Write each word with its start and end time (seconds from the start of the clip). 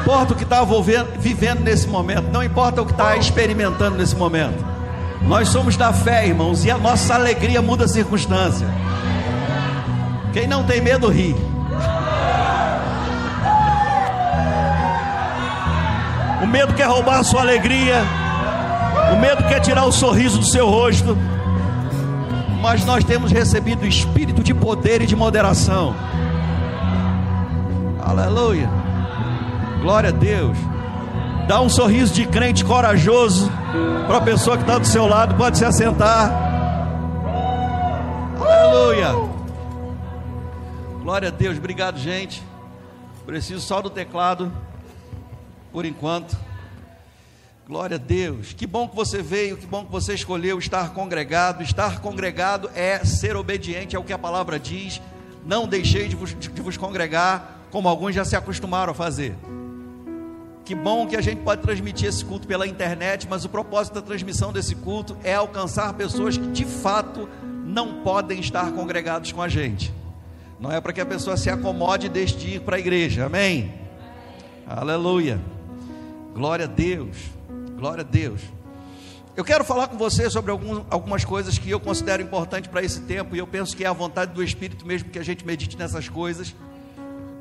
importa 0.00 0.32
o 0.32 0.36
que 0.36 0.44
está 0.44 0.64
vivendo 1.18 1.60
nesse 1.60 1.86
momento, 1.88 2.30
não 2.30 2.42
importa 2.42 2.80
o 2.82 2.86
que 2.86 2.92
está 2.92 3.16
experimentando 3.16 3.96
nesse 3.96 4.16
momento. 4.16 4.64
Nós 5.22 5.48
somos 5.48 5.76
da 5.76 5.92
fé, 5.92 6.26
irmãos, 6.26 6.64
e 6.64 6.70
a 6.70 6.78
nossa 6.78 7.14
alegria 7.14 7.60
muda 7.60 7.84
a 7.84 7.88
circunstância. 7.88 8.66
Quem 10.32 10.46
não 10.46 10.64
tem 10.64 10.80
medo 10.80 11.08
ri. 11.08 11.34
O 16.42 16.46
medo 16.46 16.72
quer 16.74 16.86
roubar 16.86 17.18
a 17.18 17.24
sua 17.24 17.40
alegria. 17.40 17.96
O 19.12 19.16
medo 19.16 19.42
quer 19.48 19.60
tirar 19.60 19.84
o 19.84 19.92
sorriso 19.92 20.38
do 20.38 20.46
seu 20.46 20.68
rosto. 20.68 21.16
Mas 22.62 22.84
nós 22.84 23.04
temos 23.04 23.32
recebido 23.32 23.82
o 23.82 23.86
espírito 23.86 24.42
de 24.42 24.54
poder 24.54 25.02
e 25.02 25.06
de 25.06 25.16
moderação. 25.16 25.94
Aleluia. 28.00 28.77
Glória 29.80 30.10
a 30.10 30.12
Deus. 30.12 30.56
Dá 31.46 31.60
um 31.60 31.68
sorriso 31.68 32.12
de 32.12 32.26
crente 32.26 32.64
corajoso 32.64 33.50
para 34.06 34.18
a 34.18 34.20
pessoa 34.20 34.56
que 34.56 34.64
está 34.64 34.78
do 34.78 34.86
seu 34.86 35.06
lado. 35.06 35.34
Pode 35.36 35.56
se 35.56 35.64
assentar. 35.64 36.30
Aleluia. 38.38 39.12
Glória 41.00 41.28
a 41.28 41.30
Deus. 41.30 41.56
Obrigado, 41.56 41.98
gente. 41.98 42.42
Preciso 43.24 43.60
só 43.60 43.80
do 43.80 43.88
teclado 43.88 44.52
por 45.72 45.84
enquanto. 45.84 46.36
Glória 47.66 47.96
a 47.96 47.98
Deus. 47.98 48.52
Que 48.52 48.66
bom 48.66 48.88
que 48.88 48.96
você 48.96 49.22
veio, 49.22 49.56
que 49.56 49.66
bom 49.66 49.84
que 49.84 49.92
você 49.92 50.14
escolheu 50.14 50.58
estar 50.58 50.90
congregado. 50.90 51.62
Estar 51.62 52.00
congregado 52.00 52.70
é 52.74 53.04
ser 53.04 53.36
obediente 53.36 53.94
ao 53.94 54.02
que 54.02 54.12
a 54.12 54.18
palavra 54.18 54.58
diz. 54.58 55.00
Não 55.46 55.68
deixei 55.68 56.08
de 56.08 56.16
vos, 56.16 56.34
de 56.34 56.60
vos 56.60 56.76
congregar, 56.76 57.66
como 57.70 57.88
alguns 57.88 58.14
já 58.14 58.24
se 58.24 58.34
acostumaram 58.34 58.92
a 58.92 58.94
fazer. 58.94 59.36
Que 60.68 60.74
bom 60.74 61.06
que 61.06 61.16
a 61.16 61.22
gente 61.22 61.40
pode 61.40 61.62
transmitir 61.62 62.06
esse 62.10 62.22
culto 62.22 62.46
pela 62.46 62.66
internet, 62.66 63.26
mas 63.26 63.42
o 63.42 63.48
propósito 63.48 63.94
da 63.94 64.02
transmissão 64.02 64.52
desse 64.52 64.74
culto 64.74 65.16
é 65.24 65.32
alcançar 65.32 65.94
pessoas 65.94 66.36
que 66.36 66.46
de 66.48 66.66
fato 66.66 67.26
não 67.64 68.02
podem 68.02 68.38
estar 68.38 68.70
congregados 68.72 69.32
com 69.32 69.40
a 69.40 69.48
gente. 69.48 69.90
Não 70.60 70.70
é 70.70 70.78
para 70.78 70.92
que 70.92 71.00
a 71.00 71.06
pessoa 71.06 71.38
se 71.38 71.48
acomode 71.48 72.04
e 72.04 72.10
deixe 72.10 72.36
de 72.36 72.56
ir 72.56 72.60
para 72.60 72.76
a 72.76 72.78
igreja, 72.78 73.24
amém? 73.24 73.72
Aleluia. 74.66 75.40
Glória 76.34 76.66
a 76.66 76.68
Deus. 76.68 77.16
Glória 77.78 78.02
a 78.02 78.06
Deus. 78.06 78.42
Eu 79.34 79.44
quero 79.44 79.64
falar 79.64 79.88
com 79.88 79.96
você 79.96 80.28
sobre 80.28 80.50
algum, 80.50 80.84
algumas 80.90 81.24
coisas 81.24 81.56
que 81.56 81.70
eu 81.70 81.80
considero 81.80 82.22
importantes 82.22 82.70
para 82.70 82.82
esse 82.82 83.00
tempo 83.00 83.34
e 83.34 83.38
eu 83.38 83.46
penso 83.46 83.74
que 83.74 83.84
é 83.84 83.86
a 83.86 83.92
vontade 83.94 84.34
do 84.34 84.44
Espírito 84.44 84.86
mesmo 84.86 85.08
que 85.08 85.18
a 85.18 85.24
gente 85.24 85.46
medite 85.46 85.78
nessas 85.78 86.10
coisas. 86.10 86.54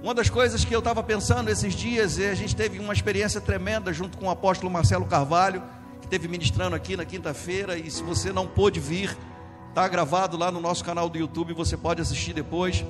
Uma 0.03 0.13
das 0.13 0.29
coisas 0.29 0.63
que 0.63 0.75
eu 0.75 0.79
estava 0.79 1.01
pensando 1.01 1.49
esses 1.49 1.73
dias, 1.73 2.19
e 2.19 2.25
a 2.25 2.35
gente 2.35 2.55
teve 2.55 2.77
uma 2.77 2.93
experiência 2.93 3.41
tremenda 3.41 3.91
junto 3.91 4.15
com 4.15 4.27
o 4.27 4.29
apóstolo 4.29 4.71
Marcelo 4.71 5.05
Carvalho, 5.05 5.63
que 5.99 6.05
esteve 6.05 6.27
ministrando 6.27 6.75
aqui 6.75 6.95
na 6.95 7.03
quinta-feira, 7.03 7.77
e 7.77 7.89
se 7.89 8.03
você 8.03 8.31
não 8.31 8.45
pôde 8.45 8.79
vir, 8.79 9.17
está 9.69 9.87
gravado 9.87 10.37
lá 10.37 10.51
no 10.51 10.61
nosso 10.61 10.85
canal 10.85 11.09
do 11.09 11.17
YouTube, 11.17 11.51
você 11.53 11.75
pode 11.75 11.99
assistir 11.99 12.31
depois. 12.31 12.85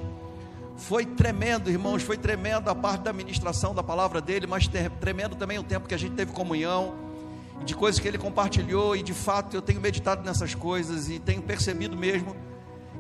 Foi 0.76 1.06
tremendo, 1.06 1.70
irmãos, 1.70 2.04
foi 2.04 2.18
tremendo 2.18 2.70
a 2.70 2.76
parte 2.76 3.04
da 3.04 3.14
ministração 3.14 3.74
da 3.74 3.82
palavra 3.82 4.20
dele, 4.20 4.46
mas 4.46 4.70
tremendo 5.00 5.36
também 5.36 5.58
o 5.58 5.64
tempo 5.64 5.88
que 5.88 5.96
a 5.96 5.98
gente 5.98 6.14
teve 6.14 6.34
comunhão, 6.34 6.94
de 7.64 7.74
coisas 7.74 8.02
que 8.02 8.08
ele 8.08 8.18
compartilhou, 8.18 8.98
e 8.98 9.02
de 9.02 9.14
fato 9.14 9.56
eu 9.56 9.62
tenho 9.62 9.80
meditado 9.80 10.24
nessas 10.24 10.54
coisas 10.54 11.10
e 11.10 11.20
tenho 11.20 11.42
percebido 11.42 11.96
mesmo 11.96 12.36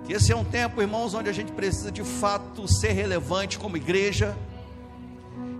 que 0.07 0.13
esse 0.13 0.31
é 0.31 0.35
um 0.35 0.45
tempo, 0.45 0.81
irmãos, 0.81 1.13
onde 1.13 1.29
a 1.29 1.33
gente 1.33 1.51
precisa 1.51 1.91
de 1.91 2.01
fato 2.01 2.65
ser 2.65 2.93
relevante 2.93 3.59
como 3.59 3.75
igreja. 3.75 4.37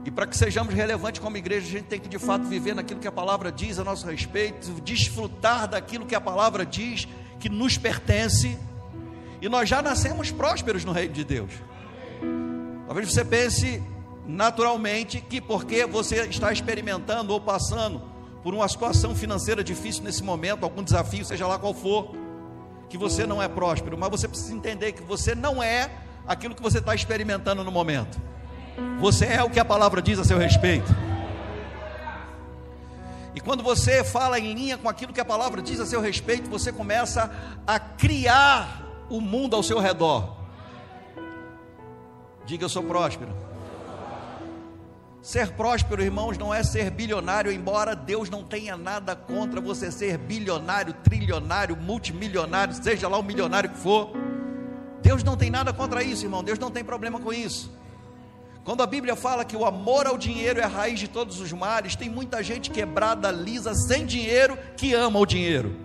E 0.06 0.09
para 0.09 0.26
que 0.26 0.38
sejamos 0.38 0.73
relevantes 0.73 1.20
como 1.20 1.36
igreja, 1.36 1.67
a 1.67 1.70
gente 1.70 1.84
tem 1.84 2.00
que 2.00 2.08
de 2.08 2.17
fato 2.17 2.45
viver 2.45 2.73
naquilo 2.73 2.98
que 2.98 3.09
a 3.09 3.12
palavra 3.12 3.52
diz 3.52 3.78
a 3.78 3.84
nosso 3.84 4.08
respeito, 4.08 4.72
desfrutar 4.81 5.67
daquilo 5.67 6.06
que 6.06 6.16
a 6.16 6.22
palavra 6.22 6.66
diz 6.66 7.10
que 7.42 7.49
nos 7.49 7.77
pertence. 7.77 8.58
E 9.42 9.49
nós 9.49 9.67
já 9.67 9.82
nascemos 9.82 10.32
prósperos 10.32 10.86
no 10.86 10.94
reino 10.94 11.14
de 11.14 11.26
Deus. 11.26 11.52
Talvez 12.86 13.11
você 13.11 13.26
pense 13.26 13.83
naturalmente 14.26 15.20
que 15.20 15.42
porque 15.42 15.86
você 15.86 16.21
está 16.27 16.54
experimentando 16.54 17.33
ou 17.33 17.42
passando 17.42 18.02
por 18.42 18.54
uma 18.54 18.67
situação 18.70 19.14
financeira 19.14 19.61
difícil 19.61 20.05
nesse 20.05 20.23
momento, 20.23 20.64
algum 20.64 20.82
desafio, 20.82 21.26
seja 21.26 21.45
lá 21.45 21.60
qual 21.60 21.73
for, 21.73 22.16
que 22.89 22.98
você 22.98 23.25
não 23.25 23.42
é 23.42 23.48
próspero, 23.48 23.98
mas 23.98 24.09
você 24.09 24.27
precisa 24.27 24.53
entender 24.53 24.93
que 24.93 25.03
você 25.03 25.36
não 25.36 25.61
é 25.61 25.89
aquilo 26.25 26.55
que 26.55 26.61
você 26.61 26.80
está 26.80 26.93
experimentando 26.95 27.64
no 27.64 27.71
momento. 27.71 28.20
Você 28.99 29.25
é 29.25 29.43
o 29.43 29.49
que 29.49 29.59
a 29.59 29.65
palavra 29.65 30.02
diz 30.02 30.20
a 30.20 30.23
seu 30.23 30.37
respeito. 30.37 30.93
E 33.33 33.39
quando 33.39 33.64
você 33.64 34.03
fala 34.03 34.39
em 34.39 34.53
linha 34.53 34.77
com 34.77 34.89
aquilo 34.89 35.14
que 35.14 35.21
a 35.21 35.26
palavra 35.26 35.61
diz 35.61 35.80
a 35.80 35.86
seu 35.86 36.02
respeito, 36.02 36.49
você 36.49 36.71
começa 36.71 37.31
a 37.65 37.80
criar 37.80 39.05
o 39.09 39.21
mundo 39.21 39.55
ao 39.55 39.64
seu 39.64 39.80
redor. 39.80 40.36
Diga 42.45 42.65
eu 42.65 42.70
sou 42.70 42.83
próspero. 42.83 43.46
Ser 45.27 45.52
próspero, 45.52 46.02
irmãos, 46.02 46.38
não 46.38 46.54
é 46.54 46.64
ser 46.64 46.89
bilionário, 46.89 47.52
embora 47.52 47.93
Deus 47.93 48.30
não 48.30 48.45
tenha 48.45 48.77
nada 48.77 49.14
contra 49.14 49.60
você 49.60 49.92
ser 49.92 50.17
bilionário, 50.17 50.93
trilionário, 51.04 51.76
multimilionário, 51.76 52.73
seja 52.73 53.10
lá 53.10 53.17
o 53.17 53.23
milionário 53.23 53.70
que 53.70 53.77
for. 53.77 54.14
Deus 55.02 55.26
não 55.26 55.36
tem 55.36 55.49
nada 55.49 55.73
contra 55.73 56.02
isso, 56.02 56.23
irmão. 56.23 56.42
Deus 56.42 56.58
não 56.58 56.71
tem 56.71 56.82
problema 56.82 57.20
com 57.20 57.33
isso. 57.33 57.70
Quando 58.64 58.82
a 58.82 58.88
Bíblia 58.88 59.17
fala 59.17 59.43
que 59.43 59.58
o 59.58 59.65
amor 59.65 60.08
ao 60.08 60.17
dinheiro 60.17 60.61
é 60.61 60.64
a 60.64 60.67
raiz 60.67 60.98
de 60.98 61.10
todos 61.10 61.42
os 61.42 61.52
males, 61.52 61.94
tem 61.94 62.09
muita 62.09 62.42
gente 62.42 62.71
quebrada, 62.71 63.30
lisa, 63.30 63.76
sem 63.76 64.05
dinheiro, 64.05 64.58
que 64.77 64.94
ama 64.94 65.20
o 65.20 65.26
dinheiro. 65.26 65.76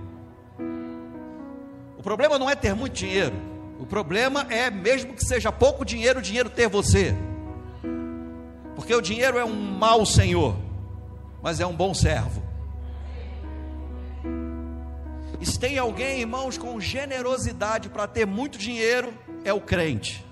O 1.98 2.03
problema 2.04 2.38
não 2.38 2.48
é 2.48 2.54
ter 2.54 2.76
muito 2.76 2.92
dinheiro. 2.92 3.34
O 3.80 3.86
problema 3.86 4.47
é, 4.48 4.70
mesmo 4.70 5.14
que 5.14 5.24
seja 5.24 5.50
pouco 5.50 5.84
dinheiro, 5.84 6.20
o 6.20 6.22
dinheiro 6.22 6.48
ter 6.48 6.69
você. 6.69 7.12
Porque 8.75 8.94
o 8.94 9.00
dinheiro 9.00 9.38
é 9.38 9.44
um 9.44 9.55
mau 9.55 10.06
senhor, 10.06 10.56
mas 11.43 11.60
é 11.60 11.66
um 11.66 11.75
bom 11.75 11.93
servo. 11.93 12.43
E 15.41 15.47
se 15.47 15.59
tem 15.59 15.77
alguém, 15.77 16.21
irmãos, 16.21 16.56
com 16.56 16.81
generosidade 16.81 17.88
para 17.88 18.06
ter 18.06 18.27
muito 18.27 18.56
dinheiro, 18.56 19.12
é 19.44 19.53
o 19.53 19.60
crente. 19.60 20.25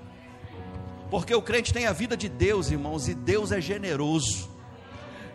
Porque 1.11 1.35
o 1.35 1.43
crente 1.43 1.73
tem 1.73 1.87
a 1.87 1.93
vida 1.93 2.17
de 2.17 2.29
Deus, 2.29 2.71
irmãos, 2.71 3.09
e 3.09 3.15
Deus 3.15 3.51
é 3.51 3.61
generoso. 3.61 4.49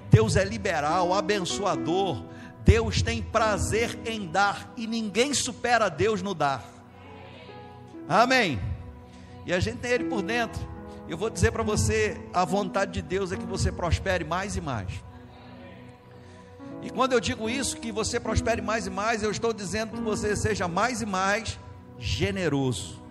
Deus 0.09 0.37
é 0.37 0.45
liberal, 0.45 1.13
abençoador. 1.13 2.23
Deus 2.63 3.01
tem 3.01 3.21
prazer 3.21 3.99
em 4.05 4.25
dar 4.25 4.73
e 4.77 4.87
ninguém 4.87 5.33
supera 5.33 5.89
Deus 5.89 6.21
no 6.21 6.33
dar. 6.33 6.63
Amém. 8.07 8.59
E 9.45 9.53
a 9.53 9.59
gente 9.59 9.79
tem 9.79 9.91
Ele 9.91 10.05
por 10.05 10.21
dentro. 10.21 10.74
Eu 11.07 11.17
vou 11.17 11.29
dizer 11.29 11.51
para 11.51 11.63
você: 11.63 12.19
a 12.33 12.43
vontade 12.43 12.93
de 12.93 13.01
Deus 13.01 13.31
é 13.31 13.37
que 13.37 13.45
você 13.45 13.71
prospere 13.71 14.23
mais 14.23 14.55
e 14.55 14.61
mais. 14.61 14.89
E 16.81 16.89
quando 16.89 17.13
eu 17.13 17.19
digo 17.19 17.49
isso, 17.49 17.77
que 17.77 17.91
você 17.91 18.19
prospere 18.19 18.61
mais 18.61 18.85
e 18.85 18.89
mais, 18.89 19.23
eu 19.23 19.31
estou 19.31 19.51
dizendo 19.51 19.95
que 19.95 20.01
você 20.01 20.35
seja 20.35 20.67
mais 20.67 21.01
e 21.01 21.05
mais 21.05 21.59
generoso. 21.97 23.03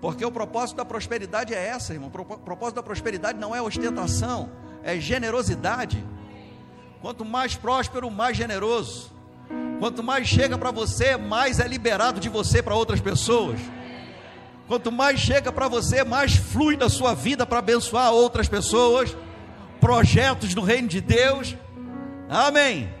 Porque 0.00 0.24
o 0.24 0.30
propósito 0.30 0.76
da 0.76 0.84
prosperidade 0.84 1.54
é 1.54 1.66
essa, 1.66 1.94
irmão. 1.94 2.10
O 2.12 2.38
propósito 2.38 2.76
da 2.76 2.82
prosperidade 2.82 3.38
não 3.38 3.54
é 3.54 3.62
ostentação, 3.62 4.50
é 4.82 4.98
generosidade. 5.00 6.04
Quanto 7.00 7.24
mais 7.24 7.54
próspero, 7.54 8.10
mais 8.10 8.36
generoso. 8.36 9.10
Quanto 9.78 10.02
mais 10.02 10.26
chega 10.26 10.58
para 10.58 10.70
você, 10.70 11.16
mais 11.16 11.58
é 11.58 11.66
liberado 11.66 12.20
de 12.20 12.28
você 12.28 12.62
para 12.62 12.74
outras 12.74 13.00
pessoas. 13.00 13.58
Quanto 14.66 14.90
mais 14.90 15.20
chega 15.20 15.52
para 15.52 15.68
você, 15.68 16.02
mais 16.04 16.36
flui 16.36 16.76
da 16.76 16.88
sua 16.88 17.14
vida 17.14 17.46
para 17.46 17.58
abençoar 17.58 18.12
outras 18.12 18.48
pessoas, 18.48 19.16
projetos 19.80 20.54
do 20.54 20.62
reino 20.62 20.88
de 20.88 21.00
Deus. 21.00 21.56
Amém. 22.28 22.92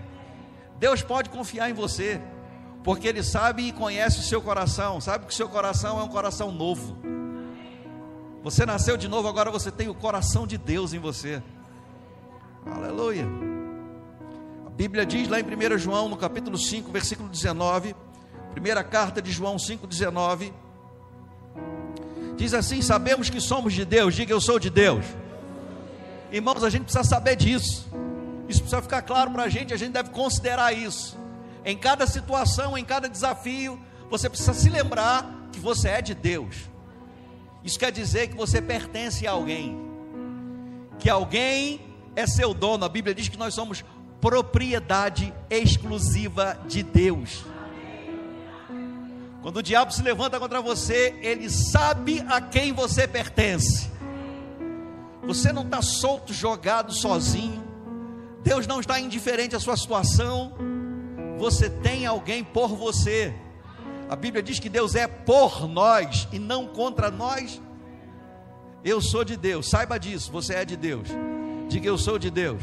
Deus 0.78 1.02
pode 1.02 1.30
confiar 1.30 1.70
em 1.70 1.72
você, 1.72 2.20
porque 2.82 3.08
Ele 3.08 3.22
sabe 3.22 3.62
e 3.62 3.72
conhece 3.72 4.20
o 4.20 4.22
seu 4.22 4.42
coração, 4.42 5.00
sabe 5.00 5.24
que 5.24 5.32
o 5.32 5.36
seu 5.36 5.48
coração 5.48 5.98
é 5.98 6.02
um 6.02 6.08
coração 6.08 6.52
novo. 6.52 6.98
Você 8.42 8.66
nasceu 8.66 8.96
de 8.96 9.08
novo, 9.08 9.26
agora 9.26 9.50
você 9.50 9.70
tem 9.70 9.88
o 9.88 9.94
coração 9.94 10.46
de 10.46 10.58
Deus 10.58 10.92
em 10.92 10.98
você. 10.98 11.42
Aleluia. 12.66 13.26
Bíblia 14.76 15.06
diz 15.06 15.28
lá 15.28 15.38
em 15.38 15.44
1 15.44 15.78
João, 15.78 16.08
no 16.08 16.16
capítulo 16.16 16.58
5, 16.58 16.90
versículo 16.90 17.28
19, 17.28 17.94
primeira 18.50 18.82
carta 18.82 19.22
de 19.22 19.30
João 19.30 19.54
5,19, 19.54 20.52
diz 22.36 22.54
assim: 22.54 22.82
Sabemos 22.82 23.30
que 23.30 23.40
somos 23.40 23.72
de 23.72 23.84
Deus, 23.84 24.14
diga 24.14 24.32
eu 24.32 24.40
sou 24.40 24.58
de 24.58 24.70
Deus. 24.70 25.04
Irmãos, 26.30 26.64
a 26.64 26.70
gente 26.70 26.84
precisa 26.84 27.04
saber 27.04 27.36
disso, 27.36 27.86
isso 28.48 28.60
precisa 28.60 28.82
ficar 28.82 29.02
claro 29.02 29.30
para 29.30 29.44
a 29.44 29.48
gente, 29.48 29.72
a 29.72 29.76
gente 29.76 29.92
deve 29.92 30.10
considerar 30.10 30.72
isso. 30.72 31.16
Em 31.64 31.76
cada 31.76 32.06
situação, 32.06 32.76
em 32.76 32.84
cada 32.84 33.08
desafio, 33.08 33.80
você 34.10 34.28
precisa 34.28 34.52
se 34.52 34.68
lembrar 34.68 35.48
que 35.52 35.60
você 35.60 35.88
é 35.88 36.02
de 36.02 36.14
Deus. 36.14 36.56
Isso 37.62 37.78
quer 37.78 37.90
dizer 37.90 38.28
que 38.28 38.36
você 38.36 38.60
pertence 38.60 39.26
a 39.26 39.30
alguém, 39.30 39.78
que 40.98 41.08
alguém 41.08 41.80
é 42.14 42.26
seu 42.26 42.52
dono. 42.52 42.84
A 42.84 42.88
Bíblia 42.88 43.14
diz 43.14 43.28
que 43.28 43.38
nós 43.38 43.54
somos 43.54 43.84
propriedade 44.20 45.32
exclusiva 45.48 46.58
de 46.66 46.82
Deus. 46.82 47.44
Quando 49.44 49.58
o 49.58 49.62
diabo 49.62 49.92
se 49.92 50.00
levanta 50.00 50.40
contra 50.40 50.62
você, 50.62 51.18
ele 51.20 51.50
sabe 51.50 52.24
a 52.30 52.40
quem 52.40 52.72
você 52.72 53.06
pertence. 53.06 53.90
Você 55.22 55.52
não 55.52 55.64
está 55.64 55.82
solto, 55.82 56.32
jogado 56.32 56.94
sozinho. 56.94 57.62
Deus 58.42 58.66
não 58.66 58.80
está 58.80 58.98
indiferente 58.98 59.54
à 59.54 59.60
sua 59.60 59.76
situação. 59.76 60.54
Você 61.36 61.68
tem 61.68 62.06
alguém 62.06 62.42
por 62.42 62.68
você. 62.68 63.34
A 64.08 64.16
Bíblia 64.16 64.42
diz 64.42 64.58
que 64.58 64.70
Deus 64.70 64.94
é 64.94 65.06
por 65.06 65.68
nós 65.68 66.26
e 66.32 66.38
não 66.38 66.66
contra 66.66 67.10
nós. 67.10 67.60
Eu 68.82 69.02
sou 69.02 69.24
de 69.24 69.36
Deus, 69.36 69.68
saiba 69.68 69.98
disso, 69.98 70.32
você 70.32 70.54
é 70.54 70.64
de 70.64 70.74
Deus. 70.74 71.10
Diga 71.68 71.86
eu 71.86 71.98
sou 71.98 72.18
de 72.18 72.30
Deus. 72.30 72.62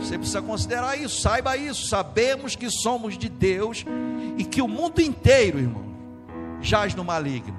Você 0.00 0.18
precisa 0.18 0.42
considerar 0.42 0.98
isso, 0.98 1.20
saiba 1.20 1.56
isso. 1.56 1.86
Sabemos 1.86 2.56
que 2.56 2.68
somos 2.68 3.16
de 3.16 3.28
Deus 3.28 3.84
e 4.38 4.44
que 4.44 4.62
o 4.62 4.68
mundo 4.68 5.00
inteiro, 5.00 5.58
irmão, 5.58 5.84
jaz 6.60 6.94
no 6.94 7.02
maligno. 7.02 7.58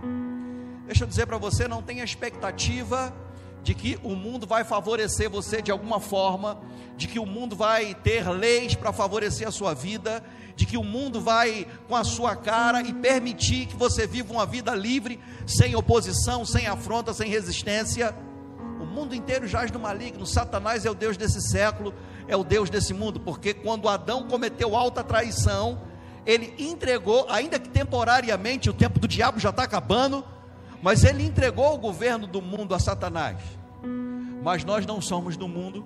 Deixa 0.85 1.03
eu 1.03 1.07
dizer 1.07 1.27
para 1.27 1.37
você, 1.37 1.67
não 1.67 1.83
tenha 1.83 2.03
expectativa 2.03 3.13
de 3.61 3.75
que 3.75 3.99
o 4.01 4.15
mundo 4.15 4.47
vai 4.47 4.63
favorecer 4.63 5.29
você 5.29 5.61
de 5.61 5.71
alguma 5.71 5.99
forma, 5.99 6.57
de 6.95 7.05
que 7.05 7.19
o 7.19 7.25
mundo 7.25 7.53
vai 7.53 7.93
ter 7.93 8.27
leis 8.29 8.75
para 8.75 8.93
favorecer 8.93 9.45
a 9.45 9.51
sua 9.51 9.73
vida, 9.73 10.23
de 10.55 10.65
que 10.65 10.77
o 10.77 10.83
mundo 10.83 11.19
vai 11.19 11.67
com 11.87 11.95
a 11.95 12.05
sua 12.05 12.35
cara 12.35 12.81
e 12.81 12.93
permitir 12.93 13.65
que 13.65 13.75
você 13.75 14.07
viva 14.07 14.31
uma 14.31 14.45
vida 14.45 14.73
livre, 14.73 15.19
sem 15.45 15.75
oposição, 15.75 16.45
sem 16.45 16.65
afronta, 16.65 17.13
sem 17.13 17.29
resistência. 17.29 18.15
O 18.79 18.85
mundo 18.85 19.13
inteiro 19.13 19.45
jaz 19.47 19.69
no 19.69 19.79
maligno. 19.79 20.25
Satanás 20.25 20.85
é 20.85 20.89
o 20.89 20.95
Deus 20.95 21.17
desse 21.17 21.41
século, 21.41 21.93
é 22.25 22.37
o 22.37 22.43
Deus 22.43 22.69
desse 22.69 22.93
mundo, 22.93 23.19
porque 23.19 23.53
quando 23.53 23.89
Adão 23.89 24.23
cometeu 24.27 24.77
alta 24.77 25.03
traição, 25.03 25.88
ele 26.25 26.53
entregou, 26.57 27.25
ainda 27.29 27.59
que 27.59 27.69
temporariamente, 27.69 28.69
o 28.69 28.73
tempo 28.73 28.99
do 28.99 29.07
diabo 29.07 29.39
já 29.39 29.49
está 29.49 29.63
acabando, 29.63 30.23
mas 30.81 31.03
ele 31.03 31.23
entregou 31.23 31.73
o 31.73 31.77
governo 31.77 32.27
do 32.27 32.41
mundo 32.41 32.73
a 32.73 32.79
Satanás. 32.79 33.37
Mas 34.43 34.63
nós 34.63 34.85
não 34.85 35.01
somos 35.01 35.35
do 35.35 35.47
mundo, 35.47 35.85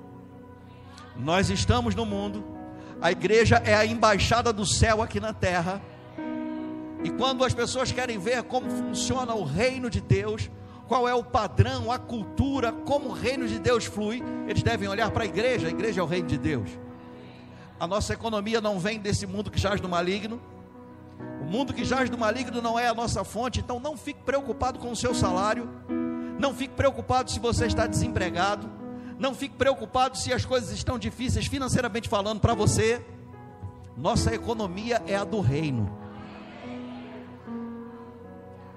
nós 1.15 1.49
estamos 1.49 1.95
no 1.95 2.05
mundo, 2.05 2.43
a 3.01 3.11
igreja 3.11 3.61
é 3.65 3.75
a 3.75 3.85
embaixada 3.85 4.53
do 4.53 4.65
céu 4.65 5.01
aqui 5.01 5.19
na 5.19 5.33
terra. 5.33 5.81
E 7.03 7.09
quando 7.09 7.43
as 7.43 7.53
pessoas 7.53 7.91
querem 7.91 8.17
ver 8.17 8.43
como 8.43 8.69
funciona 8.69 9.33
o 9.33 9.43
reino 9.43 9.89
de 9.89 9.99
Deus, 9.99 10.49
qual 10.87 11.07
é 11.07 11.13
o 11.13 11.23
padrão, 11.23 11.91
a 11.91 11.97
cultura, 11.97 12.71
como 12.71 13.09
o 13.09 13.11
reino 13.11 13.47
de 13.47 13.59
Deus 13.59 13.85
flui, 13.85 14.23
eles 14.47 14.63
devem 14.63 14.87
olhar 14.87 15.11
para 15.11 15.23
a 15.23 15.25
igreja, 15.25 15.67
a 15.67 15.71
igreja 15.71 16.01
é 16.01 16.03
o 16.03 16.07
reino 16.07 16.27
de 16.27 16.37
Deus. 16.37 16.69
A 17.83 17.87
nossa 17.87 18.13
economia 18.13 18.61
não 18.61 18.79
vem 18.79 18.97
desse 18.97 19.27
mundo 19.27 19.51
que 19.51 19.59
jaz 19.59 19.81
no 19.81 19.89
maligno. 19.89 20.41
O 21.41 21.43
mundo 21.43 21.73
que 21.73 21.83
jaz 21.83 22.09
no 22.09 22.17
maligno 22.17 22.61
não 22.61 22.79
é 22.79 22.87
a 22.87 22.93
nossa 22.93 23.25
fonte, 23.25 23.59
então 23.59 23.77
não 23.77 23.97
fique 23.97 24.21
preocupado 24.21 24.79
com 24.79 24.89
o 24.89 24.95
seu 24.95 25.13
salário. 25.13 25.69
Não 26.39 26.53
fique 26.53 26.73
preocupado 26.75 27.29
se 27.29 27.41
você 27.41 27.65
está 27.65 27.85
desempregado. 27.85 28.69
Não 29.19 29.35
fique 29.35 29.55
preocupado 29.57 30.17
se 30.17 30.31
as 30.31 30.45
coisas 30.45 30.71
estão 30.71 30.97
difíceis 30.97 31.47
financeiramente 31.47 32.07
falando 32.07 32.39
para 32.39 32.53
você. 32.53 33.05
Nossa 33.97 34.33
economia 34.33 35.03
é 35.05 35.17
a 35.17 35.25
do 35.25 35.41
reino. 35.41 35.91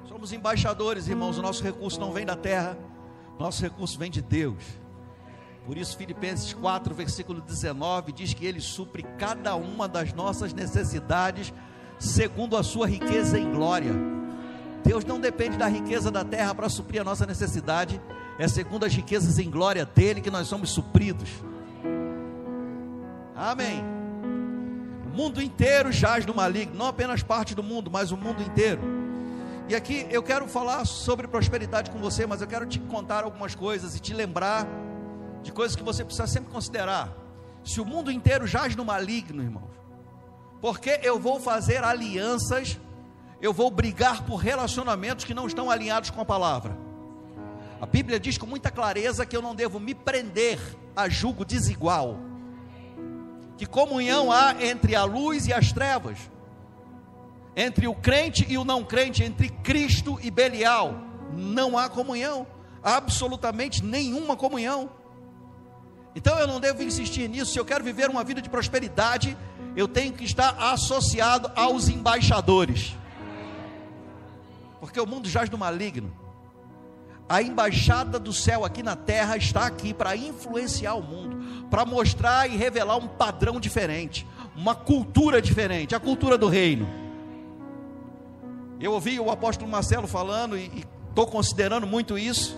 Somos 0.09 0.33
embaixadores, 0.33 1.07
irmãos. 1.07 1.39
O 1.39 1.43
nosso 1.43 1.63
recurso 1.63 2.01
não 2.01 2.11
vem 2.11 2.27
da 2.27 2.35
terra, 2.35 2.77
nosso 3.39 3.63
recurso 3.63 3.97
vem 4.01 4.11
de 4.11 4.21
Deus. 4.21 4.65
Por 5.67 5.77
isso, 5.77 5.97
Filipenses 5.97 6.55
4, 6.55 6.95
versículo 6.95 7.41
19 7.41 8.13
diz 8.13 8.33
que 8.33 8.47
Ele 8.47 8.61
supre 8.61 9.03
cada 9.19 9.57
uma 9.57 9.89
das 9.89 10.13
nossas 10.13 10.53
necessidades 10.53 11.53
segundo 11.99 12.57
a 12.57 12.63
sua 12.63 12.87
riqueza 12.87 13.37
em 13.37 13.51
glória. 13.51 13.93
Deus 14.85 15.05
não 15.05 15.19
depende 15.19 15.57
da 15.57 15.67
riqueza 15.67 16.09
da 16.09 16.25
terra 16.25 16.55
para 16.55 16.69
suprir 16.69 17.01
a 17.01 17.05
nossa 17.05 17.27
necessidade, 17.27 18.01
é 18.39 18.47
segundo 18.47 18.87
as 18.87 18.95
riquezas 18.95 19.41
em 19.41 19.51
glória 19.51 19.85
dele 19.85 20.21
que 20.21 20.31
nós 20.31 20.47
somos 20.47 20.71
supridos. 20.71 21.29
Amém. 23.35 23.83
O 25.05 25.17
mundo 25.17 25.43
inteiro 25.43 25.91
jaz 25.91 26.25
no 26.25 26.33
maligno, 26.33 26.77
não 26.77 26.87
apenas 26.87 27.25
parte 27.25 27.57
do 27.57 27.63
mundo, 27.65 27.91
mas 27.91 28.13
o 28.13 28.17
mundo 28.17 28.41
inteiro. 28.41 28.83
E 29.69 29.75
aqui 29.75 30.07
eu 30.11 30.23
quero 30.23 30.47
falar 30.47 30.85
sobre 30.85 31.27
prosperidade 31.27 31.91
com 31.91 31.99
você, 31.99 32.25
mas 32.25 32.41
eu 32.41 32.47
quero 32.47 32.67
te 32.67 32.79
contar 32.79 33.25
algumas 33.25 33.57
coisas 33.57 33.97
e 33.97 33.99
te 33.99 34.15
lembrar 34.15 34.65
de 35.47 35.53
coisas 35.53 35.77
que 35.77 35.83
você 35.83 36.05
precisa 36.05 36.27
sempre 36.27 36.53
considerar. 36.53 37.17
Se 37.65 37.81
o 37.81 37.85
mundo 37.85 38.11
inteiro 38.11 38.47
jaz 38.47 38.77
no 38.77 38.85
maligno, 38.85 39.43
irmãos, 39.43 39.71
porque 40.61 41.01
eu 41.03 41.19
vou 41.19 41.41
fazer 41.41 41.83
alianças, 41.83 42.79
eu 43.41 43.53
vou 43.53 43.71
brigar 43.71 44.25
por 44.25 44.37
relacionamentos 44.37 45.25
que 45.25 45.35
não 45.35 45.47
estão 45.47 45.71
alinhados 45.71 46.11
com 46.11 46.21
a 46.21 46.25
palavra. 46.25 46.77
A 47.81 47.87
Bíblia 47.87 48.19
diz 48.19 48.37
com 48.39 48.47
muita 48.47 48.71
clareza 48.71 49.27
que 49.27 49.37
eu 49.37 49.43
não 49.43 49.55
devo 49.55 49.79
me 49.79 49.95
prender 49.95 50.59
a 50.95 51.09
julgo 51.09 51.45
desigual. 51.45 52.19
Que 53.57 53.67
comunhão 53.67 54.33
há 54.33 54.57
entre 54.61 54.95
a 54.95 55.05
luz 55.05 55.47
e 55.47 55.53
as 55.53 55.73
trevas, 55.73 56.19
entre 57.55 57.87
o 57.87 57.95
crente 57.95 58.47
e 58.49 58.59
o 58.59 58.65
não 58.65 58.85
crente, 58.85 59.23
entre 59.23 59.49
Cristo 59.49 60.19
e 60.23 60.31
Belial. 60.31 60.95
Não 61.33 61.77
há 61.77 61.89
comunhão, 61.89 62.47
absolutamente 62.83 63.85
nenhuma 63.85 64.37
comunhão. 64.37 64.91
Então 66.17 66.39
eu 66.39 66.47
não 66.47 66.59
devo 66.59 66.83
insistir 66.83 67.29
nisso. 67.29 67.53
Se 67.53 67.59
eu 67.59 67.65
quero 67.65 67.85
viver 67.85 68.09
uma 68.09 68.25
vida 68.25 68.41
de 68.41 68.49
prosperidade, 68.49 69.37
eu 69.77 69.87
tenho 69.87 70.15
que 70.15 70.25
estar 70.25 70.57
associado 70.73 71.53
aos 71.55 71.91
embaixadores. 71.91 72.97
Porque 74.81 74.99
o 74.99 75.07
mundo 75.07 75.29
jaz 75.29 75.51
do 75.51 75.59
maligno. 75.59 76.11
A 77.29 77.43
embaixada 77.43 78.19
do 78.19 78.33
céu 78.33 78.65
aqui 78.65 78.83
na 78.83 78.97
terra 78.97 79.37
está 79.37 79.67
aqui 79.67 79.93
para 79.93 80.17
influenciar 80.17 80.95
o 80.95 81.03
mundo, 81.03 81.67
para 81.69 81.85
mostrar 81.85 82.49
e 82.49 82.57
revelar 82.57 82.97
um 82.97 83.09
padrão 83.09 83.61
diferente, 83.61 84.27
uma 84.57 84.75
cultura 84.75 85.43
diferente, 85.43 85.95
a 85.95 86.01
cultura 86.01 86.39
do 86.39 86.49
reino. 86.49 86.89
Eu 88.81 88.93
ouvi 88.93 89.21
o 89.21 89.31
apóstolo 89.31 89.71
Marcelo 89.71 90.07
falando 90.07 90.57
e 90.57 90.85
estou 91.11 91.27
considerando 91.27 91.87
muito 91.87 92.17
isso, 92.17 92.57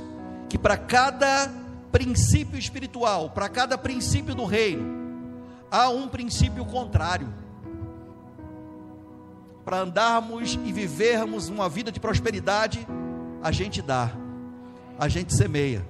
que 0.49 0.58
para 0.58 0.76
cada 0.76 1.50
princípio 1.90 2.58
espiritual, 2.58 3.31
para 3.31 3.49
cada 3.49 3.76
princípio 3.78 4.35
do 4.35 4.45
reino, 4.45 4.99
há 5.71 5.88
um 5.88 6.09
princípio 6.09 6.64
contrário. 6.64 7.33
Para 9.64 9.80
andarmos 9.80 10.54
e 10.64 10.73
vivermos 10.73 11.49
uma 11.49 11.68
vida 11.68 11.92
de 11.92 12.00
prosperidade, 12.00 12.87
a 13.42 13.52
gente 13.52 13.83
dá, 13.83 14.12
a 14.99 15.09
gente 15.09 15.35
semeia. 15.35 15.87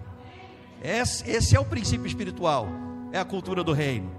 Esse, 0.83 1.29
esse 1.29 1.57
é 1.57 1.61
o 1.61 1.65
princípio 1.65 2.07
espiritual, 2.07 2.69
é 3.13 3.19
a 3.19 3.25
cultura 3.25 3.63
do 3.65 3.73
reino. 3.73 4.11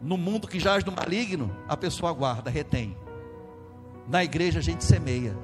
No 0.00 0.16
mundo 0.16 0.46
que 0.46 0.60
jaz 0.60 0.84
no 0.84 0.92
maligno, 0.92 1.54
a 1.68 1.76
pessoa 1.76 2.12
guarda, 2.12 2.50
retém. 2.50 2.96
Na 4.08 4.22
igreja 4.22 4.58
a 4.58 4.62
gente 4.62 4.84
semeia. 4.84 5.36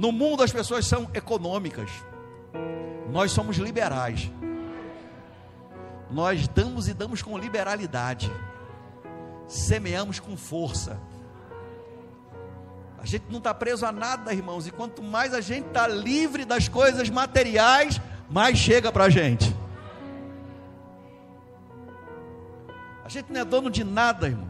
No 0.00 0.10
mundo 0.10 0.42
as 0.42 0.50
pessoas 0.50 0.86
são 0.86 1.10
econômicas. 1.12 1.90
Nós 3.12 3.32
somos 3.32 3.58
liberais. 3.58 4.30
Nós 6.10 6.48
damos 6.48 6.88
e 6.88 6.94
damos 6.94 7.20
com 7.20 7.36
liberalidade. 7.36 8.32
Semeamos 9.46 10.18
com 10.18 10.38
força. 10.38 10.98
A 12.98 13.04
gente 13.04 13.26
não 13.28 13.36
está 13.36 13.52
preso 13.52 13.84
a 13.84 13.92
nada, 13.92 14.32
irmãos. 14.32 14.66
E 14.66 14.70
quanto 14.70 15.02
mais 15.02 15.34
a 15.34 15.42
gente 15.42 15.66
está 15.66 15.86
livre 15.86 16.46
das 16.46 16.66
coisas 16.66 17.10
materiais, 17.10 18.00
mais 18.30 18.56
chega 18.56 18.90
para 18.90 19.04
a 19.04 19.10
gente. 19.10 19.54
A 23.04 23.08
gente 23.10 23.30
não 23.30 23.42
é 23.42 23.44
dono 23.44 23.68
de 23.68 23.84
nada, 23.84 24.28
irmãos. 24.28 24.48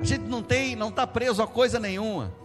A 0.00 0.02
gente 0.02 0.24
não 0.24 0.42
tem, 0.42 0.74
não 0.74 0.88
está 0.88 1.06
preso 1.06 1.40
a 1.40 1.46
coisa 1.46 1.78
nenhuma. 1.78 2.41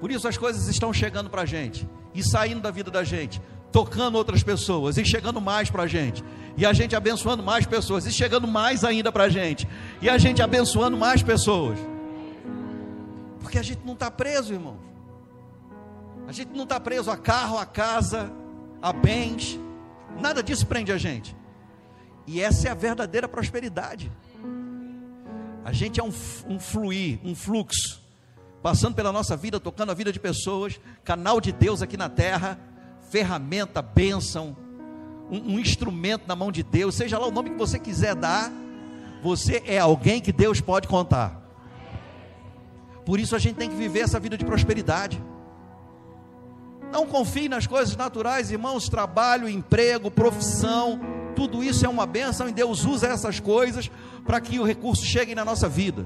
Por 0.00 0.10
isso 0.10 0.28
as 0.28 0.36
coisas 0.36 0.68
estão 0.68 0.92
chegando 0.92 1.30
para 1.30 1.42
a 1.42 1.46
gente 1.46 1.88
e 2.14 2.22
saindo 2.22 2.60
da 2.60 2.70
vida 2.70 2.90
da 2.90 3.02
gente, 3.02 3.40
tocando 3.72 4.16
outras 4.16 4.42
pessoas 4.42 4.96
e 4.96 5.04
chegando 5.04 5.40
mais 5.40 5.70
para 5.70 5.84
a 5.84 5.86
gente. 5.86 6.24
E 6.56 6.64
a 6.64 6.72
gente 6.72 6.94
abençoando 6.94 7.42
mais 7.42 7.66
pessoas 7.66 8.06
e 8.06 8.12
chegando 8.12 8.46
mais 8.46 8.84
ainda 8.84 9.10
para 9.10 9.24
a 9.24 9.28
gente. 9.28 9.68
E 10.00 10.08
a 10.08 10.16
gente 10.18 10.42
abençoando 10.42 10.96
mais 10.96 11.22
pessoas. 11.22 11.78
Porque 13.40 13.58
a 13.58 13.62
gente 13.62 13.84
não 13.84 13.92
está 13.92 14.10
preso, 14.10 14.52
irmãos. 14.52 14.78
A 16.26 16.32
gente 16.32 16.50
não 16.54 16.64
está 16.64 16.80
preso 16.80 17.10
a 17.10 17.16
carro, 17.16 17.58
a 17.58 17.66
casa, 17.66 18.32
a 18.80 18.92
bens. 18.92 19.58
Nada 20.20 20.42
disso 20.42 20.66
prende 20.66 20.90
a 20.90 20.98
gente. 20.98 21.36
E 22.26 22.40
essa 22.40 22.68
é 22.68 22.70
a 22.70 22.74
verdadeira 22.74 23.28
prosperidade. 23.28 24.10
A 25.64 25.72
gente 25.72 26.00
é 26.00 26.02
um, 26.02 26.12
um 26.48 26.58
fluir, 26.58 27.20
um 27.22 27.34
fluxo 27.34 28.05
passando 28.66 28.96
pela 28.96 29.12
nossa 29.12 29.36
vida, 29.36 29.60
tocando 29.60 29.92
a 29.92 29.94
vida 29.94 30.10
de 30.10 30.18
pessoas, 30.18 30.80
canal 31.04 31.40
de 31.40 31.52
Deus 31.52 31.82
aqui 31.82 31.96
na 31.96 32.08
terra, 32.08 32.58
ferramenta, 33.12 33.80
bênção, 33.80 34.56
um, 35.30 35.54
um 35.54 35.60
instrumento 35.60 36.26
na 36.26 36.34
mão 36.34 36.50
de 36.50 36.64
Deus, 36.64 36.96
seja 36.96 37.16
lá 37.16 37.28
o 37.28 37.30
nome 37.30 37.50
que 37.50 37.56
você 37.56 37.78
quiser 37.78 38.16
dar, 38.16 38.50
você 39.22 39.62
é 39.66 39.78
alguém 39.78 40.20
que 40.20 40.32
Deus 40.32 40.60
pode 40.60 40.88
contar. 40.88 41.40
Por 43.04 43.20
isso 43.20 43.36
a 43.36 43.38
gente 43.38 43.54
tem 43.54 43.70
que 43.70 43.76
viver 43.76 44.00
essa 44.00 44.18
vida 44.18 44.36
de 44.36 44.44
prosperidade. 44.44 45.22
Não 46.90 47.06
confie 47.06 47.48
nas 47.48 47.68
coisas 47.68 47.94
naturais, 47.94 48.50
irmãos, 48.50 48.88
trabalho, 48.88 49.48
emprego, 49.48 50.10
profissão, 50.10 50.98
tudo 51.36 51.62
isso 51.62 51.86
é 51.86 51.88
uma 51.88 52.04
benção 52.04 52.48
e 52.48 52.52
Deus 52.52 52.84
usa 52.84 53.06
essas 53.06 53.38
coisas 53.38 53.88
para 54.26 54.40
que 54.40 54.58
o 54.58 54.64
recurso 54.64 55.04
chegue 55.04 55.36
na 55.36 55.44
nossa 55.44 55.68
vida. 55.68 56.04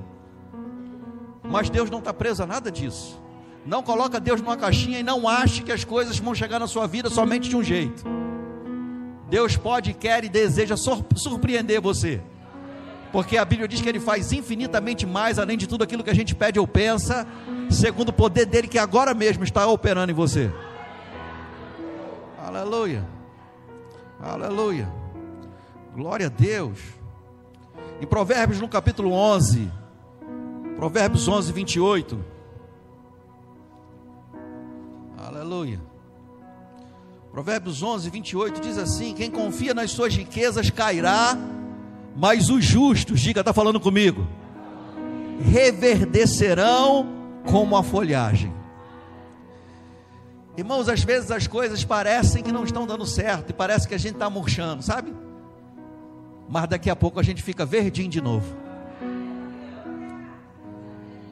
Mas 1.50 1.68
Deus 1.68 1.90
não 1.90 1.98
está 1.98 2.14
preso 2.14 2.42
a 2.42 2.46
nada 2.46 2.70
disso. 2.70 3.20
Não 3.66 3.82
coloca 3.82 4.20
Deus 4.20 4.40
numa 4.40 4.56
caixinha 4.56 5.00
e 5.00 5.02
não 5.02 5.28
ache 5.28 5.62
que 5.62 5.72
as 5.72 5.84
coisas 5.84 6.18
vão 6.18 6.34
chegar 6.34 6.58
na 6.58 6.66
sua 6.66 6.86
vida 6.86 7.10
somente 7.10 7.48
de 7.48 7.56
um 7.56 7.62
jeito. 7.62 8.04
Deus 9.28 9.56
pode, 9.56 9.92
quer 9.92 10.24
e 10.24 10.28
deseja 10.28 10.76
surpreender 10.76 11.80
você. 11.80 12.20
Porque 13.12 13.36
a 13.36 13.44
Bíblia 13.44 13.66
diz 13.66 13.80
que 13.80 13.88
Ele 13.88 14.00
faz 14.00 14.32
infinitamente 14.32 15.04
mais, 15.04 15.38
além 15.38 15.58
de 15.58 15.66
tudo 15.66 15.82
aquilo 15.82 16.04
que 16.04 16.10
a 16.10 16.14
gente 16.14 16.34
pede 16.34 16.58
ou 16.58 16.66
pensa, 16.66 17.26
segundo 17.68 18.10
o 18.10 18.12
poder 18.12 18.46
dele 18.46 18.68
que 18.68 18.78
agora 18.78 19.12
mesmo 19.12 19.42
está 19.42 19.66
operando 19.66 20.12
em 20.12 20.14
você. 20.14 20.50
Aleluia. 22.38 23.04
Aleluia. 24.20 24.88
Glória 25.94 26.26
a 26.26 26.30
Deus. 26.30 26.78
Em 28.00 28.06
Provérbios 28.06 28.60
no 28.60 28.68
capítulo 28.68 29.12
11, 29.12 29.70
Provérbios 30.76 31.28
11, 31.28 31.52
28. 31.52 32.24
Aleluia. 35.18 35.80
Provérbios 37.30 37.82
11, 37.82 38.10
28 38.10 38.60
diz 38.60 38.78
assim: 38.78 39.14
Quem 39.14 39.30
confia 39.30 39.72
nas 39.72 39.90
suas 39.90 40.14
riquezas 40.14 40.70
cairá, 40.70 41.36
mas 42.16 42.50
os 42.50 42.64
justos, 42.64 43.20
diga, 43.20 43.40
está 43.40 43.52
falando 43.52 43.78
comigo, 43.78 44.26
reverdecerão 45.40 47.06
como 47.48 47.76
a 47.76 47.82
folhagem. 47.82 48.52
Irmãos, 50.56 50.88
às 50.88 51.02
vezes 51.02 51.30
as 51.30 51.46
coisas 51.46 51.84
parecem 51.84 52.42
que 52.42 52.52
não 52.52 52.64
estão 52.64 52.86
dando 52.86 53.06
certo 53.06 53.50
e 53.50 53.52
parece 53.52 53.86
que 53.86 53.94
a 53.94 53.98
gente 53.98 54.14
está 54.14 54.28
murchando, 54.28 54.82
sabe? 54.82 55.14
Mas 56.48 56.68
daqui 56.68 56.90
a 56.90 56.96
pouco 56.96 57.20
a 57.20 57.22
gente 57.22 57.42
fica 57.42 57.64
verdinho 57.64 58.10
de 58.10 58.20
novo. 58.20 58.69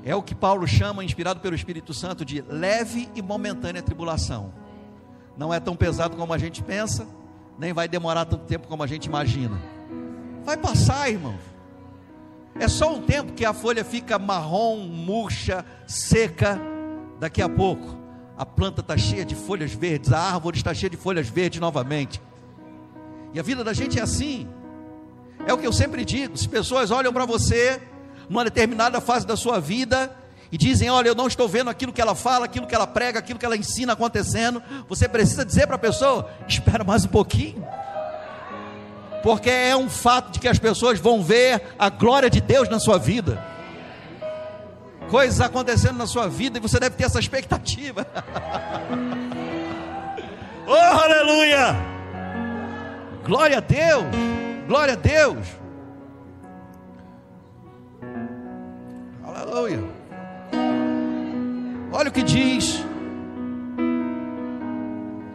É 0.08 0.14
o 0.14 0.22
que 0.22 0.34
Paulo 0.34 0.66
chama, 0.66 1.04
inspirado 1.04 1.38
pelo 1.38 1.54
Espírito 1.54 1.92
Santo, 1.92 2.24
de 2.24 2.40
leve 2.40 3.10
e 3.14 3.20
momentânea 3.20 3.82
tribulação. 3.82 4.54
Não 5.36 5.52
é 5.52 5.60
tão 5.60 5.76
pesado 5.76 6.16
como 6.16 6.32
a 6.32 6.38
gente 6.38 6.62
pensa, 6.62 7.06
nem 7.58 7.74
vai 7.74 7.86
demorar 7.86 8.24
tanto 8.24 8.46
tempo 8.46 8.68
como 8.68 8.82
a 8.82 8.86
gente 8.86 9.04
imagina. 9.04 9.60
Vai 10.46 10.56
passar, 10.56 11.10
irmão. 11.10 11.38
É 12.58 12.66
só 12.68 12.90
um 12.90 13.02
tempo 13.02 13.34
que 13.34 13.44
a 13.44 13.52
folha 13.52 13.84
fica 13.84 14.18
marrom, 14.18 14.78
murcha, 14.78 15.62
seca. 15.86 16.58
Daqui 17.20 17.42
a 17.42 17.48
pouco, 17.50 17.94
a 18.34 18.46
planta 18.46 18.80
está 18.80 18.96
cheia 18.96 19.26
de 19.26 19.34
folhas 19.34 19.74
verdes, 19.74 20.10
a 20.10 20.18
árvore 20.18 20.56
está 20.56 20.72
cheia 20.72 20.88
de 20.88 20.96
folhas 20.96 21.28
verdes 21.28 21.60
novamente. 21.60 22.18
E 23.34 23.38
a 23.38 23.42
vida 23.42 23.62
da 23.62 23.74
gente 23.74 23.98
é 23.98 24.02
assim. 24.02 24.48
É 25.46 25.52
o 25.52 25.58
que 25.58 25.66
eu 25.66 25.72
sempre 25.72 26.02
digo: 26.02 26.34
se 26.34 26.48
pessoas 26.48 26.90
olham 26.90 27.12
para 27.12 27.26
você 27.26 27.78
numa 28.28 28.44
determinada 28.44 29.00
fase 29.00 29.26
da 29.26 29.37
sua 29.37 29.61
vida 29.61 30.11
e 30.50 30.58
dizem: 30.58 30.90
Olha, 30.90 31.08
eu 31.08 31.14
não 31.14 31.26
estou 31.26 31.49
vendo 31.49 31.70
aquilo 31.70 31.92
que 31.92 32.00
ela 32.00 32.14
fala, 32.14 32.44
aquilo 32.44 32.66
que 32.66 32.75
ela 32.75 32.87
prega, 32.87 33.18
aquilo 33.18 33.38
que 33.38 33.44
ela 33.44 33.56
ensina 33.56 33.92
acontecendo. 33.92 34.62
Você 34.88 35.08
precisa 35.08 35.44
dizer 35.44 35.66
para 35.66 35.76
a 35.76 35.78
pessoa: 35.78 36.30
Espera 36.47 36.85
mais 36.85 37.04
um 37.04 37.08
pouquinho. 37.08 37.66
Porque 39.23 39.50
é 39.50 39.76
um 39.76 39.90
fato 39.90 40.30
de 40.30 40.38
que 40.38 40.49
as 40.49 40.58
pessoas 40.58 40.99
vão 40.99 41.23
ver 41.23 41.62
a 41.78 41.88
glória 41.88 42.30
de 42.30 42.40
Deus 42.40 42.68
na 42.68 42.78
sua 42.78 42.99
vida. 42.99 43.42
Coisas 45.11 45.40
acontecendo 45.40 45.97
na 45.97 46.06
sua 46.06 46.28
vida 46.28 46.58
e 46.58 46.61
você 46.61 46.78
deve 46.78 46.97
ter 46.97 47.04
essa 47.04 47.18
expectativa. 47.18 48.06
oh, 50.66 50.73
aleluia! 50.73 51.75
Glória 53.25 53.58
a 53.58 53.61
Deus! 53.61 54.04
Glória 54.66 54.94
a 54.94 54.97
Deus! 54.97 55.67
Aleluia. 59.50 59.83
Olha 61.90 62.11
o 62.11 62.12
que 62.12 62.23
diz 62.23 62.85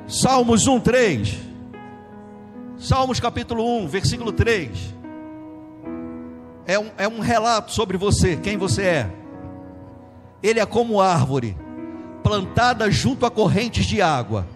Salmos 0.08 0.68
1, 0.68 0.80
3. 0.82 1.38
Salmos 2.78 3.20
capítulo 3.20 3.80
1, 3.80 3.88
versículo 3.88 4.32
3. 4.32 4.70
É 6.68 6.78
um, 6.78 6.92
é 6.96 7.08
um 7.08 7.22
relato 7.22 7.72
sobre 7.72 7.98
você, 7.98 8.38
quem 8.38 8.56
você 8.56 8.84
é. 8.84 9.10
Ele 10.44 10.60
é 10.60 10.66
como 10.66 11.02
árvore, 11.02 11.58
plantada 12.22 12.92
junto 12.92 13.26
a 13.26 13.32
correntes 13.32 13.86
de 13.88 14.00
água, 14.00 14.48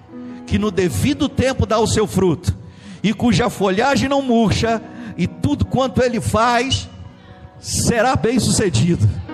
que 0.46 0.60
no 0.60 0.70
devido 0.70 1.28
tempo 1.28 1.66
dá 1.66 1.80
o 1.80 1.88
seu 1.88 2.06
fruto, 2.06 2.56
e 3.02 3.12
cuja 3.12 3.50
folhagem 3.50 4.08
não 4.08 4.22
murcha, 4.22 4.82
e 5.18 5.26
tudo 5.26 5.66
quanto 5.66 6.04
ele 6.04 6.22
faz 6.22 6.88
será 7.60 8.16
bem 8.16 8.40
sucedido. 8.40 9.26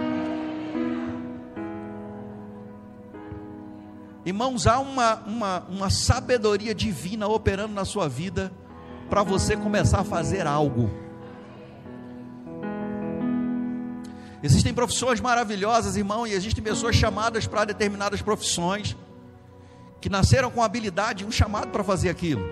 Irmãos, 4.26 4.68
há 4.68 4.80
uma, 4.80 5.16
uma, 5.26 5.60
uma 5.70 5.90
sabedoria 5.90 6.74
divina 6.74 7.28
operando 7.28 7.74
na 7.74 7.84
sua 7.84 8.08
vida 8.08 8.52
para 9.10 9.22
você 9.22 9.58
começar 9.58 10.00
a 10.00 10.04
fazer 10.04 10.48
algo. 10.48 10.90
Existem 14.42 14.74
profissões 14.74 15.20
maravilhosas, 15.20 15.96
irmão, 15.98 16.26
e 16.26 16.34
existem 16.34 16.64
pessoas 16.64 16.96
chamadas 16.96 17.48
para 17.48 17.66
determinadas 17.66 18.22
profissões 18.22 18.96
que 20.02 20.10
nasceram 20.10 20.52
com 20.52 20.62
habilidade 20.62 21.24
e 21.24 21.28
um 21.28 21.32
chamado 21.32 21.70
para 21.70 21.84
fazer 21.84 22.10
aquilo. 22.10 22.44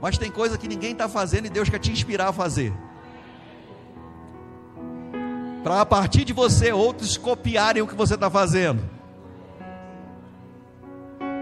Mas 0.00 0.18
tem 0.18 0.30
coisa 0.30 0.58
que 0.58 0.66
ninguém 0.66 0.92
está 0.92 1.08
fazendo 1.08 1.46
e 1.46 1.50
Deus 1.50 1.68
quer 1.68 1.78
te 1.78 1.92
inspirar 1.92 2.28
a 2.28 2.32
fazer. 2.32 2.72
Para 5.62 5.80
a 5.80 5.86
partir 5.86 6.24
de 6.24 6.32
você 6.32 6.72
outros 6.72 7.16
copiarem 7.16 7.82
o 7.82 7.86
que 7.86 7.94
você 7.94 8.14
está 8.14 8.28
fazendo. 8.28 8.82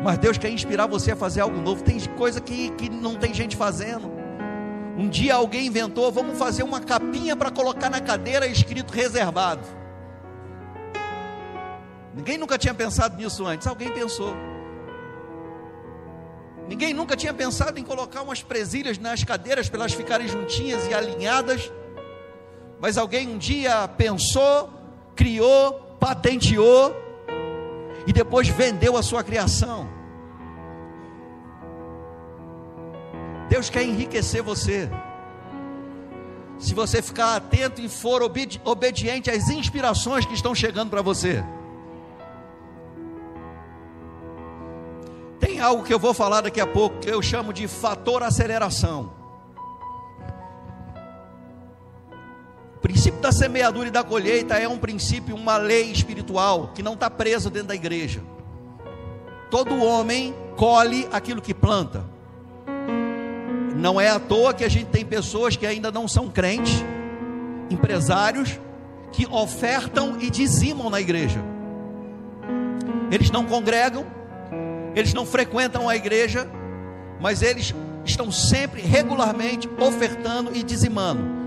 Mas 0.02 0.18
Deus 0.18 0.38
quer 0.38 0.50
inspirar 0.50 0.86
você 0.86 1.12
a 1.12 1.16
fazer 1.16 1.40
algo 1.40 1.60
novo. 1.60 1.82
Tem 1.82 2.00
coisa 2.16 2.40
que, 2.40 2.70
que 2.70 2.88
não 2.88 3.16
tem 3.16 3.34
gente 3.34 3.56
fazendo. 3.56 4.10
Um 4.96 5.08
dia 5.08 5.34
alguém 5.34 5.66
inventou, 5.66 6.10
vamos 6.10 6.38
fazer 6.38 6.62
uma 6.62 6.80
capinha 6.80 7.36
para 7.36 7.50
colocar 7.50 7.88
na 7.88 8.00
cadeira 8.00 8.46
escrito 8.46 8.92
reservado. 8.92 9.62
Ninguém 12.14 12.36
nunca 12.36 12.58
tinha 12.58 12.74
pensado 12.74 13.16
nisso 13.16 13.46
antes, 13.46 13.66
alguém 13.66 13.90
pensou. 13.90 14.34
Ninguém 16.68 16.92
nunca 16.92 17.16
tinha 17.16 17.32
pensado 17.32 17.78
em 17.78 17.82
colocar 17.82 18.22
umas 18.22 18.42
presilhas 18.42 18.98
nas 18.98 19.24
cadeiras 19.24 19.68
para 19.68 19.80
elas 19.80 19.92
ficarem 19.92 20.28
juntinhas 20.28 20.86
e 20.86 20.94
alinhadas. 20.94 21.70
Mas 22.80 22.96
alguém 22.98 23.28
um 23.28 23.38
dia 23.38 23.88
pensou, 23.88 24.70
criou, 25.14 25.72
patenteou 25.98 27.09
e 28.06 28.12
depois 28.12 28.48
vendeu 28.48 28.96
a 28.96 29.02
sua 29.02 29.22
criação. 29.22 29.88
Deus 33.48 33.68
quer 33.68 33.82
enriquecer 33.82 34.42
você. 34.42 34.88
Se 36.58 36.74
você 36.74 37.02
ficar 37.02 37.36
atento 37.36 37.80
e 37.80 37.88
for 37.88 38.22
obedi 38.22 38.60
obediente 38.64 39.30
às 39.30 39.48
inspirações 39.48 40.24
que 40.24 40.34
estão 40.34 40.54
chegando 40.54 40.90
para 40.90 41.02
você. 41.02 41.42
Tem 45.40 45.58
algo 45.58 45.82
que 45.82 45.92
eu 45.92 45.98
vou 45.98 46.14
falar 46.14 46.42
daqui 46.42 46.60
a 46.60 46.66
pouco 46.66 47.00
que 47.00 47.10
eu 47.10 47.20
chamo 47.22 47.52
de 47.52 47.66
fator 47.66 48.22
aceleração. 48.22 49.19
O 52.80 52.88
princípio 52.90 53.20
da 53.20 53.30
semeadura 53.30 53.88
e 53.88 53.90
da 53.90 54.02
colheita 54.02 54.54
é 54.54 54.66
um 54.66 54.78
princípio, 54.78 55.36
uma 55.36 55.58
lei 55.58 55.92
espiritual 55.92 56.72
que 56.74 56.82
não 56.82 56.94
está 56.94 57.10
preso 57.10 57.50
dentro 57.50 57.68
da 57.68 57.74
igreja. 57.74 58.22
Todo 59.50 59.84
homem 59.84 60.34
colhe 60.56 61.06
aquilo 61.12 61.42
que 61.42 61.52
planta. 61.52 62.02
Não 63.76 64.00
é 64.00 64.08
à 64.08 64.18
toa 64.18 64.54
que 64.54 64.64
a 64.64 64.68
gente 64.68 64.86
tem 64.86 65.04
pessoas 65.04 65.56
que 65.56 65.66
ainda 65.66 65.92
não 65.92 66.08
são 66.08 66.30
crentes, 66.30 66.82
empresários, 67.68 68.58
que 69.12 69.26
ofertam 69.30 70.18
e 70.18 70.30
dizimam 70.30 70.88
na 70.88 71.02
igreja. 71.02 71.44
Eles 73.10 73.30
não 73.30 73.44
congregam, 73.44 74.06
eles 74.94 75.12
não 75.12 75.26
frequentam 75.26 75.86
a 75.86 75.96
igreja, 75.96 76.48
mas 77.20 77.42
eles 77.42 77.74
estão 78.06 78.32
sempre 78.32 78.80
regularmente 78.80 79.68
ofertando 79.78 80.56
e 80.56 80.62
dizimando. 80.62 81.39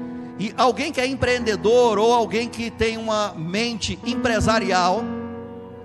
E 0.43 0.53
alguém 0.57 0.91
que 0.91 0.99
é 0.99 1.07
empreendedor 1.07 1.97
ou 1.97 2.11
alguém 2.11 2.49
que 2.49 2.69
tem 2.69 2.97
uma 2.97 3.33
mente 3.33 3.97
empresarial 4.05 5.01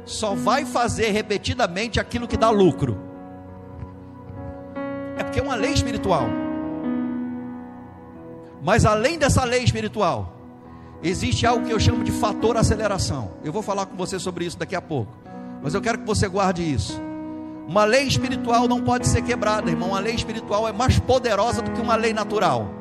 só 0.05 0.35
vai 0.35 0.65
fazer 0.65 1.11
repetidamente 1.11 2.01
aquilo 2.01 2.27
que 2.27 2.37
dá 2.37 2.51
lucro. 2.51 2.99
É 5.17 5.23
porque 5.23 5.39
é 5.39 5.43
uma 5.45 5.55
lei 5.55 5.73
espiritual. 5.73 6.25
Mas 8.61 8.85
além 8.85 9.17
dessa 9.17 9.45
lei 9.45 9.63
espiritual, 9.63 10.37
existe 11.05 11.47
algo 11.47 11.65
que 11.65 11.73
eu 11.73 11.79
chamo 11.79 12.03
de 12.03 12.11
fator 12.11 12.57
aceleração. 12.57 13.31
Eu 13.45 13.53
vou 13.53 13.63
falar 13.63 13.87
com 13.87 13.97
você 13.97 14.19
sobre 14.19 14.45
isso 14.45 14.59
daqui 14.59 14.75
a 14.75 14.83
pouco. 14.83 15.13
Mas 15.63 15.73
eu 15.73 15.81
quero 15.81 15.99
que 15.99 16.05
você 16.05 16.27
guarde 16.27 16.69
isso. 16.69 17.01
Uma 17.69 17.85
lei 17.85 18.09
espiritual 18.09 18.67
não 18.67 18.83
pode 18.83 19.07
ser 19.07 19.23
quebrada, 19.23 19.71
irmão. 19.71 19.91
Uma 19.91 20.01
lei 20.01 20.17
espiritual 20.17 20.67
é 20.67 20.73
mais 20.73 20.99
poderosa 20.99 21.63
do 21.63 21.71
que 21.71 21.81
uma 21.81 21.95
lei 21.95 22.13
natural. 22.13 22.78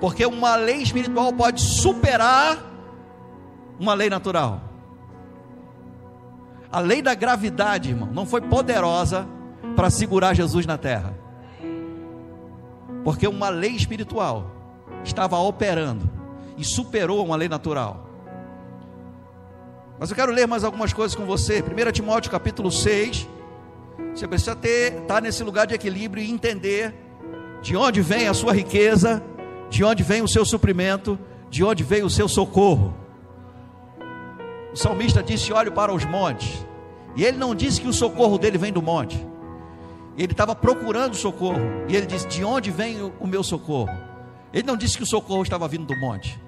Porque 0.00 0.26
uma 0.26 0.56
lei 0.56 0.82
espiritual 0.82 1.32
pode 1.32 1.60
superar 1.60 2.58
uma 3.78 3.94
lei 3.94 4.10
natural. 4.10 4.60
A 6.70 6.80
lei 6.80 7.00
da 7.00 7.14
gravidade, 7.14 7.90
irmão, 7.90 8.08
não 8.12 8.26
foi 8.26 8.40
poderosa 8.40 9.26
para 9.74 9.90
segurar 9.90 10.34
Jesus 10.34 10.66
na 10.66 10.76
terra. 10.76 11.14
Porque 13.04 13.26
uma 13.26 13.48
lei 13.48 13.70
espiritual 13.70 14.50
estava 15.04 15.38
operando 15.38 16.10
e 16.58 16.64
superou 16.64 17.24
uma 17.24 17.36
lei 17.36 17.48
natural. 17.48 18.06
Mas 19.98 20.10
eu 20.10 20.16
quero 20.16 20.32
ler 20.32 20.46
mais 20.46 20.64
algumas 20.64 20.92
coisas 20.92 21.14
com 21.14 21.24
você. 21.24 21.62
1 21.62 21.92
Timóteo 21.92 22.30
capítulo 22.30 22.70
6. 22.70 23.28
Você 24.14 24.26
precisa 24.26 24.54
ter, 24.54 24.92
estar 24.92 25.14
tá 25.14 25.20
nesse 25.20 25.42
lugar 25.42 25.66
de 25.66 25.74
equilíbrio 25.74 26.22
e 26.22 26.30
entender 26.30 26.94
de 27.62 27.76
onde 27.76 28.00
vem 28.00 28.28
a 28.28 28.34
sua 28.34 28.52
riqueza, 28.52 29.22
de 29.68 29.84
onde 29.84 30.02
vem 30.02 30.22
o 30.22 30.28
seu 30.28 30.44
suprimento, 30.44 31.18
de 31.50 31.64
onde 31.64 31.82
vem 31.82 32.02
o 32.02 32.10
seu 32.10 32.28
socorro. 32.28 32.94
O 34.72 34.76
salmista 34.76 35.22
disse: 35.22 35.52
Olhe 35.52 35.70
para 35.70 35.92
os 35.92 36.04
montes. 36.04 36.66
E 37.14 37.24
ele 37.24 37.38
não 37.38 37.54
disse 37.54 37.80
que 37.80 37.88
o 37.88 37.92
socorro 37.92 38.36
dele 38.36 38.58
vem 38.58 38.72
do 38.72 38.82
monte. 38.82 39.26
Ele 40.18 40.32
estava 40.32 40.54
procurando 40.54 41.16
socorro. 41.16 41.60
E 41.88 41.96
ele 41.96 42.06
disse: 42.06 42.26
De 42.26 42.44
onde 42.44 42.70
vem 42.70 43.12
o 43.18 43.26
meu 43.26 43.42
socorro? 43.42 43.90
Ele 44.52 44.66
não 44.66 44.76
disse 44.76 44.96
que 44.96 45.02
o 45.02 45.06
socorro 45.06 45.42
estava 45.42 45.66
vindo 45.66 45.86
do 45.86 45.96
monte. 45.98 46.40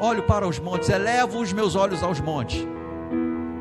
Olho 0.00 0.24
para 0.24 0.46
os 0.46 0.58
montes, 0.58 0.88
elevo 0.88 1.40
os 1.40 1.52
meus 1.52 1.76
olhos 1.76 2.02
aos 2.02 2.20
montes. 2.20 2.66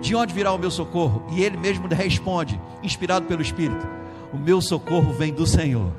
De 0.02 0.16
onde 0.16 0.34
virá 0.34 0.52
o 0.52 0.58
meu 0.58 0.72
socorro? 0.72 1.26
E 1.32 1.44
ele 1.44 1.56
mesmo 1.56 1.88
responde, 1.88 2.60
inspirado 2.82 3.26
pelo 3.26 3.42
Espírito: 3.42 3.88
O 4.34 4.38
meu 4.38 4.60
socorro 4.60 5.14
vem 5.14 5.34
do 5.34 5.46
Senhor. 5.46 5.92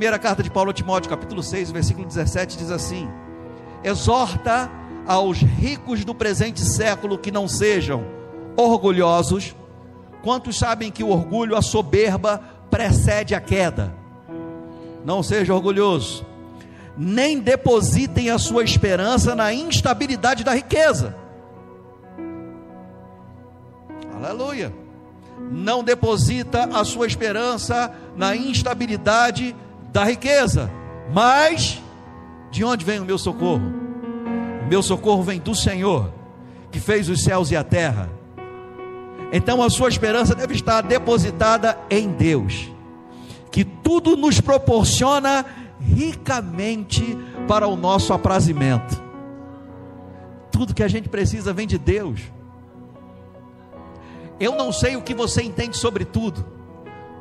Primeira 0.00 0.18
carta 0.18 0.42
de 0.42 0.50
Paulo 0.50 0.70
a 0.70 0.72
Timóteo, 0.72 1.10
capítulo 1.10 1.42
6, 1.42 1.70
versículo 1.72 2.06
17, 2.06 2.56
diz 2.56 2.70
assim: 2.70 3.06
exorta 3.84 4.70
aos 5.06 5.42
ricos 5.42 6.06
do 6.06 6.14
presente 6.14 6.62
século 6.62 7.18
que 7.18 7.30
não 7.30 7.46
sejam 7.46 8.02
orgulhosos. 8.56 9.54
Quantos 10.22 10.58
sabem 10.58 10.90
que 10.90 11.04
o 11.04 11.10
orgulho, 11.10 11.54
a 11.54 11.60
soberba, 11.60 12.42
precede 12.70 13.34
a 13.34 13.42
queda? 13.42 13.94
Não 15.04 15.22
seja 15.22 15.54
orgulhoso, 15.54 16.24
nem 16.96 17.38
depositem 17.38 18.30
a 18.30 18.38
sua 18.38 18.64
esperança 18.64 19.34
na 19.34 19.52
instabilidade 19.52 20.42
da 20.42 20.54
riqueza. 20.54 21.14
Aleluia. 24.16 24.72
Não 25.50 25.84
deposita 25.84 26.70
a 26.72 26.86
sua 26.86 27.06
esperança 27.06 27.92
na 28.16 28.34
instabilidade 28.34 29.54
da 29.92 30.04
riqueza, 30.04 30.70
mas 31.12 31.82
de 32.50 32.64
onde 32.64 32.84
vem 32.84 33.00
o 33.00 33.04
meu 33.04 33.18
socorro? 33.18 33.72
O 34.64 34.68
meu 34.68 34.82
socorro 34.82 35.22
vem 35.22 35.40
do 35.40 35.54
Senhor, 35.54 36.12
que 36.70 36.78
fez 36.78 37.08
os 37.08 37.22
céus 37.22 37.50
e 37.50 37.56
a 37.56 37.64
terra. 37.64 38.08
Então 39.32 39.62
a 39.62 39.70
sua 39.70 39.88
esperança 39.88 40.34
deve 40.34 40.54
estar 40.54 40.80
depositada 40.82 41.78
em 41.88 42.08
Deus, 42.10 42.70
que 43.50 43.64
tudo 43.64 44.16
nos 44.16 44.40
proporciona 44.40 45.44
ricamente 45.80 47.16
para 47.48 47.66
o 47.66 47.76
nosso 47.76 48.12
aprazimento. 48.12 49.00
Tudo 50.50 50.74
que 50.74 50.82
a 50.82 50.88
gente 50.88 51.08
precisa 51.08 51.52
vem 51.52 51.66
de 51.66 51.78
Deus. 51.78 52.20
Eu 54.38 54.56
não 54.56 54.72
sei 54.72 54.96
o 54.96 55.02
que 55.02 55.14
você 55.14 55.42
entende 55.42 55.76
sobre 55.76 56.04
tudo, 56.04 56.44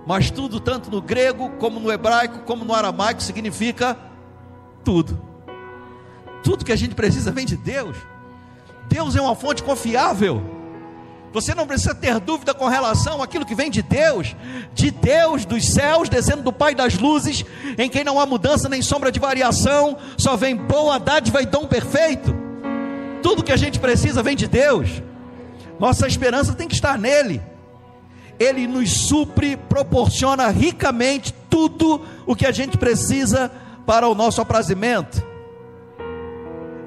mas 0.09 0.31
tudo, 0.31 0.59
tanto 0.59 0.89
no 0.89 1.03
grego, 1.03 1.51
como 1.59 1.79
no 1.79 1.91
hebraico, 1.91 2.39
como 2.39 2.65
no 2.65 2.73
aramaico, 2.73 3.21
significa 3.21 3.95
tudo. 4.83 5.21
Tudo 6.41 6.65
que 6.65 6.71
a 6.71 6.75
gente 6.75 6.95
precisa 6.95 7.31
vem 7.31 7.45
de 7.45 7.55
Deus. 7.55 7.95
Deus 8.87 9.15
é 9.15 9.21
uma 9.21 9.35
fonte 9.35 9.61
confiável. 9.61 10.41
Você 11.31 11.53
não 11.53 11.67
precisa 11.67 11.93
ter 11.93 12.19
dúvida 12.19 12.55
com 12.55 12.67
relação 12.67 13.21
àquilo 13.21 13.45
que 13.45 13.53
vem 13.53 13.69
de 13.69 13.83
Deus, 13.83 14.35
de 14.73 14.89
Deus 14.89 15.45
dos 15.45 15.63
céus, 15.67 16.09
descendo 16.09 16.41
do 16.41 16.51
Pai 16.51 16.73
das 16.73 16.97
luzes, 16.97 17.45
em 17.77 17.87
quem 17.87 18.03
não 18.03 18.19
há 18.19 18.25
mudança 18.25 18.67
nem 18.67 18.81
sombra 18.81 19.11
de 19.11 19.19
variação, 19.19 19.95
só 20.17 20.35
vem 20.35 20.55
boa 20.55 20.97
dádiva 20.97 21.39
e 21.39 21.45
dom 21.45 21.67
perfeito. 21.67 22.33
Tudo 23.21 23.43
que 23.43 23.51
a 23.51 23.57
gente 23.57 23.77
precisa 23.77 24.23
vem 24.23 24.35
de 24.35 24.47
Deus. 24.47 25.03
Nossa 25.79 26.07
esperança 26.07 26.53
tem 26.53 26.67
que 26.67 26.73
estar 26.73 26.97
nele. 26.97 27.39
Ele 28.39 28.65
nos 28.65 29.07
supre, 29.07 29.57
proporciona 29.57 30.47
ricamente 30.47 31.33
tudo 31.49 32.01
o 32.25 32.35
que 32.35 32.45
a 32.45 32.51
gente 32.51 32.77
precisa 32.77 33.51
para 33.85 34.07
o 34.07 34.15
nosso 34.15 34.39
aprazimento. 34.39 35.21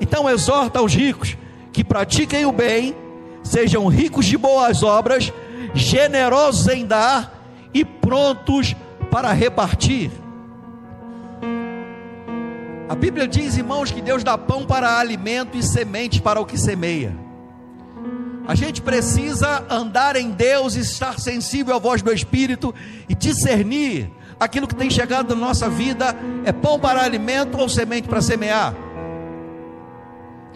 Então 0.01 0.29
exorta 0.29 0.79
aos 0.79 0.95
ricos 0.95 1.37
que 1.73 1.85
pratiquem 1.85 2.47
o 2.47 2.53
bem, 2.53 2.95
sejam 3.43 3.87
ricos 3.87 4.27
de 4.27 4.37
boas 4.37 4.83
obras, 4.83 5.33
generosos 5.75 6.69
em 6.69 6.87
dar 6.87 7.43
e 7.75 7.85
prontos 7.85 8.75
para 9.11 9.33
repartir. 9.33 10.11
A 12.89 12.95
Bíblia 12.95 13.27
diz, 13.27 13.57
irmãos, 13.57 13.91
que 13.91 14.03
Deus 14.03 14.23
dá 14.23 14.37
pão 14.37 14.67
para 14.67 14.99
alimento 14.99 15.57
e 15.57 15.63
semente 15.63 16.21
para 16.21 16.41
o 16.41 16.45
que 16.45 16.59
semeia. 16.59 17.22
A 18.47 18.55
gente 18.55 18.83
precisa 18.83 19.65
andar 19.71 20.17
em 20.17 20.31
Deus 20.31 20.75
e 20.75 20.81
estar 20.81 21.19
sensível 21.19 21.77
à 21.77 21.79
voz 21.79 22.03
do 22.03 22.13
Espírito 22.13 22.75
e 23.09 23.15
discernir 23.15 24.11
aquilo 24.39 24.67
que 24.67 24.75
tem 24.75 24.91
chegado 24.91 25.37
na 25.37 25.47
nossa 25.47 25.71
vida 25.71 26.17
é 26.45 26.51
pão 26.51 26.79
para 26.79 27.03
alimento 27.03 27.57
ou 27.57 27.69
semente 27.69 28.09
para 28.09 28.21
semear. 28.21 28.75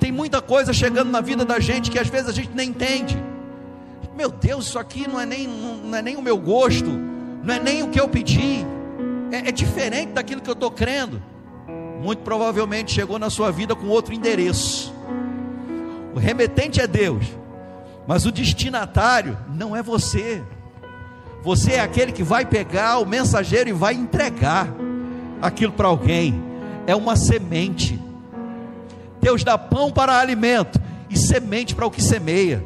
Tem 0.00 0.10
muita 0.10 0.42
coisa 0.42 0.72
chegando 0.72 1.10
na 1.10 1.20
vida 1.20 1.44
da 1.44 1.60
gente 1.60 1.90
que 1.90 1.98
às 1.98 2.08
vezes 2.08 2.28
a 2.28 2.32
gente 2.32 2.50
nem 2.52 2.70
entende. 2.70 3.16
Meu 4.16 4.30
Deus, 4.30 4.66
isso 4.66 4.78
aqui 4.78 5.08
não 5.08 5.20
é 5.20 5.26
nem, 5.26 5.46
não 5.46 5.96
é 5.96 6.02
nem 6.02 6.16
o 6.16 6.22
meu 6.22 6.36
gosto, 6.36 6.90
não 7.42 7.54
é 7.54 7.60
nem 7.60 7.82
o 7.82 7.88
que 7.88 8.00
eu 8.00 8.08
pedi, 8.08 8.66
é, 9.30 9.48
é 9.48 9.52
diferente 9.52 10.12
daquilo 10.12 10.40
que 10.40 10.50
eu 10.50 10.54
estou 10.54 10.70
crendo. 10.70 11.22
Muito 12.02 12.22
provavelmente 12.22 12.92
chegou 12.92 13.18
na 13.18 13.30
sua 13.30 13.50
vida 13.50 13.74
com 13.74 13.86
outro 13.86 14.12
endereço. 14.12 14.92
O 16.14 16.18
remetente 16.18 16.80
é 16.80 16.86
Deus, 16.86 17.26
mas 18.06 18.24
o 18.24 18.32
destinatário 18.32 19.36
não 19.54 19.74
é 19.74 19.82
você. 19.82 20.42
Você 21.42 21.72
é 21.72 21.80
aquele 21.80 22.12
que 22.12 22.22
vai 22.22 22.44
pegar 22.44 22.98
o 22.98 23.06
mensageiro 23.06 23.70
e 23.70 23.72
vai 23.72 23.94
entregar 23.94 24.68
aquilo 25.40 25.72
para 25.72 25.88
alguém. 25.88 26.42
É 26.86 26.94
uma 26.94 27.16
semente. 27.16 28.00
Deus 29.20 29.42
dá 29.42 29.58
pão 29.58 29.90
para 29.90 30.18
alimento 30.18 30.80
e 31.10 31.18
semente 31.18 31.74
para 31.74 31.86
o 31.86 31.90
que 31.90 32.02
semeia. 32.02 32.62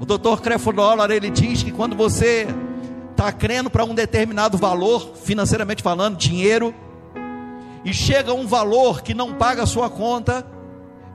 O 0.00 0.04
doutor 0.04 0.42
Creflo 0.42 0.74
ele 1.10 1.30
diz 1.30 1.62
que 1.62 1.72
quando 1.72 1.96
você 1.96 2.46
está 3.10 3.32
crendo 3.32 3.70
para 3.70 3.84
um 3.84 3.94
determinado 3.94 4.58
valor, 4.58 5.12
financeiramente 5.22 5.82
falando, 5.82 6.16
dinheiro, 6.16 6.74
e 7.84 7.94
chega 7.94 8.34
um 8.34 8.46
valor 8.46 9.02
que 9.02 9.14
não 9.14 9.34
paga 9.34 9.62
a 9.62 9.66
sua 9.66 9.88
conta, 9.88 10.46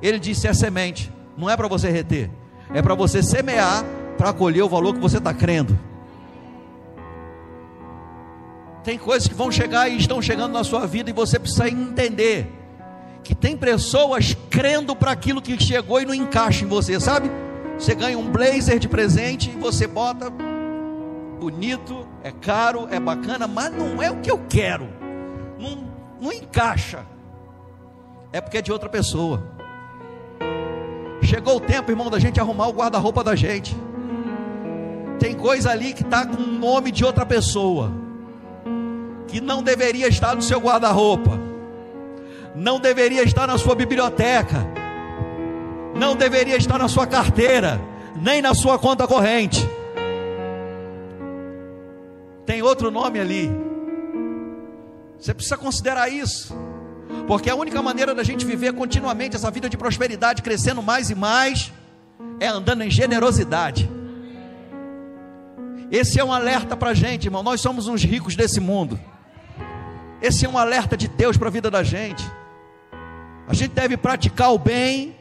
ele 0.02 0.18
disse: 0.18 0.48
é 0.48 0.54
semente, 0.54 1.12
não 1.38 1.50
é 1.50 1.56
para 1.56 1.68
você 1.68 1.90
reter, 1.90 2.32
é 2.74 2.82
para 2.82 2.96
você 2.96 3.22
semear 3.22 3.84
para 4.18 4.34
colher 4.34 4.64
o 4.64 4.70
valor 4.70 4.94
que 4.94 5.00
você 5.00 5.18
está 5.18 5.34
crendo. 5.34 5.78
Tem 8.84 8.98
coisas 8.98 9.28
que 9.28 9.34
vão 9.34 9.52
chegar 9.52 9.90
e 9.90 9.98
estão 9.98 10.22
chegando 10.22 10.54
na 10.54 10.64
sua 10.64 10.88
vida 10.88 11.10
e 11.10 11.14
você 11.14 11.38
precisa 11.38 11.68
entender 11.68 12.52
que 13.24 13.36
tem 13.36 13.56
pessoas 13.56 14.36
crendo 14.50 14.96
para 14.96 15.12
aquilo 15.12 15.42
que 15.42 15.60
chegou 15.62 16.02
e 16.02 16.06
não 16.06 16.14
encaixa 16.14 16.66
em 16.66 16.68
você, 16.68 17.00
sabe? 17.00 17.30
Você 17.78 17.94
ganha 17.94 18.18
um 18.18 18.32
blazer 18.32 18.80
de 18.80 18.88
presente 18.88 19.50
e 19.50 19.60
você 19.60 19.86
bota 19.88 20.32
bonito, 21.40 22.08
é 22.24 22.32
caro, 22.32 22.88
é 22.92 23.00
bacana, 23.00 23.48
mas 23.48 23.72
não 23.72 24.02
é 24.02 24.12
o 24.12 24.18
que 24.18 24.30
eu 24.30 24.40
quero. 24.48 24.88
Não, 25.60 25.88
não 26.20 26.32
encaixa. 26.32 27.06
É 28.32 28.40
porque 28.40 28.58
é 28.58 28.62
de 28.62 28.72
outra 28.72 28.88
pessoa. 28.90 29.51
Chegou 31.22 31.58
o 31.58 31.60
tempo, 31.60 31.92
irmão, 31.92 32.10
da 32.10 32.20
gente 32.20 32.40
arrumar 32.40 32.68
o 32.68 32.74
guarda-roupa 32.74 33.24
da 33.24 33.36
gente. 33.36 33.76
Tem 35.20 35.36
coisa 35.36 35.72
ali 35.72 35.94
que 35.94 36.02
está 36.02 36.26
com 36.26 36.42
o 36.42 36.48
nome 36.48 36.92
de 36.92 37.06
outra 37.06 37.26
pessoa 37.26 37.92
que 39.28 39.40
não 39.40 39.64
deveria 39.64 40.08
estar 40.08 40.36
no 40.36 40.42
seu 40.42 40.60
guarda-roupa, 40.60 41.40
não 42.54 42.80
deveria 42.80 43.24
estar 43.24 43.48
na 43.48 43.58
sua 43.58 43.76
biblioteca, 43.76 44.66
não 45.96 46.16
deveria 46.16 46.58
estar 46.58 46.78
na 46.78 46.88
sua 46.88 47.08
carteira, 47.08 47.80
nem 48.16 48.42
na 48.42 48.54
sua 48.54 48.78
conta 48.78 49.08
corrente. 49.08 49.66
tem 52.52 52.62
outro 52.62 52.92
nome 52.92 53.18
ali. 53.18 53.50
Você 55.18 55.34
precisa 55.34 55.56
considerar 55.56 56.10
isso. 56.10 56.54
Porque 57.28 57.50
a 57.50 57.56
única 57.56 57.82
maneira 57.82 58.14
da 58.14 58.24
gente 58.24 58.46
viver 58.46 58.74
continuamente 58.74 59.36
essa 59.36 59.50
vida 59.50 59.70
de 59.70 59.78
prosperidade, 59.78 60.42
crescendo 60.42 60.82
mais 60.82 61.10
e 61.10 61.16
mais, 61.16 61.72
é 62.40 62.48
andando 62.48 62.84
em 62.84 62.90
generosidade. 62.90 63.90
Esse 65.92 66.20
é 66.20 66.24
um 66.24 66.32
alerta 66.32 66.76
para 66.76 66.92
a 66.92 66.94
gente, 66.94 67.26
irmão. 67.26 67.44
Nós 67.44 67.62
somos 67.62 67.88
uns 67.88 68.04
ricos 68.04 68.36
desse 68.36 68.60
mundo. 68.60 69.00
Esse 70.22 70.46
é 70.46 70.50
um 70.50 70.58
alerta 70.58 70.96
de 70.96 71.08
Deus 71.08 71.38
para 71.38 71.48
a 71.48 71.52
vida 71.52 71.70
da 71.70 71.84
gente. 71.84 72.24
A 73.48 73.54
gente 73.54 73.72
deve 73.72 73.98
praticar 73.98 74.54
o 74.54 74.58
bem, 74.58 75.16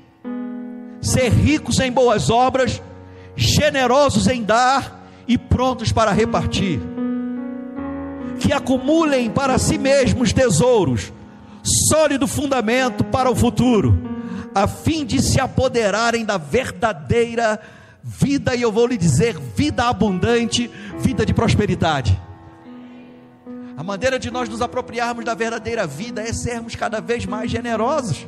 ser 1.00 1.31
ricos 1.31 1.81
em 1.81 1.90
boas 1.90 2.31
obras, 2.31 2.81
generosos 3.35 4.29
em 4.29 4.42
dar 4.42 5.07
e 5.26 5.37
prontos 5.37 5.90
para 5.90 6.12
repartir. 6.12 6.81
Que 8.38 8.53
acumulem 8.53 9.31
para 9.31 9.59
si 9.59 9.76
mesmos 9.76 10.33
tesouros 10.33 11.12
sólido 11.62 12.27
fundamento 12.27 13.05
para 13.05 13.31
o 13.31 13.37
futuro, 13.37 13.96
a 14.55 14.66
fim 14.66 15.05
de 15.05 15.23
se 15.23 15.40
apoderarem 15.40 16.25
da 16.25 16.37
verdadeira 16.38 17.61
vida, 18.03 18.55
e 18.55 18.62
eu 18.62 18.73
vou 18.73 18.87
lhe 18.87 18.96
dizer, 18.96 19.38
vida 19.38 19.85
abundante, 19.85 20.70
vida 20.99 21.25
de 21.25 21.35
prosperidade. 21.35 22.20
A 23.77 23.83
maneira 23.83 24.18
de 24.18 24.31
nós 24.31 24.49
nos 24.49 24.61
apropriarmos 24.61 25.25
da 25.25 25.35
verdadeira 25.35 25.87
vida 25.87 26.23
é 26.23 26.33
sermos 26.33 26.75
cada 26.75 27.01
vez 27.01 27.25
mais 27.25 27.51
generosos. 27.51 28.27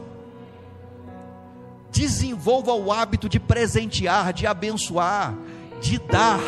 Desenvolva 1.90 2.72
o 2.72 2.90
hábito 2.90 3.28
de 3.28 3.38
presentear, 3.38 4.32
de 4.32 4.46
abençoar, 4.46 5.34
de 5.78 5.98
dar. 5.98 6.40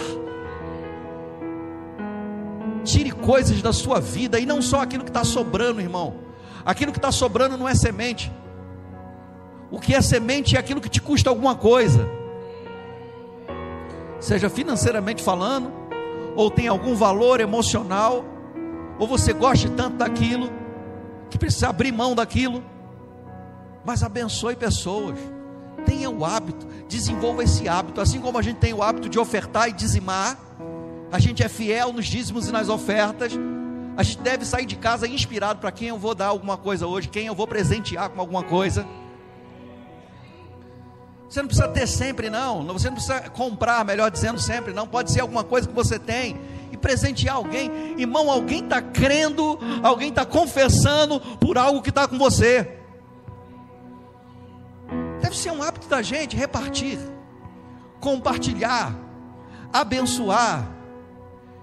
Tire 2.82 3.10
coisas 3.10 3.60
da 3.60 3.74
sua 3.74 4.00
vida 4.00 4.38
e 4.38 4.46
não 4.46 4.62
só 4.62 4.80
aquilo 4.80 5.04
que 5.04 5.10
está 5.10 5.22
sobrando, 5.22 5.82
irmão. 5.82 6.23
Aquilo 6.64 6.92
que 6.92 6.98
está 6.98 7.12
sobrando 7.12 7.58
não 7.58 7.68
é 7.68 7.74
semente. 7.74 8.32
O 9.70 9.78
que 9.78 9.94
é 9.94 10.00
semente 10.00 10.56
é 10.56 10.58
aquilo 10.58 10.80
que 10.80 10.88
te 10.88 11.00
custa 11.00 11.28
alguma 11.28 11.54
coisa, 11.54 12.08
seja 14.20 14.48
financeiramente 14.48 15.22
falando, 15.22 15.70
ou 16.36 16.50
tem 16.50 16.68
algum 16.68 16.94
valor 16.94 17.40
emocional, 17.40 18.24
ou 18.98 19.06
você 19.06 19.32
goste 19.32 19.68
tanto 19.70 19.96
daquilo, 19.96 20.48
que 21.28 21.36
precisa 21.36 21.68
abrir 21.68 21.92
mão 21.92 22.14
daquilo. 22.14 22.62
Mas 23.84 24.02
abençoe 24.02 24.56
pessoas, 24.56 25.18
tenha 25.84 26.08
o 26.08 26.24
hábito, 26.24 26.66
desenvolva 26.88 27.42
esse 27.42 27.68
hábito, 27.68 28.00
assim 28.00 28.20
como 28.20 28.38
a 28.38 28.42
gente 28.42 28.58
tem 28.58 28.72
o 28.72 28.82
hábito 28.82 29.08
de 29.08 29.18
ofertar 29.18 29.68
e 29.68 29.72
dizimar, 29.72 30.38
a 31.10 31.18
gente 31.18 31.42
é 31.42 31.48
fiel 31.48 31.92
nos 31.92 32.06
dízimos 32.06 32.48
e 32.48 32.52
nas 32.52 32.68
ofertas 32.68 33.32
a 33.96 34.02
gente 34.02 34.20
deve 34.20 34.44
sair 34.44 34.66
de 34.66 34.76
casa 34.76 35.06
inspirado 35.06 35.60
para 35.60 35.70
quem 35.70 35.88
eu 35.88 35.98
vou 35.98 36.14
dar 36.14 36.26
alguma 36.26 36.56
coisa 36.56 36.86
hoje, 36.86 37.08
quem 37.08 37.26
eu 37.26 37.34
vou 37.34 37.46
presentear 37.46 38.10
com 38.10 38.20
alguma 38.20 38.42
coisa. 38.42 38.86
Você 41.28 41.40
não 41.40 41.48
precisa 41.48 41.68
ter 41.68 41.86
sempre, 41.86 42.30
não. 42.30 42.64
Você 42.68 42.86
não 42.86 42.94
precisa 42.94 43.20
comprar, 43.30 43.84
melhor 43.84 44.10
dizendo, 44.10 44.38
sempre, 44.38 44.72
não. 44.72 44.86
Pode 44.86 45.10
ser 45.10 45.20
alguma 45.20 45.42
coisa 45.42 45.66
que 45.66 45.74
você 45.74 45.98
tem 45.98 46.40
e 46.70 46.76
presentear 46.76 47.36
alguém. 47.36 47.70
Irmão, 47.98 48.30
alguém 48.30 48.62
está 48.62 48.80
crendo, 48.80 49.58
alguém 49.82 50.10
está 50.10 50.24
confessando 50.24 51.20
por 51.38 51.58
algo 51.58 51.82
que 51.82 51.88
está 51.88 52.06
com 52.06 52.18
você. 52.18 52.78
Deve 55.20 55.36
ser 55.36 55.50
um 55.50 55.62
hábito 55.62 55.88
da 55.88 56.02
gente 56.02 56.36
repartir, 56.36 56.98
compartilhar, 57.98 58.94
abençoar 59.72 60.68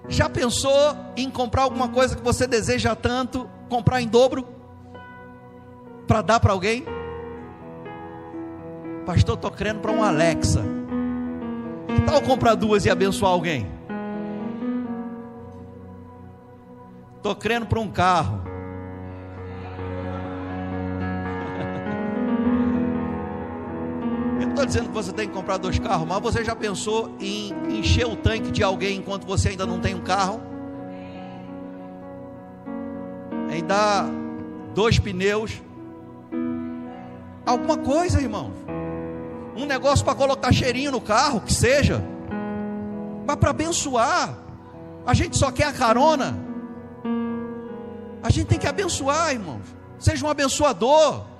já 0.08 0.28
pensou 0.28 0.96
em 1.16 1.30
comprar 1.30 1.62
alguma 1.62 1.88
coisa 1.88 2.16
que 2.16 2.22
você 2.22 2.46
deseja 2.46 2.94
tanto, 2.94 3.48
comprar 3.68 4.00
em 4.00 4.08
dobro 4.08 4.46
para 6.06 6.22
dar 6.22 6.40
para 6.40 6.52
alguém? 6.52 6.84
Pastor, 9.06 9.34
estou 9.34 9.50
crendo 9.50 9.80
para 9.80 9.92
um 9.92 10.02
Alexa. 10.02 10.62
Que 11.88 12.02
tal 12.02 12.22
comprar 12.22 12.54
duas 12.54 12.84
e 12.84 12.90
abençoar 12.90 13.32
alguém? 13.32 13.66
Estou 17.16 17.34
crendo 17.36 17.66
para 17.66 17.80
um 17.80 17.88
carro. 17.88 18.51
Estou 24.62 24.66
dizendo 24.66 24.88
que 24.88 24.94
você 24.94 25.12
tem 25.12 25.28
que 25.28 25.34
comprar 25.34 25.56
dois 25.56 25.78
carros, 25.78 26.06
mas 26.06 26.20
você 26.20 26.44
já 26.44 26.54
pensou 26.54 27.16
em 27.18 27.52
encher 27.68 28.06
o 28.06 28.14
tanque 28.14 28.50
de 28.50 28.62
alguém 28.62 28.98
enquanto 28.98 29.26
você 29.26 29.50
ainda 29.50 29.66
não 29.66 29.80
tem 29.80 29.94
um 29.94 30.00
carro? 30.00 30.40
Em 33.50 33.64
dar 33.64 34.08
dois 34.74 34.98
pneus? 34.98 35.60
Alguma 37.44 37.76
coisa, 37.76 38.20
irmão. 38.20 38.52
Um 39.56 39.66
negócio 39.66 40.04
para 40.04 40.14
colocar 40.14 40.52
cheirinho 40.52 40.92
no 40.92 41.00
carro, 41.00 41.40
que 41.40 41.52
seja. 41.52 42.02
Mas 43.26 43.36
para 43.36 43.50
abençoar. 43.50 44.38
A 45.04 45.12
gente 45.12 45.36
só 45.36 45.50
quer 45.50 45.64
a 45.64 45.72
carona. 45.72 46.38
A 48.22 48.30
gente 48.30 48.46
tem 48.46 48.58
que 48.58 48.68
abençoar, 48.68 49.32
irmãos. 49.32 49.62
Seja 49.98 50.24
um 50.24 50.30
abençoador 50.30 51.31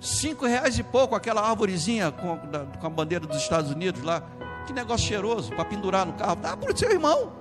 cinco 0.00 0.46
reais 0.46 0.78
e 0.78 0.82
pouco 0.82 1.14
aquela 1.14 1.42
árvorezinha 1.42 2.10
com, 2.10 2.38
com 2.78 2.86
a 2.86 2.90
bandeira 2.90 3.26
dos 3.26 3.36
Estados 3.36 3.70
Unidos 3.70 4.02
lá. 4.02 4.22
Que 4.66 4.72
negócio 4.72 5.06
cheiroso 5.06 5.52
para 5.52 5.64
pendurar 5.64 6.06
no 6.06 6.14
carro. 6.14 6.36
Dá 6.36 6.56
para 6.56 6.72
o 6.72 6.76
seu 6.76 6.90
irmão. 6.90 7.32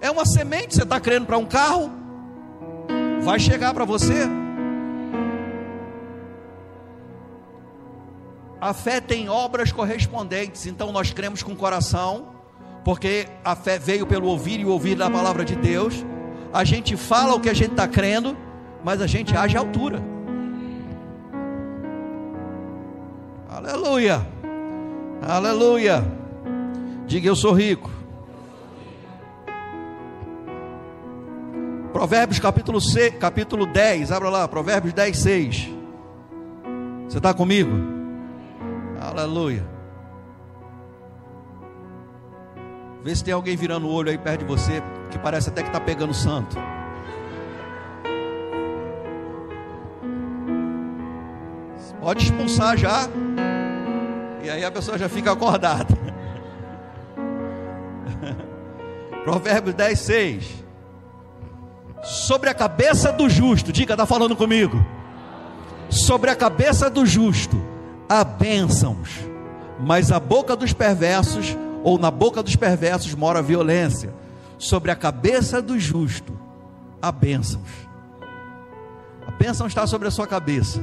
É 0.00 0.10
uma 0.10 0.24
semente, 0.24 0.74
você 0.74 0.82
está 0.82 1.00
crendo 1.00 1.26
para 1.26 1.38
um 1.38 1.46
carro? 1.46 1.90
Vai 3.22 3.38
chegar 3.38 3.72
para 3.74 3.84
você. 3.84 4.28
A 8.60 8.72
fé 8.72 9.00
tem 9.00 9.28
obras 9.28 9.72
correspondentes, 9.72 10.66
então 10.66 10.90
nós 10.90 11.12
cremos 11.12 11.42
com 11.42 11.52
o 11.52 11.56
coração, 11.56 12.28
porque 12.82 13.28
a 13.44 13.54
fé 13.54 13.78
veio 13.78 14.06
pelo 14.06 14.26
ouvir 14.26 14.60
e 14.60 14.64
ouvir 14.64 14.94
da 14.94 15.10
palavra 15.10 15.44
de 15.44 15.54
Deus. 15.54 16.04
A 16.52 16.64
gente 16.64 16.96
fala 16.96 17.34
o 17.34 17.40
que 17.40 17.50
a 17.50 17.54
gente 17.54 17.72
está 17.72 17.86
crendo, 17.86 18.36
mas 18.82 19.02
a 19.02 19.06
gente 19.06 19.36
age 19.36 19.56
à 19.56 19.60
altura. 19.60 20.13
Aleluia. 23.54 24.26
Aleluia. 25.22 26.04
Diga 27.06 27.28
eu 27.28 27.36
sou 27.36 27.52
rico. 27.52 27.88
Provérbios 31.92 32.40
capítulo, 32.40 32.80
6, 32.80 33.14
capítulo 33.20 33.64
10, 33.66 34.10
abra 34.10 34.28
lá, 34.28 34.48
Provérbios 34.48 34.92
10, 34.92 35.16
6. 35.16 35.70
Você 37.08 37.18
está 37.18 37.32
comigo? 37.32 37.70
Aleluia. 39.00 39.64
Vê 43.04 43.14
se 43.14 43.22
tem 43.22 43.32
alguém 43.32 43.56
virando 43.56 43.86
o 43.86 43.92
olho 43.92 44.10
aí 44.10 44.18
perto 44.18 44.40
de 44.40 44.46
você, 44.46 44.82
que 45.12 45.18
parece 45.18 45.50
até 45.50 45.62
que 45.62 45.68
está 45.68 45.80
pegando 45.80 46.12
santo. 46.12 46.56
Pode 52.00 52.24
expulsar 52.24 52.76
já. 52.76 53.08
E 54.44 54.50
aí 54.50 54.62
a 54.62 54.70
pessoa 54.70 54.98
já 54.98 55.08
fica 55.08 55.32
acordada. 55.32 55.96
Provérbios 59.24 59.74
10, 59.74 59.98
6. 59.98 60.64
Sobre 62.02 62.50
a 62.50 62.54
cabeça 62.54 63.10
do 63.10 63.26
justo, 63.26 63.72
diga, 63.72 63.94
está 63.94 64.04
falando 64.04 64.36
comigo. 64.36 64.84
Sobre 65.88 66.28
a 66.28 66.36
cabeça 66.36 66.90
do 66.90 67.06
justo 67.06 67.56
há 68.06 68.22
bênçãos, 68.22 69.18
mas 69.80 70.12
a 70.12 70.20
boca 70.20 70.54
dos 70.54 70.74
perversos, 70.74 71.56
ou 71.82 71.98
na 71.98 72.10
boca 72.10 72.42
dos 72.42 72.54
perversos, 72.54 73.14
mora 73.14 73.38
a 73.38 73.42
violência. 73.42 74.12
Sobre 74.58 74.90
a 74.90 74.96
cabeça 74.96 75.62
do 75.62 75.78
justo 75.78 76.38
há 77.00 77.10
bênçãos. 77.10 77.70
A 79.26 79.30
bênção 79.30 79.66
está 79.66 79.86
sobre 79.86 80.06
a 80.06 80.10
sua 80.10 80.26
cabeça. 80.26 80.82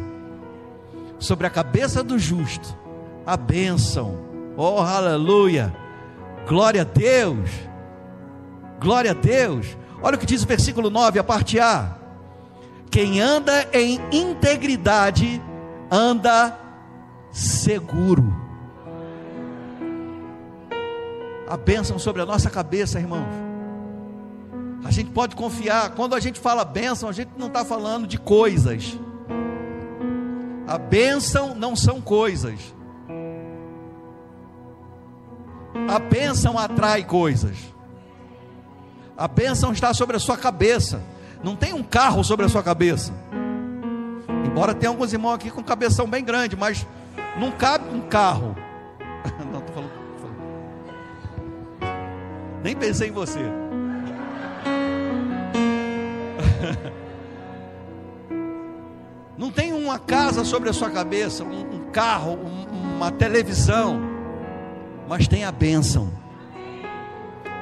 Sobre 1.19 1.45
a 1.45 1.49
cabeça 1.51 2.03
do 2.03 2.17
justo 2.17 2.80
a 3.25 3.37
bênção. 3.37 4.17
Oh, 4.57 4.79
aleluia! 4.79 5.73
Glória 6.47 6.81
a 6.81 6.85
Deus! 6.85 7.49
Glória 8.79 9.11
a 9.11 9.13
Deus! 9.13 9.77
Olha 10.01 10.15
o 10.15 10.19
que 10.19 10.25
diz 10.25 10.43
o 10.43 10.47
versículo 10.47 10.89
9, 10.89 11.19
a 11.19 11.23
parte 11.23 11.59
A. 11.59 11.95
Quem 12.89 13.21
anda 13.21 13.67
em 13.71 13.99
integridade 14.11 15.41
anda 15.89 16.57
seguro. 17.31 18.35
A 21.47 21.55
bênção 21.57 21.99
sobre 21.99 22.21
a 22.21 22.25
nossa 22.25 22.49
cabeça, 22.49 22.99
irmãos. 22.99 23.27
A 24.83 24.91
gente 24.91 25.11
pode 25.11 25.35
confiar. 25.35 25.91
Quando 25.91 26.15
a 26.15 26.19
gente 26.19 26.39
fala 26.39 26.65
bênção, 26.65 27.07
a 27.07 27.11
gente 27.11 27.31
não 27.37 27.47
está 27.47 27.63
falando 27.63 28.07
de 28.07 28.17
coisas. 28.17 28.97
A 30.67 30.77
bênção 30.77 31.53
não 31.53 31.75
são 31.75 32.01
coisas. 32.01 32.59
A 35.87 35.99
bênção 35.99 36.57
atrai 36.57 37.03
coisas. 37.03 37.57
A 39.17 39.27
bênção 39.27 39.71
está 39.71 39.93
sobre 39.93 40.17
a 40.17 40.19
sua 40.19 40.37
cabeça. 40.37 41.01
Não 41.43 41.55
tem 41.55 41.73
um 41.73 41.83
carro 41.83 42.23
sobre 42.23 42.45
a 42.45 42.49
sua 42.49 42.63
cabeça. 42.63 43.13
Embora 44.45 44.73
tenha 44.73 44.89
alguns 44.89 45.13
irmãos 45.13 45.35
aqui 45.35 45.49
com 45.49 45.63
cabeção 45.63 46.07
bem 46.07 46.23
grande, 46.23 46.55
mas 46.55 46.85
não 47.39 47.51
cabe 47.51 47.93
um 47.93 48.01
carro. 48.01 48.55
Não, 49.51 49.59
estou 49.59 49.75
falando, 49.75 49.91
falando. 50.19 50.37
Nem 52.63 52.75
pensei 52.75 53.09
em 53.09 53.11
você. 53.11 53.39
Não 59.37 59.51
tem 59.51 59.73
uma 59.73 59.97
casa 59.97 60.43
sobre 60.43 60.69
a 60.69 60.73
sua 60.73 60.89
cabeça, 60.89 61.43
um, 61.43 61.91
carro, 61.91 62.33
um, 62.33 62.97
uma 62.97 63.11
televisão, 63.11 63.99
mas 65.11 65.27
tem 65.27 65.43
a 65.43 65.51
bênção. 65.51 66.09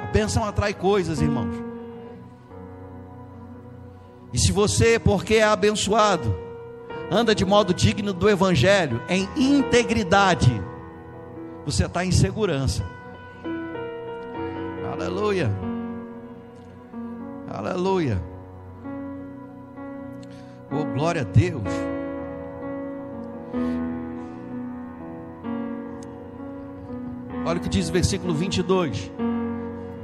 A 0.04 0.06
bênção 0.12 0.46
atrai 0.46 0.72
coisas, 0.72 1.20
irmãos. 1.20 1.56
E 4.32 4.38
se 4.38 4.52
você, 4.52 5.00
porque 5.00 5.34
é 5.34 5.44
abençoado, 5.44 6.32
anda 7.10 7.34
de 7.34 7.44
modo 7.44 7.74
digno 7.74 8.14
do 8.14 8.30
Evangelho, 8.30 9.02
em 9.10 9.28
integridade, 9.36 10.62
você 11.66 11.88
está 11.88 12.06
em 12.06 12.12
segurança. 12.12 12.86
Aleluia. 14.94 15.52
Aleluia. 17.52 18.22
Oh, 20.72 20.86
glória 20.94 21.22
a 21.22 21.26
Deus. 21.26 21.64
Olha 27.50 27.58
o 27.58 27.62
que 27.64 27.70
diz 27.70 27.90
o 27.90 27.92
versículo 27.92 28.32
22 28.32 29.12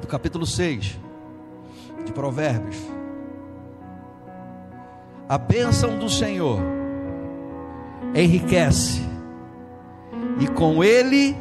do 0.02 0.08
capítulo 0.08 0.48
6 0.48 1.00
de 2.04 2.12
Provérbios. 2.12 2.76
A 5.30 5.38
bênção 5.38 6.00
do 6.00 6.10
Senhor 6.10 6.60
enriquece, 8.16 9.00
e 10.40 10.48
com 10.48 10.84
ele, 10.84 11.38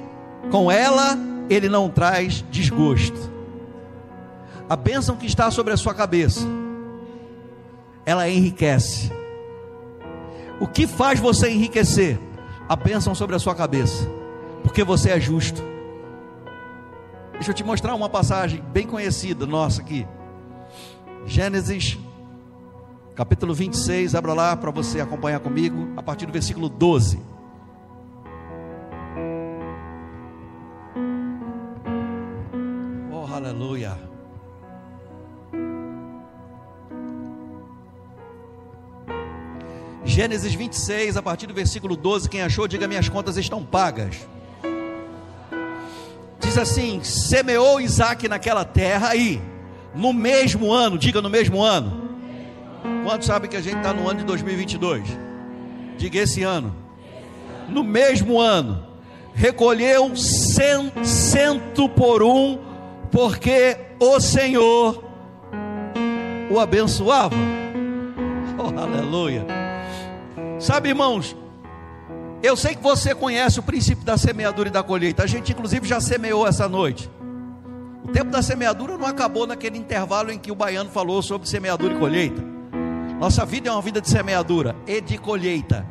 com 0.51 0.71
ela, 0.71 1.17
ele 1.49 1.71
não 1.71 1.88
traz 1.88 2.45
desgosto. 2.51 3.33
A 4.69 4.77
bênção 4.77 5.17
que 5.17 5.25
está 5.25 5.51
sobre 5.51 5.73
a 5.73 5.77
sua 5.79 5.95
cabeça 5.95 6.47
ela 8.05 8.29
enriquece. 8.29 9.11
O 10.61 10.67
que 10.67 10.87
faz 10.87 11.19
você 11.19 11.49
enriquecer? 11.49 12.21
A 12.69 12.77
bênção 12.77 13.14
sobre 13.14 13.35
a 13.35 13.38
sua 13.38 13.55
cabeça, 13.55 14.07
porque 14.62 14.85
você 14.85 15.09
é 15.09 15.19
justo. 15.19 15.73
Deixa 17.35 17.51
eu 17.51 17.55
te 17.55 17.64
mostrar 17.64 17.94
uma 17.94 18.09
passagem 18.09 18.62
bem 18.73 18.87
conhecida 18.87 19.44
nossa 19.44 19.83
aqui. 19.83 20.07
Gênesis, 21.27 21.99
capítulo 23.14 23.55
26, 23.55 24.14
abra 24.14 24.33
lá 24.33 24.57
para 24.57 24.70
você 24.70 25.01
acompanhar 25.01 25.40
comigo, 25.40 25.92
a 25.97 26.03
partir 26.03 26.27
do 26.27 26.33
versículo 26.33 26.68
12. 26.68 27.20
Oh, 33.12 33.35
aleluia. 33.35 33.99
Gênesis 40.05 40.55
26, 40.55 41.16
a 41.16 41.23
partir 41.23 41.47
do 41.47 41.55
versículo 41.55 41.97
12, 41.97 42.29
quem 42.29 42.42
achou, 42.42 42.68
diga: 42.68 42.87
Minhas 42.87 43.09
contas 43.09 43.37
estão 43.37 43.64
pagas. 43.64 44.27
Diz 46.44 46.59
assim: 46.59 47.02
Semeou 47.02 47.80
Isaac 47.80 48.28
naquela 48.28 48.64
terra 48.64 49.16
e, 49.16 49.40
no 49.94 50.12
mesmo 50.12 50.72
ano, 50.72 50.98
diga 50.98 51.20
no 51.22 51.30
mesmo 51.30 51.62
ano. 51.62 52.04
Quantos 53.04 53.26
sabem 53.26 53.48
que 53.50 53.57
a 53.57 53.61
gente 53.61 53.78
está 53.78 53.92
no 53.92 54.09
ano 54.09 54.20
de 54.20 54.26
2022? 54.26 55.04
Diga 55.96 56.18
esse 56.20 56.42
ano. 56.42 56.74
No 57.68 57.83
mesmo 57.83 58.38
ano, 58.38 58.87
recolheu 59.35 60.14
cento, 60.16 61.04
cento 61.04 61.88
por 61.88 62.22
um, 62.22 62.59
porque 63.11 63.76
o 63.98 64.20
Senhor 64.20 65.02
o 66.50 66.61
abençoava. 66.61 67.35
Oh, 68.59 68.80
aleluia. 68.80 69.46
Sabe, 70.59 70.90
irmãos, 70.90 71.35
eu 72.44 72.57
sei 72.59 72.74
que 72.74 72.83
você 72.83 73.14
conhece 73.14 73.59
o 73.59 73.62
princípio 73.62 74.04
da 74.04 74.18
semeadura 74.18 74.68
e 74.68 74.72
da 74.72 74.83
colheita. 74.83 75.22
A 75.22 75.26
gente, 75.26 75.52
inclusive, 75.52 75.88
já 75.88 75.98
semeou 75.98 76.46
essa 76.46 76.68
noite. 76.68 77.11
O 78.04 78.09
tempo 78.09 78.30
da 78.30 78.42
semeadura 78.42 78.98
não 78.98 79.07
acabou 79.07 79.46
naquele 79.46 79.78
intervalo 79.78 80.30
em 80.30 80.38
que 80.38 80.52
o 80.52 80.54
baiano 80.54 80.90
falou 80.90 81.22
sobre 81.22 81.48
semeadura 81.48 81.94
e 81.94 81.98
colheita. 81.98 82.42
Nossa 83.18 83.46
vida 83.46 83.70
é 83.70 83.72
uma 83.72 83.80
vida 83.80 83.98
de 83.98 84.11
semeadura 84.11 84.76
e 84.87 85.00
de 85.00 85.16
colheita. 85.16 85.87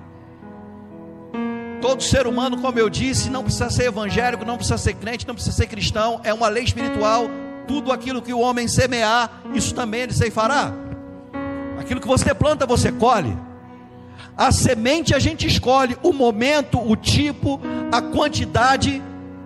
Todo 1.82 2.04
ser 2.04 2.28
humano, 2.28 2.62
como 2.62 2.78
eu 2.78 2.88
disse, 2.88 3.32
não 3.32 3.44
precisa 3.44 3.72
ser 3.72 3.86
evangélico, 3.86 4.46
não 4.46 4.56
precisa 4.56 4.78
ser 4.78 4.94
crente, 4.94 5.28
não 5.28 5.34
precisa 5.34 5.56
ser 5.56 5.66
cristão, 5.66 6.22
é 6.24 6.32
uma 6.32 6.50
lei 6.50 6.64
espiritual. 6.64 7.32
Tudo 7.68 7.92
aquilo 7.92 8.22
que 8.22 8.32
o 8.32 8.40
homem 8.40 8.68
semear, 8.68 9.42
isso 9.56 9.74
também 9.74 10.02
ele 10.02 10.14
fará. 10.30 10.72
Aquilo 11.80 12.00
que 12.00 12.08
você 12.08 12.32
planta, 12.36 12.68
você 12.68 12.92
colhe. 12.92 13.36
A 14.36 14.52
semente 14.52 15.14
a 15.14 15.20
gente 15.20 15.46
escolhe 15.46 15.96
o 16.02 16.12
momento, 16.12 16.80
o 16.80 16.96
tipo, 16.96 17.62
a 17.92 18.02
quantidade, 18.02 19.02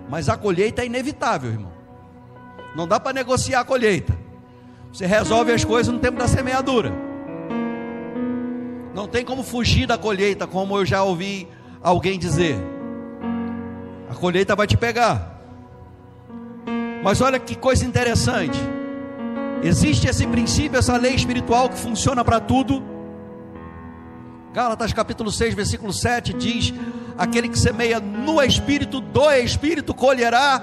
mas 0.10 0.30
a 0.30 0.38
colheita 0.38 0.82
é 0.82 0.86
inevitável, 0.86 1.52
irmão. 1.52 1.72
Não 2.76 2.88
dá 2.88 3.00
para 3.00 3.12
negociar 3.12 3.62
a 3.62 3.66
colheita. 3.66 4.18
Você 4.94 5.06
resolve 5.06 5.52
as 5.52 5.66
coisas 5.66 5.94
no 5.94 6.00
tempo 6.00 6.18
da 6.18 6.28
semeadura. 6.28 6.94
Não 8.94 9.08
tem 9.08 9.26
como 9.26 9.44
fugir 9.44 9.86
da 9.86 9.98
colheita, 9.98 10.48
como 10.48 10.78
eu 10.78 10.86
já 10.86 11.04
ouvi 11.04 11.48
alguém 11.84 12.18
dizer. 12.18 12.56
A 14.10 14.16
colheita 14.16 14.56
vai 14.56 14.66
te 14.68 14.78
pegar. 14.78 15.38
Mas 17.04 17.20
olha 17.20 17.40
que 17.40 17.56
coisa 17.56 17.86
interessante. 17.86 18.60
Existe 19.62 20.08
esse 20.08 20.26
princípio, 20.26 20.80
essa 20.80 20.96
lei 20.98 21.14
espiritual 21.14 21.70
que 21.70 21.78
funciona 21.78 22.24
para 22.24 22.40
tudo 22.40 22.97
Gálatas 24.54 24.94
capítulo 24.94 25.32
6, 25.32 25.54
versículo 25.54 25.94
7 25.94 26.34
diz: 26.34 26.74
Aquele 27.18 27.50
que 27.50 27.60
semeia 27.60 28.00
no 28.00 28.42
Espírito, 28.42 29.00
do 29.00 29.32
Espírito, 29.32 29.94
colherá 29.94 30.62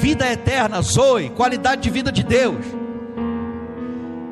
vida 0.00 0.30
eterna, 0.30 0.80
zoe, 0.82 1.30
qualidade 1.30 1.82
de 1.82 1.90
vida 1.90 2.10
de 2.10 2.22
Deus. 2.22 2.64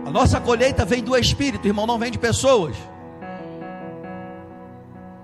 A 0.04 0.10
nossa 0.10 0.40
colheita 0.40 0.84
vem 0.84 1.02
do 1.02 1.16
Espírito, 1.16 1.66
irmão, 1.66 1.86
não 1.86 1.98
vem 1.98 2.10
de 2.10 2.18
pessoas. 2.18 2.76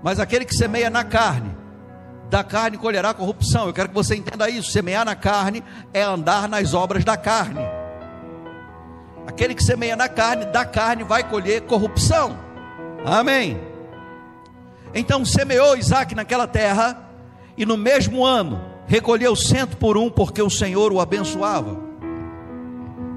Mas 0.03 0.19
aquele 0.19 0.45
que 0.45 0.55
semeia 0.55 0.89
na 0.89 1.03
carne, 1.03 1.55
da 2.29 2.43
carne 2.43 2.77
colherá 2.77 3.13
corrupção. 3.13 3.67
Eu 3.67 3.73
quero 3.73 3.89
que 3.89 3.95
você 3.95 4.15
entenda 4.15 4.49
isso. 4.49 4.71
Semear 4.71 5.03
na 5.05 5.15
carne 5.15 5.63
é 5.93 6.01
andar 6.01 6.47
nas 6.47 6.73
obras 6.73 7.03
da 7.03 7.17
carne. 7.17 7.61
Aquele 9.25 9.55
que 9.55 9.63
semeia 9.63 9.95
na 9.95 10.07
carne, 10.07 10.45
da 10.45 10.63
carne 10.63 11.03
vai 11.03 11.23
colher 11.27 11.61
corrupção. 11.61 12.44
Amém. 13.05 13.59
Então 14.93 15.23
semeou 15.23 15.77
Isaac 15.77 16.15
naquela 16.15 16.47
terra, 16.47 17.07
e 17.57 17.65
no 17.65 17.77
mesmo 17.77 18.25
ano 18.25 18.59
recolheu 18.87 19.35
cento 19.35 19.77
por 19.77 19.97
um, 19.97 20.09
porque 20.09 20.41
o 20.41 20.49
Senhor 20.49 20.91
o 20.91 20.99
abençoava. 20.99 21.77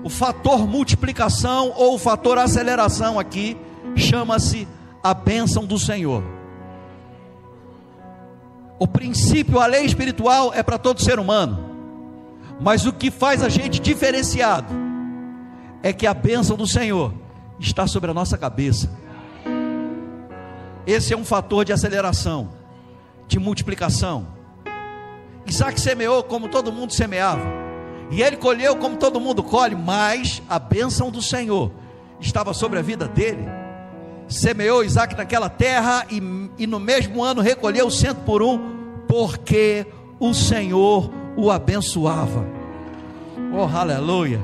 O 0.05 0.11
fator 0.11 0.67
multiplicação 0.67 1.73
ou 1.77 1.95
o 1.95 1.99
fator 1.99 2.39
aceleração 2.39 3.19
aqui 3.19 3.57
chama-se 3.97 4.69
a 5.03 5.15
bênção 5.15 5.65
do 5.65 5.79
Senhor. 5.79 6.23
O 8.79 8.87
princípio, 8.87 9.59
a 9.59 9.67
lei 9.67 9.85
espiritual 9.85 10.53
é 10.55 10.63
para 10.63 10.79
todo 10.79 11.03
ser 11.03 11.19
humano, 11.19 11.59
mas 12.61 12.87
o 12.87 12.93
que 12.93 13.11
faz 13.11 13.43
a 13.43 13.49
gente 13.49 13.81
diferenciado 13.81 14.73
é 15.83 15.93
que 15.93 16.07
a 16.07 16.15
bênção 16.15 16.57
do 16.57 16.67
Senhor 16.67 17.13
está 17.59 17.87
sobre 17.87 18.11
a 18.11 18.15
nossa 18.15 18.39
cabeça. 18.39 18.91
Esse 20.89 21.13
é 21.13 21.17
um 21.19 21.25
fator 21.25 21.67
de 21.67 21.73
aceleração, 21.75 22.49
de 23.27 23.39
multiplicação. 23.39 24.27
Isaac 25.45 25.79
semeou 25.79 26.23
como 26.23 26.49
todo 26.49 26.73
mundo 26.73 26.95
semeava, 26.95 27.45
e 28.11 28.23
ele 28.23 28.39
colheu 28.39 28.75
como 28.75 28.97
todo 28.97 29.21
mundo 29.21 29.43
colhe, 29.43 29.77
mas 29.77 30.43
a 30.49 30.59
bênção 30.59 31.11
do 31.11 31.21
Senhor 31.21 31.71
estava 32.19 32.55
sobre 32.55 32.79
a 32.79 32.83
vida 32.83 33.07
dele. 33.07 33.47
Semeou 34.29 34.83
Isaac 34.83 35.15
naquela 35.15 35.51
terra 35.51 36.07
e, 36.11 36.23
e 36.57 36.67
no 36.67 36.81
mesmo 36.81 37.23
ano 37.23 37.43
recolheu 37.43 37.91
cento 37.91 38.23
por 38.23 38.43
um, 38.43 38.59
porque 39.07 39.87
o 40.19 40.33
Senhor 40.33 41.11
o 41.37 41.51
abençoava. 41.51 42.47
Oh, 43.53 43.65
aleluia! 43.65 44.43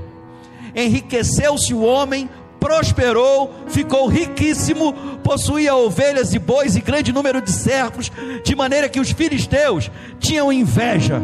Enriqueceu-se 0.77 1.73
o 1.73 1.83
homem 1.83 2.29
prosperou, 2.65 3.55
ficou 3.69 4.09
riquíssimo, 4.09 4.95
possuía 5.23 5.77
ovelhas 5.77 6.33
e 6.33 6.39
bois 6.39 6.77
e 6.77 6.81
grande 6.81 7.13
número 7.13 7.43
de 7.43 7.53
servos, 7.53 8.11
de 8.43 8.57
maneira 8.57 8.89
que 8.89 8.99
os 8.99 9.11
filisteus 9.11 9.91
tinham 10.19 10.51
inveja. 10.51 11.21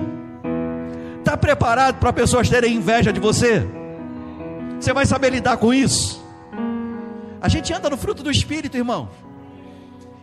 Está 1.18 1.38
preparado 1.38 1.96
para 1.98 2.12
pessoas 2.12 2.50
terem 2.50 2.74
inveja 2.74 3.11
de 3.11 3.18
você? 3.18 3.66
Você 4.79 4.92
vai 4.92 5.07
saber 5.07 5.31
lidar 5.31 5.57
com 5.57 5.72
isso? 5.72 6.22
A 7.40 7.48
gente 7.48 7.72
anda 7.72 7.88
no 7.88 7.96
fruto 7.96 8.22
do 8.22 8.31
Espírito, 8.31 8.76
irmão. 8.76 9.09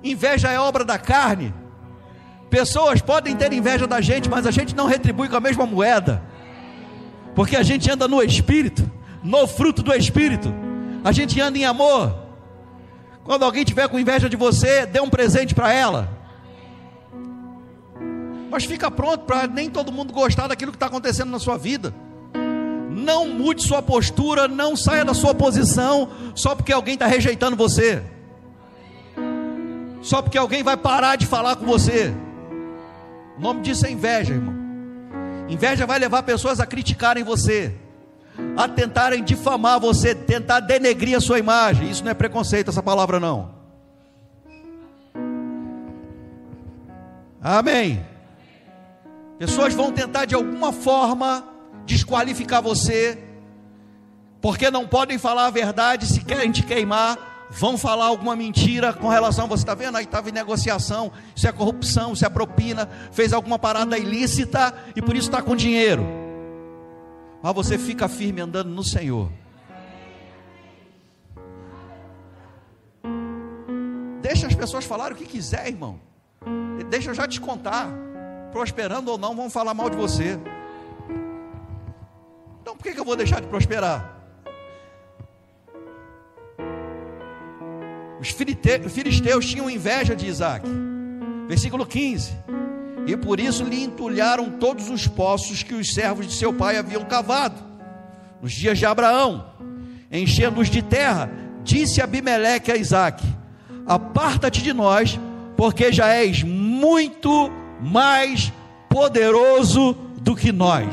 Inveja 0.03 0.51
é 0.51 0.59
obra 0.59 0.85
da 0.85 0.99
carne. 0.99 1.51
Pessoas 2.47 3.01
podem 3.01 3.35
ter 3.35 3.51
inveja 3.51 3.87
da 3.87 4.01
gente, 4.01 4.29
mas 4.29 4.45
a 4.45 4.51
gente 4.51 4.75
não 4.75 4.85
retribui 4.85 5.29
com 5.29 5.35
a 5.35 5.41
mesma 5.41 5.65
moeda, 5.65 6.21
porque 7.33 7.55
a 7.55 7.63
gente 7.63 7.89
anda 7.89 8.07
no 8.07 8.21
Espírito, 8.21 8.87
no 9.23 9.47
fruto 9.47 9.81
do 9.81 9.91
Espírito, 9.95 10.53
a 11.07 11.11
gente 11.13 11.39
anda 11.39 11.57
em 11.57 11.63
amor. 11.63 12.13
Quando 13.23 13.43
alguém 13.43 13.63
tiver 13.63 13.87
com 13.87 13.97
inveja 13.97 14.27
de 14.27 14.35
você, 14.35 14.85
dê 14.85 14.99
um 14.99 15.09
presente 15.09 15.55
para 15.55 15.71
ela. 15.71 16.09
Mas 18.51 18.65
fica 18.65 18.91
pronto 18.91 19.23
para 19.23 19.47
nem 19.47 19.69
todo 19.69 19.89
mundo 19.89 20.11
gostar 20.11 20.47
daquilo 20.47 20.69
que 20.69 20.75
está 20.75 20.87
acontecendo 20.87 21.31
na 21.31 21.39
sua 21.39 21.57
vida. 21.57 21.93
Não 22.89 23.29
mude 23.29 23.63
sua 23.63 23.81
postura, 23.81 24.49
não 24.49 24.75
saia 24.75 25.05
da 25.05 25.13
sua 25.13 25.33
posição 25.33 26.09
só 26.35 26.53
porque 26.53 26.73
alguém 26.73 26.95
está 26.95 27.07
rejeitando 27.07 27.55
você, 27.55 28.03
só 30.01 30.21
porque 30.21 30.37
alguém 30.37 30.61
vai 30.61 30.75
parar 30.75 31.15
de 31.15 31.25
falar 31.25 31.55
com 31.55 31.65
você. 31.65 32.13
O 33.37 33.41
nome 33.41 33.61
disso 33.61 33.85
é 33.85 33.91
inveja, 33.91 34.33
irmão. 34.33 34.55
Inveja 35.47 35.85
vai 35.85 35.99
levar 35.99 36.23
pessoas 36.23 36.59
a 36.59 36.65
criticarem 36.65 37.23
você, 37.23 37.73
a 38.55 38.67
tentarem 38.67 39.23
difamar 39.23 39.79
você, 39.79 40.13
tentar 40.13 40.59
denegrir 40.59 41.17
a 41.17 41.21
sua 41.21 41.39
imagem. 41.39 41.89
Isso 41.89 42.03
não 42.03 42.11
é 42.11 42.13
preconceito, 42.13 42.69
essa 42.69 42.83
palavra 42.83 43.19
não. 43.19 43.55
Amém. 47.41 48.05
Pessoas 49.37 49.73
vão 49.73 49.91
tentar 49.91 50.25
de 50.25 50.35
alguma 50.35 50.71
forma 50.71 51.43
desqualificar 51.85 52.61
você, 52.61 53.17
porque 54.41 54.69
não 54.69 54.87
podem 54.87 55.17
falar 55.17 55.45
a 55.45 55.51
verdade 55.51 56.05
se 56.05 56.23
querem 56.23 56.51
te 56.51 56.63
queimar 56.63 57.17
vão 57.49 57.77
falar 57.77 58.05
alguma 58.05 58.35
mentira 58.35 58.93
com 58.93 59.07
relação, 59.07 59.47
você 59.47 59.63
está 59.63 59.73
vendo 59.73 59.95
aí, 59.97 60.03
estava 60.03 60.29
em 60.29 60.33
negociação, 60.33 61.11
isso 61.35 61.47
é 61.47 61.51
corrupção, 61.51 62.13
isso 62.13 62.25
é 62.25 62.29
propina, 62.29 62.89
fez 63.11 63.33
alguma 63.33 63.57
parada 63.57 63.97
ilícita 63.97 64.73
e 64.95 65.01
por 65.01 65.15
isso 65.15 65.29
está 65.29 65.41
com 65.41 65.55
dinheiro. 65.55 66.26
Mas 67.41 67.53
você 67.53 67.77
fica 67.77 68.07
firme 68.07 68.41
andando 68.41 68.69
no 68.69 68.83
Senhor. 68.83 69.31
Deixa 74.21 74.47
as 74.47 74.55
pessoas 74.55 74.85
falarem 74.85 75.15
o 75.15 75.17
que 75.17 75.25
quiser, 75.25 75.67
irmão. 75.67 75.99
Deixa 76.89 77.11
eu 77.11 77.13
já 77.13 77.27
te 77.27 77.39
contar. 77.39 77.87
Prosperando 78.51 79.11
ou 79.11 79.17
não, 79.17 79.35
vão 79.35 79.49
falar 79.49 79.73
mal 79.73 79.89
de 79.89 79.97
você. 79.97 80.39
Então 82.61 82.75
por 82.75 82.83
que, 82.83 82.93
que 82.93 82.99
eu 82.99 83.05
vou 83.05 83.15
deixar 83.15 83.39
de 83.39 83.47
prosperar? 83.47 84.15
Os 88.19 88.29
filisteus 88.29 89.45
tinham 89.45 89.69
inveja 89.69 90.15
de 90.15 90.27
Isaac. 90.27 90.67
Versículo 91.47 91.85
15. 91.85 92.35
E 93.07 93.15
por 93.15 93.39
isso 93.39 93.63
lhe 93.63 93.81
entulharam 93.81 94.51
todos 94.51 94.89
os 94.89 95.07
poços 95.07 95.63
que 95.63 95.73
os 95.73 95.93
servos 95.93 96.27
de 96.27 96.33
seu 96.33 96.53
pai 96.53 96.77
haviam 96.77 97.05
cavado. 97.05 97.55
Nos 98.41 98.51
dias 98.51 98.77
de 98.77 98.85
Abraão, 98.85 99.45
enchendo-os 100.11 100.69
de 100.69 100.81
terra, 100.81 101.31
disse 101.63 102.01
Abimeleque 102.01 102.69
a 102.69 102.75
Isaac: 102.75 103.23
Aparta-te 103.85 104.61
de 104.61 104.73
nós, 104.73 105.17
porque 105.55 105.89
já 105.89 106.09
és 106.09 106.43
muito 106.43 107.49
mais 107.81 108.51
poderoso 108.89 109.93
do 110.19 110.35
que 110.35 110.51
nós. 110.51 110.87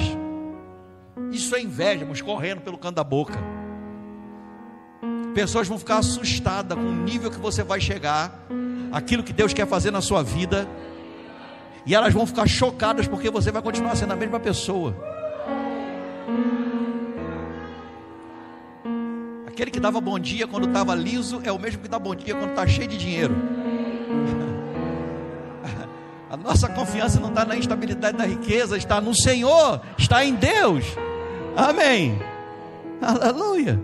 Isso 1.33 1.57
é 1.57 1.61
inveja, 1.61 2.05
vamos 2.05 2.22
correndo 2.22 2.61
pelo 2.61 2.79
canto 2.79 2.94
da 2.94 3.05
boca. 3.05 3.35
Pessoas 5.35 5.66
vão 5.66 5.81
ficar 5.81 5.98
assustadas 5.98 6.79
com 6.79 6.85
o 6.85 6.94
nível 6.94 7.29
que 7.29 7.40
você 7.40 7.64
vai 7.64 7.81
chegar, 7.81 8.46
aquilo 8.92 9.24
que 9.24 9.33
Deus 9.33 9.53
quer 9.53 9.66
fazer 9.66 9.90
na 9.90 10.00
sua 10.00 10.22
vida, 10.22 10.68
e 11.87 11.94
elas 11.94 12.12
vão 12.12 12.27
ficar 12.27 12.47
chocadas 12.49 13.07
porque 13.07 13.31
você 13.31 13.51
vai 13.51 13.61
continuar 13.61 13.97
sendo 13.97 14.12
a 14.12 14.16
mesma 14.16 14.40
pessoa. 14.40 14.97
Aquele 19.47 19.70
que 19.70 19.79
dava 19.79 20.01
bom 20.01 20.18
dia 20.18 20.47
quando 20.47 20.66
estava 20.66 20.94
liso 20.94 21.40
é 21.44 21.53
o 21.53 21.59
mesmo 21.59 21.83
que 21.83 21.88
dá 21.88 21.99
bom 21.99 22.14
dia 22.14 22.35
quando 22.35 22.51
está 22.51 22.66
cheio 22.66 22.88
de 22.88 22.97
dinheiro. 22.97 23.37
A 26.31 26.37
nossa 26.37 26.68
confiança 26.68 27.20
não 27.20 27.29
está 27.29 27.44
na 27.44 27.57
instabilidade 27.57 28.16
da 28.16 28.27
riqueza, 28.27 28.77
está 28.77 29.01
no 29.01 29.14
Senhor, 29.14 29.81
está 29.97 30.25
em 30.25 30.35
Deus. 30.35 30.85
Amém. 31.57 32.18
Aleluia. 33.01 33.81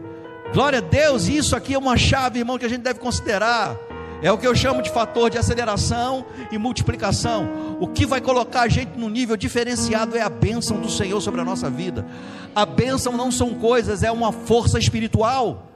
Glória 0.52 0.78
a 0.78 0.82
Deus, 0.82 1.28
isso 1.28 1.54
aqui 1.54 1.74
é 1.74 1.78
uma 1.78 1.96
chave, 1.96 2.40
irmão, 2.40 2.58
que 2.58 2.66
a 2.66 2.68
gente 2.68 2.82
deve 2.82 2.98
considerar. 2.98 3.76
É 4.22 4.30
o 4.30 4.36
que 4.36 4.46
eu 4.46 4.54
chamo 4.54 4.82
de 4.82 4.90
fator 4.90 5.30
de 5.30 5.38
aceleração 5.38 6.26
e 6.50 6.58
multiplicação. 6.58 7.76
O 7.80 7.88
que 7.88 8.04
vai 8.04 8.20
colocar 8.20 8.62
a 8.62 8.68
gente 8.68 8.98
num 8.98 9.08
nível 9.08 9.36
diferenciado 9.36 10.16
é 10.16 10.20
a 10.20 10.28
bênção 10.28 10.78
do 10.78 10.90
Senhor 10.90 11.20
sobre 11.20 11.40
a 11.40 11.44
nossa 11.44 11.70
vida. 11.70 12.06
A 12.54 12.66
bênção 12.66 13.16
não 13.16 13.30
são 13.30 13.54
coisas, 13.54 14.02
é 14.02 14.10
uma 14.10 14.30
força 14.30 14.78
espiritual. 14.78 15.70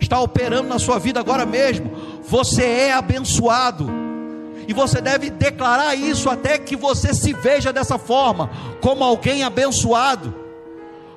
Está 0.00 0.18
operando 0.20 0.68
na 0.68 0.78
sua 0.78 0.98
vida 0.98 1.20
agora 1.20 1.44
mesmo. 1.44 1.90
Você 2.26 2.64
é 2.64 2.92
abençoado. 2.92 3.90
E 4.66 4.72
você 4.72 5.00
deve 5.00 5.28
declarar 5.28 5.94
isso 5.94 6.30
até 6.30 6.56
que 6.56 6.74
você 6.74 7.12
se 7.12 7.34
veja 7.34 7.70
dessa 7.70 7.98
forma, 7.98 8.50
como 8.80 9.04
alguém 9.04 9.42
abençoado. 9.42 10.34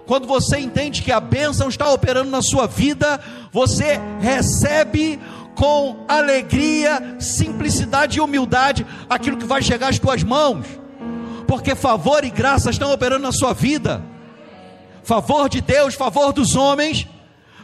Quando 0.06 0.25
você 0.25 0.58
entende 0.58 1.01
que 1.01 1.12
a 1.12 1.19
bênção 1.19 1.67
está 1.67 1.91
operando 1.91 2.30
na 2.30 2.41
sua 2.41 2.65
vida, 2.65 3.19
você 3.51 3.99
recebe 4.19 5.19
com 5.58 6.06
alegria, 6.08 7.17
simplicidade 7.20 8.20
e 8.20 8.22
humildade 8.22 8.86
aquilo 9.10 9.38
que 9.38 9.46
vai 9.46 9.62
chegar 9.62 9.89
às 9.89 9.98
tuas 9.98 10.22
mãos, 10.22 10.67
porque 11.48 11.74
favor 11.74 12.24
e 12.24 12.30
graça 12.30 12.70
estão 12.70 12.93
operando 12.93 13.24
na 13.24 13.32
sua 13.32 13.54
vida. 13.54 14.04
Favor 15.04 15.50
de 15.50 15.60
Deus, 15.60 15.96
favor 15.96 16.32
dos 16.32 16.56
homens. 16.56 17.08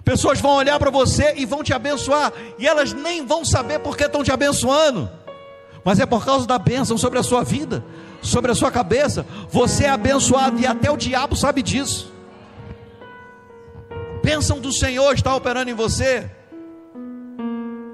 Pessoas 0.04 0.42
vão 0.42 0.56
olhar 0.56 0.80
para 0.80 0.90
você 0.90 1.36
e 1.38 1.46
vão 1.46 1.64
te 1.64 1.72
abençoar, 1.72 2.34
e 2.58 2.68
elas 2.68 2.94
nem 2.94 3.24
vão 3.24 3.46
saber 3.46 3.80
porque 3.80 4.06
estão 4.06 4.24
te 4.24 4.32
abençoando, 4.32 5.10
mas 5.86 6.00
é 6.00 6.06
por 6.06 6.26
causa 6.26 6.48
da 6.48 6.58
bênção 6.58 6.98
sobre 6.98 7.20
a 7.20 7.24
sua 7.24 7.44
vida, 7.44 7.86
sobre 8.24 8.52
a 8.52 8.56
sua 8.56 8.72
cabeça. 8.72 9.24
Você 9.50 9.86
é 9.86 9.90
abençoado 9.90 10.60
e 10.60 10.66
até 10.66 10.90
o 10.90 10.98
diabo 10.98 11.36
sabe 11.36 11.62
disso 11.62 12.12
bênção 14.24 14.58
do 14.58 14.72
Senhor 14.72 15.14
está 15.14 15.36
operando 15.36 15.70
em 15.70 15.74
você. 15.74 16.32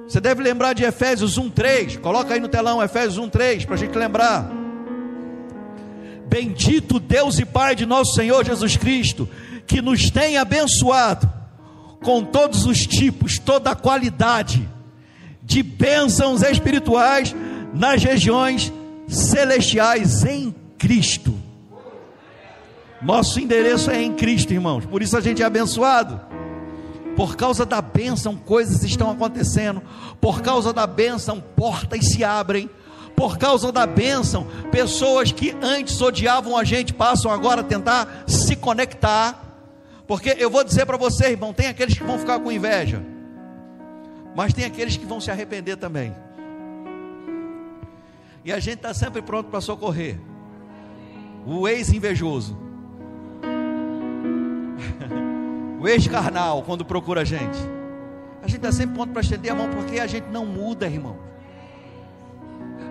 Você 0.10 0.20
deve 0.20 0.42
lembrar 0.42 0.74
de 0.74 0.84
Efésios 0.84 1.38
1:3. 1.38 1.98
Coloca 1.98 2.34
aí 2.34 2.40
no 2.40 2.48
telão 2.48 2.82
Efésios 2.82 3.20
1:3 3.20 3.64
para 3.64 3.76
a 3.76 3.78
gente 3.78 3.96
lembrar. 3.96 4.52
Bendito 6.28 7.00
Deus 7.00 7.38
e 7.38 7.46
Pai 7.46 7.76
de 7.76 7.86
nosso 7.86 8.16
Senhor 8.16 8.44
Jesus 8.44 8.76
Cristo, 8.76 9.30
que 9.68 9.84
nos 9.84 10.10
tem 10.10 10.38
abençoado 10.38 11.32
com 12.04 12.24
todos 12.24 12.66
os 12.66 12.88
tipos, 12.88 13.38
toda 13.38 13.70
a 13.70 13.76
qualidade 13.76 14.68
de 15.44 15.62
bênçãos 15.62 16.42
espirituais 16.42 17.36
nas 17.72 18.04
regiões 18.04 18.74
celestiais 19.08 20.24
em 20.24 20.56
Cristo. 20.80 21.36
Nosso 23.00 23.40
endereço 23.40 23.92
é 23.92 24.02
em 24.02 24.14
Cristo, 24.14 24.54
irmãos. 24.54 24.88
Por 24.88 25.04
isso 25.04 25.16
a 25.16 25.22
gente 25.22 25.44
é 25.44 25.46
abençoado. 25.46 26.20
Por 27.20 27.36
causa 27.36 27.66
da 27.66 27.82
bênção, 27.82 28.38
coisas 28.38 28.82
estão 28.82 29.12
acontecendo. 29.12 29.84
Por 30.22 30.42
causa 30.42 30.72
da 30.72 30.88
bênção, 30.88 31.42
portas 31.42 32.06
se 32.06 32.24
abrem. 32.24 32.70
Por 33.14 33.38
causa 33.38 33.74
da 33.74 33.86
bênção, 33.86 34.48
pessoas 34.72 35.30
que 35.30 35.54
antes 35.62 36.00
odiavam 36.00 36.56
a 36.56 36.64
gente 36.64 36.94
passam 36.94 37.30
agora 37.30 37.60
a 37.60 37.64
tentar 37.66 38.24
se 38.26 38.56
conectar. 38.56 39.38
Porque 40.08 40.34
eu 40.40 40.50
vou 40.50 40.64
dizer 40.64 40.86
para 40.86 40.96
você, 40.96 41.32
irmão: 41.32 41.52
tem 41.52 41.68
aqueles 41.68 41.98
que 41.98 42.06
vão 42.06 42.18
ficar 42.18 42.40
com 42.40 42.50
inveja, 42.50 43.04
mas 44.34 44.54
tem 44.54 44.64
aqueles 44.64 44.96
que 44.96 45.06
vão 45.06 45.20
se 45.20 45.30
arrepender 45.30 45.76
também. 45.76 46.16
E 48.46 48.54
a 48.54 48.62
gente 48.62 48.78
está 48.78 48.94
sempre 48.94 49.22
pronto 49.22 49.50
para 49.50 49.60
socorrer 49.60 50.18
o 51.46 51.68
ex-invejoso 51.68 52.58
o 55.80 55.88
ex-carnal, 55.88 56.64
quando 56.64 56.84
procura 56.84 57.22
a 57.22 57.24
gente. 57.24 57.58
A 58.44 58.48
gente 58.48 58.58
está 58.58 58.72
sempre 58.72 58.96
pronto 58.96 59.12
para 59.12 59.22
estender 59.22 59.52
a 59.52 59.56
mão, 59.56 59.70
porque 59.70 60.00
a 60.00 60.08
gente 60.08 60.28
não 60.28 60.46
muda, 60.46 60.88
irmão. 60.88 61.18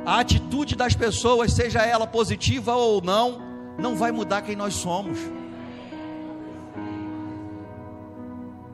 A 0.07 0.21
atitude 0.21 0.75
das 0.75 0.95
pessoas, 0.95 1.53
seja 1.53 1.83
ela 1.83 2.07
positiva 2.07 2.75
ou 2.75 3.03
não, 3.03 3.43
não 3.79 3.95
vai 3.95 4.11
mudar 4.11 4.41
quem 4.43 4.57
nós 4.57 4.75
somos. 4.75 5.19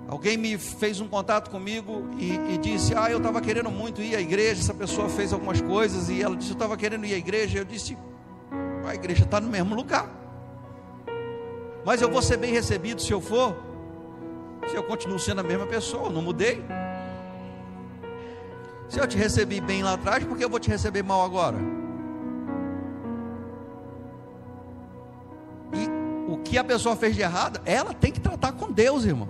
Alguém 0.07 0.37
me 0.37 0.57
fez 0.57 1.01
um 1.01 1.09
contato 1.09 1.51
comigo 1.51 2.09
e, 2.19 2.35
e 2.55 2.59
disse: 2.59 2.95
Ah, 2.95 3.11
eu 3.11 3.19
estava 3.19 3.41
querendo 3.41 3.71
muito 3.71 4.01
ir 4.01 4.15
à 4.15 4.21
igreja. 4.21 4.61
Essa 4.61 4.75
pessoa 4.75 5.09
fez 5.09 5.33
algumas 5.33 5.61
coisas 5.61 6.09
e 6.09 6.23
ela 6.23 6.37
disse: 6.37 6.51
Eu 6.51 6.55
estava 6.55 6.77
querendo 6.77 7.05
ir 7.05 7.15
à 7.15 7.19
igreja. 7.19 7.59
Eu 7.59 7.65
disse: 7.65 7.99
A 8.87 8.95
igreja 8.95 9.25
está 9.25 9.41
no 9.41 9.49
mesmo 9.49 9.75
lugar, 9.75 10.09
mas 11.85 12.01
eu 12.01 12.09
vou 12.09 12.23
ser 12.23 12.37
bem 12.37 12.53
recebido 12.53 13.03
se 13.03 13.13
eu 13.13 13.21
for. 13.21 13.74
Se 14.69 14.77
eu 14.77 14.83
continuo 14.83 15.19
sendo 15.19 15.41
a 15.41 15.45
mesma 15.45 15.67
pessoa, 15.67 16.11
não 16.11 16.23
mudei. 16.23 16.65
Se 18.89 18.99
eu 18.99 19.07
te 19.07 19.17
recebi 19.17 19.61
bem 19.61 19.83
lá 19.83 19.95
atrás, 19.95 20.25
por 20.25 20.37
que 20.37 20.45
eu 20.45 20.49
vou 20.49 20.61
te 20.61 20.71
receber 20.71 21.03
mal 21.03 21.25
agora? 21.25 21.59
E 25.73 26.33
o 26.33 26.39
que 26.39 26.57
a 26.57 26.65
pessoa 26.65 26.95
fez 26.97 27.15
de 27.15 27.23
errado, 27.23 27.61
ela 27.65 27.93
tem 27.93 28.13
que 28.13 28.21
tratar 28.21 28.53
com 28.53 28.71
Deus, 28.71 29.05
irmão. 29.05 29.29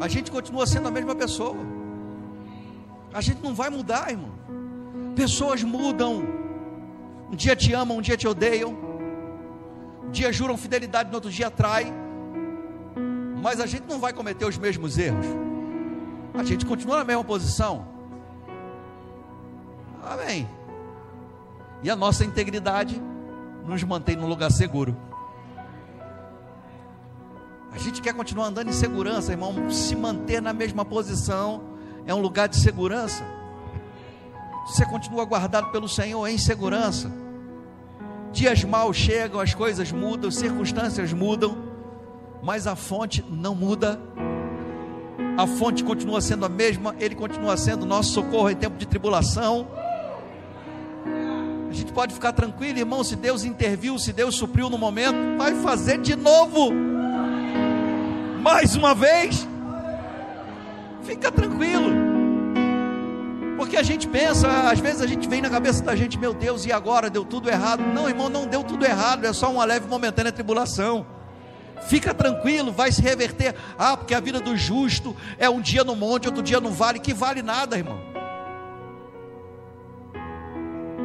A 0.00 0.08
gente 0.08 0.30
continua 0.30 0.66
sendo 0.66 0.88
a 0.88 0.90
mesma 0.90 1.14
pessoa. 1.14 1.56
A 3.12 3.20
gente 3.20 3.42
não 3.42 3.54
vai 3.54 3.70
mudar, 3.70 4.10
irmão. 4.10 4.32
Pessoas 5.14 5.62
mudam. 5.62 6.22
Um 7.30 7.36
dia 7.36 7.54
te 7.54 7.72
amam, 7.72 7.98
um 7.98 8.00
dia 8.00 8.16
te 8.16 8.26
odeiam. 8.26 8.76
Um 10.02 10.10
dia 10.10 10.32
juram 10.32 10.56
fidelidade, 10.56 11.08
no 11.08 11.14
outro 11.14 11.30
dia 11.30 11.50
traem. 11.50 12.03
Mas 13.44 13.60
a 13.60 13.66
gente 13.66 13.84
não 13.86 14.00
vai 14.00 14.10
cometer 14.10 14.46
os 14.46 14.56
mesmos 14.56 14.96
erros. 14.96 15.26
A 16.32 16.42
gente 16.42 16.64
continua 16.64 16.96
na 16.96 17.04
mesma 17.04 17.22
posição. 17.22 17.86
Amém. 20.02 20.48
E 21.82 21.90
a 21.90 21.94
nossa 21.94 22.24
integridade 22.24 22.98
nos 23.66 23.82
mantém 23.82 24.16
no 24.16 24.26
lugar 24.26 24.50
seguro. 24.50 24.96
A 27.70 27.76
gente 27.76 28.00
quer 28.00 28.14
continuar 28.14 28.46
andando 28.46 28.70
em 28.70 28.72
segurança, 28.72 29.32
irmão. 29.32 29.70
Se 29.70 29.94
manter 29.94 30.40
na 30.40 30.54
mesma 30.54 30.82
posição 30.82 31.64
é 32.06 32.14
um 32.14 32.22
lugar 32.22 32.48
de 32.48 32.56
segurança. 32.56 33.22
Você 34.66 34.86
continua 34.86 35.26
guardado 35.26 35.70
pelo 35.70 35.86
Senhor 35.86 36.26
em 36.28 36.38
segurança. 36.38 37.12
Dias 38.32 38.64
maus 38.64 38.96
chegam, 38.96 39.38
as 39.38 39.52
coisas 39.52 39.92
mudam, 39.92 40.30
circunstâncias 40.30 41.12
mudam, 41.12 41.63
mas 42.44 42.66
a 42.66 42.76
fonte 42.76 43.24
não 43.30 43.54
muda 43.54 43.98
a 45.36 45.46
fonte 45.46 45.82
continua 45.82 46.20
sendo 46.20 46.44
a 46.44 46.48
mesma, 46.48 46.94
Ele 47.00 47.14
continua 47.14 47.56
sendo 47.56 47.84
nosso 47.84 48.12
socorro 48.12 48.50
em 48.50 48.54
tempo 48.54 48.76
de 48.76 48.86
tribulação. 48.86 49.66
A 51.68 51.72
gente 51.72 51.92
pode 51.92 52.14
ficar 52.14 52.32
tranquilo, 52.32 52.78
irmão, 52.78 53.02
se 53.02 53.16
Deus 53.16 53.44
interviu, 53.44 53.98
se 53.98 54.12
Deus 54.12 54.36
supriu 54.36 54.70
no 54.70 54.78
momento, 54.78 55.36
vai 55.36 55.56
fazer 55.56 55.98
de 55.98 56.14
novo, 56.14 56.72
mais 58.40 58.76
uma 58.76 58.94
vez. 58.94 59.48
Fica 61.02 61.32
tranquilo, 61.32 61.90
porque 63.56 63.76
a 63.76 63.82
gente 63.82 64.06
pensa, 64.06 64.70
às 64.70 64.78
vezes 64.78 65.02
a 65.02 65.06
gente 65.06 65.28
vem 65.28 65.42
na 65.42 65.50
cabeça 65.50 65.82
da 65.82 65.96
gente, 65.96 66.16
meu 66.16 66.32
Deus, 66.32 66.64
e 66.64 66.70
agora 66.70 67.10
deu 67.10 67.24
tudo 67.24 67.50
errado? 67.50 67.82
Não, 67.82 68.08
irmão, 68.08 68.28
não 68.28 68.46
deu 68.46 68.62
tudo 68.62 68.86
errado, 68.86 69.24
é 69.24 69.32
só 69.32 69.50
uma 69.50 69.64
leve 69.64 69.88
momentânea 69.88 70.30
tribulação. 70.30 71.13
Fica 71.86 72.14
tranquilo, 72.14 72.72
vai 72.72 72.90
se 72.90 73.02
reverter. 73.02 73.54
Ah, 73.78 73.96
porque 73.96 74.14
a 74.14 74.20
vida 74.20 74.40
do 74.40 74.56
justo 74.56 75.14
é 75.38 75.48
um 75.48 75.60
dia 75.60 75.84
no 75.84 75.94
monte, 75.94 76.26
outro 76.26 76.42
dia 76.42 76.60
no 76.60 76.70
vale. 76.70 76.98
Que 76.98 77.12
vale 77.12 77.42
nada, 77.42 77.76
irmão. 77.76 77.98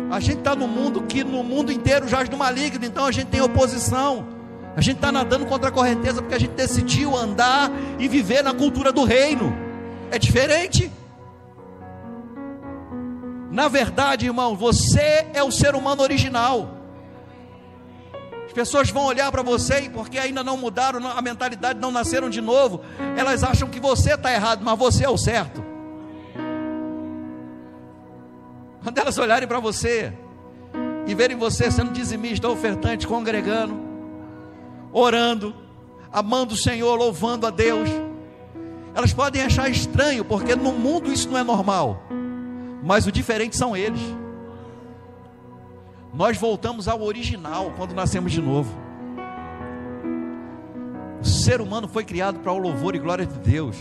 A 0.10 0.20
gente 0.20 0.40
está 0.40 0.56
no 0.56 0.68
mundo 0.68 1.04
que 1.04 1.24
no 1.24 1.44
mundo 1.44 1.72
inteiro 1.72 2.08
jaz 2.08 2.28
do 2.28 2.38
maligno, 2.38 2.84
então 2.84 3.06
a 3.06 3.12
gente 3.12 3.28
tem 3.28 3.42
oposição. 3.42 4.28
A 4.76 4.82
gente 4.82 4.96
está 4.96 5.12
nadando 5.12 5.46
contra 5.46 5.70
a 5.70 5.72
correnteza 5.72 6.22
porque 6.22 6.36
a 6.36 6.40
gente 6.40 6.54
decidiu 6.54 7.16
andar 7.16 7.70
e 8.00 8.08
viver 8.08 8.42
na 8.44 8.54
cultura 8.54 8.92
do 8.92 9.04
reino. 9.04 9.54
É 10.10 10.18
diferente. 10.18 10.92
Na 13.52 13.68
verdade, 13.68 14.26
irmão, 14.26 14.56
você 14.56 15.28
é 15.34 15.44
o 15.44 15.52
ser 15.52 15.76
humano 15.76 16.02
original. 16.02 16.79
As 18.50 18.54
pessoas 18.54 18.90
vão 18.90 19.06
olhar 19.06 19.32
para 19.32 19.44
você 19.44 19.82
e 19.82 19.90
porque 19.90 20.18
ainda 20.18 20.44
não 20.44 20.58
mudaram 20.58 21.08
a 21.08 21.22
mentalidade, 21.22 21.80
não 21.80 21.92
nasceram 21.92 22.32
de 22.32 22.42
novo, 22.42 22.82
elas 23.16 23.44
acham 23.44 23.70
que 23.70 23.80
você 23.80 24.16
está 24.16 24.34
errado, 24.34 24.62
mas 24.64 24.78
você 24.78 25.06
é 25.06 25.10
o 25.10 25.20
certo. 25.20 25.64
Quando 28.82 28.98
elas 28.98 29.16
olharem 29.20 29.48
para 29.48 29.60
você 29.60 30.12
e 31.06 31.14
verem 31.14 31.38
você 31.38 31.70
sendo 31.70 31.92
dizimista, 31.92 32.50
ofertante, 32.50 33.06
congregando, 33.06 33.80
orando, 34.92 35.54
amando 36.12 36.56
o 36.56 36.58
Senhor, 36.58 36.96
louvando 36.96 37.46
a 37.46 37.52
Deus, 37.52 37.88
elas 38.96 39.14
podem 39.14 39.44
achar 39.44 39.70
estranho, 39.70 40.26
porque 40.26 40.56
no 40.56 40.72
mundo 40.72 41.14
isso 41.14 41.30
não 41.30 41.38
é 41.38 41.44
normal, 41.44 42.02
mas 42.84 43.06
o 43.06 43.12
diferente 43.12 43.56
são 43.56 43.78
eles. 43.78 44.02
Nós 46.14 46.38
voltamos 46.38 46.88
ao 46.88 47.02
original 47.02 47.72
quando 47.78 47.94
nascemos 47.94 48.32
de 48.32 48.42
novo. 48.42 48.76
O 51.22 51.26
ser 51.26 51.62
humano 51.62 51.88
foi 51.88 52.04
criado 52.04 52.40
para 52.40 52.52
o 52.52 52.58
louvor 52.58 52.96
e 52.96 53.00
glória 53.00 53.26
de 53.26 53.38
Deus. 53.40 53.78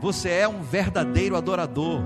Você 0.00 0.30
é 0.30 0.48
um 0.48 0.62
verdadeiro 0.62 1.36
adorador. 1.36 2.00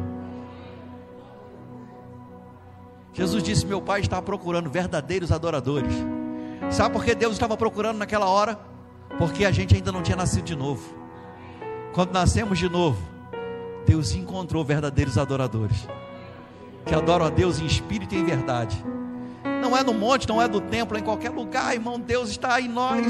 Jesus 3.12 3.42
disse: 3.42 3.66
Meu 3.66 3.80
pai 3.80 4.00
está 4.00 4.20
procurando 4.20 4.70
verdadeiros 4.70 5.30
adoradores. 5.30 5.94
Sabe 6.70 6.94
por 6.94 7.04
que 7.04 7.14
Deus 7.14 7.34
estava 7.34 7.56
procurando 7.56 7.98
naquela 7.98 8.26
hora? 8.26 8.58
Porque 9.18 9.44
a 9.44 9.52
gente 9.52 9.74
ainda 9.74 9.92
não 9.92 10.02
tinha 10.02 10.16
nascido 10.16 10.44
de 10.44 10.56
novo. 10.56 10.82
Quando 11.92 12.12
nascemos 12.12 12.58
de 12.58 12.68
novo, 12.68 13.00
Deus 13.86 14.14
encontrou 14.14 14.64
verdadeiros 14.64 15.18
adoradores 15.18 15.86
que 16.84 16.94
adoram 16.94 17.26
a 17.26 17.30
Deus 17.30 17.60
em 17.60 17.66
espírito 17.66 18.14
e 18.14 18.18
em 18.18 18.24
verdade. 18.24 18.82
Não 19.60 19.76
é 19.76 19.82
no 19.82 19.94
monte, 19.94 20.28
não 20.28 20.40
é 20.40 20.48
no 20.48 20.60
templo, 20.60 20.96
é 20.96 21.00
em 21.00 21.04
qualquer 21.04 21.30
lugar, 21.30 21.72
irmão, 21.74 21.98
Deus 21.98 22.30
está 22.30 22.60
em 22.60 22.68
nós. 22.68 23.06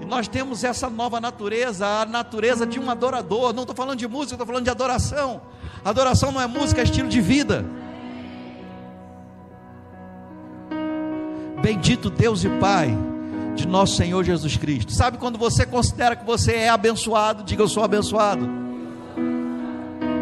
E 0.00 0.04
nós 0.04 0.28
temos 0.28 0.62
essa 0.64 0.88
nova 0.88 1.20
natureza, 1.20 1.86
a 1.86 2.06
natureza 2.06 2.66
de 2.66 2.78
um 2.78 2.90
adorador. 2.90 3.52
Não 3.52 3.62
estou 3.62 3.74
falando 3.76 3.98
de 3.98 4.06
música, 4.06 4.34
estou 4.34 4.46
falando 4.46 4.64
de 4.64 4.70
adoração. 4.70 5.40
Adoração 5.84 6.32
não 6.32 6.40
é 6.40 6.46
música, 6.46 6.80
é 6.80 6.84
estilo 6.84 7.08
de 7.08 7.20
vida. 7.20 7.64
Bendito 11.60 12.08
Deus 12.08 12.44
e 12.44 12.48
Pai 12.48 12.96
de 13.56 13.66
nosso 13.66 13.96
Senhor 13.96 14.22
Jesus 14.22 14.56
Cristo. 14.56 14.92
Sabe 14.92 15.18
quando 15.18 15.36
você 15.36 15.66
considera 15.66 16.14
que 16.14 16.24
você 16.24 16.52
é 16.52 16.68
abençoado, 16.68 17.42
diga 17.42 17.62
eu 17.62 17.68
sou 17.68 17.82
abençoado. 17.82 18.48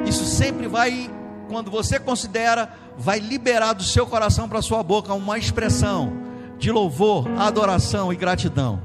Isso 0.06 0.24
sempre 0.24 0.66
vai 0.66 1.10
quando 1.48 1.70
você 1.70 1.98
considera, 1.98 2.72
vai 2.96 3.18
liberar 3.18 3.72
do 3.72 3.82
seu 3.82 4.06
coração 4.06 4.48
para 4.48 4.62
sua 4.62 4.82
boca 4.82 5.12
uma 5.14 5.38
expressão 5.38 6.12
de 6.58 6.70
louvor, 6.70 7.28
adoração 7.38 8.12
e 8.12 8.16
gratidão. 8.16 8.80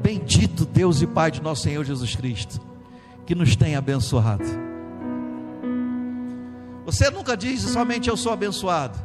Bendito 0.00 0.64
Deus 0.64 1.02
e 1.02 1.06
Pai 1.06 1.30
de 1.30 1.42
nosso 1.42 1.62
Senhor 1.62 1.84
Jesus 1.84 2.14
Cristo, 2.14 2.60
que 3.26 3.34
nos 3.34 3.56
tem 3.56 3.74
abençoado. 3.76 4.44
Você 6.84 7.10
nunca 7.10 7.36
diz 7.36 7.60
somente 7.62 8.08
eu 8.08 8.16
sou 8.16 8.32
abençoado. 8.32 8.98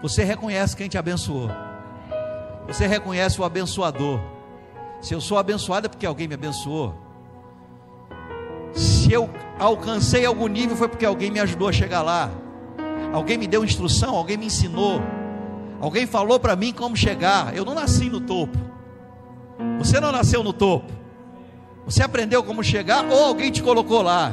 Você 0.00 0.24
reconhece 0.24 0.76
quem 0.76 0.88
te 0.88 0.96
abençoou. 0.96 1.50
Você 2.66 2.86
reconhece 2.86 3.40
o 3.40 3.44
abençoador. 3.44 4.20
Se 5.00 5.12
eu 5.12 5.20
sou 5.20 5.36
abençoado 5.36 5.86
é 5.86 5.88
porque 5.88 6.06
alguém 6.06 6.26
me 6.26 6.34
abençoou. 6.34 7.05
Se 9.06 9.12
eu 9.12 9.30
alcancei 9.56 10.26
algum 10.26 10.48
nível 10.48 10.76
foi 10.76 10.88
porque 10.88 11.06
alguém 11.06 11.30
me 11.30 11.38
ajudou 11.38 11.68
a 11.68 11.72
chegar 11.72 12.02
lá. 12.02 12.28
Alguém 13.12 13.38
me 13.38 13.46
deu 13.46 13.64
instrução, 13.64 14.16
alguém 14.16 14.36
me 14.36 14.46
ensinou. 14.46 15.00
Alguém 15.80 16.08
falou 16.08 16.40
para 16.40 16.56
mim 16.56 16.72
como 16.72 16.96
chegar. 16.96 17.56
Eu 17.56 17.64
não 17.64 17.72
nasci 17.72 18.10
no 18.10 18.20
topo. 18.20 18.58
Você 19.78 20.00
não 20.00 20.10
nasceu 20.10 20.42
no 20.42 20.52
topo. 20.52 20.92
Você 21.84 22.02
aprendeu 22.02 22.42
como 22.42 22.64
chegar 22.64 23.04
ou 23.04 23.26
alguém 23.26 23.52
te 23.52 23.62
colocou 23.62 24.02
lá. 24.02 24.32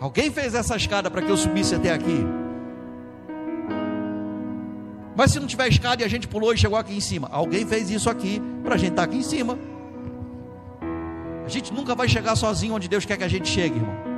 Alguém 0.00 0.30
fez 0.30 0.54
essa 0.54 0.74
escada 0.74 1.10
para 1.10 1.20
que 1.20 1.30
eu 1.30 1.36
subisse 1.36 1.74
até 1.74 1.92
aqui. 1.92 2.26
Mas 5.14 5.32
se 5.32 5.38
não 5.38 5.46
tiver 5.46 5.68
escada 5.68 6.00
e 6.00 6.04
a 6.06 6.08
gente 6.08 6.26
pulou 6.26 6.54
e 6.54 6.56
chegou 6.56 6.78
aqui 6.78 6.96
em 6.96 7.00
cima, 7.00 7.28
alguém 7.30 7.66
fez 7.66 7.90
isso 7.90 8.08
aqui 8.08 8.40
para 8.64 8.76
a 8.76 8.78
gente 8.78 8.92
estar 8.92 9.02
tá 9.02 9.08
aqui 9.10 9.18
em 9.18 9.22
cima. 9.22 9.58
A 11.44 11.48
gente 11.48 11.72
nunca 11.72 11.94
vai 11.94 12.08
chegar 12.08 12.36
sozinho 12.36 12.74
onde 12.74 12.88
Deus 12.88 13.04
quer 13.04 13.16
que 13.16 13.24
a 13.24 13.28
gente 13.28 13.48
chegue, 13.48 13.76
irmão. 13.76 14.12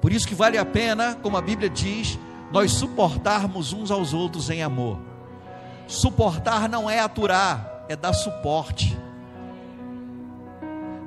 Por 0.00 0.12
isso 0.12 0.26
que 0.26 0.34
vale 0.34 0.58
a 0.58 0.64
pena, 0.64 1.16
como 1.22 1.36
a 1.36 1.40
Bíblia 1.40 1.70
diz, 1.70 2.18
nós 2.50 2.72
suportarmos 2.72 3.72
uns 3.72 3.90
aos 3.90 4.12
outros 4.12 4.50
em 4.50 4.62
amor. 4.62 4.98
Suportar 5.86 6.68
não 6.68 6.90
é 6.90 6.98
aturar, 6.98 7.84
é 7.88 7.94
dar 7.94 8.12
suporte. 8.12 8.98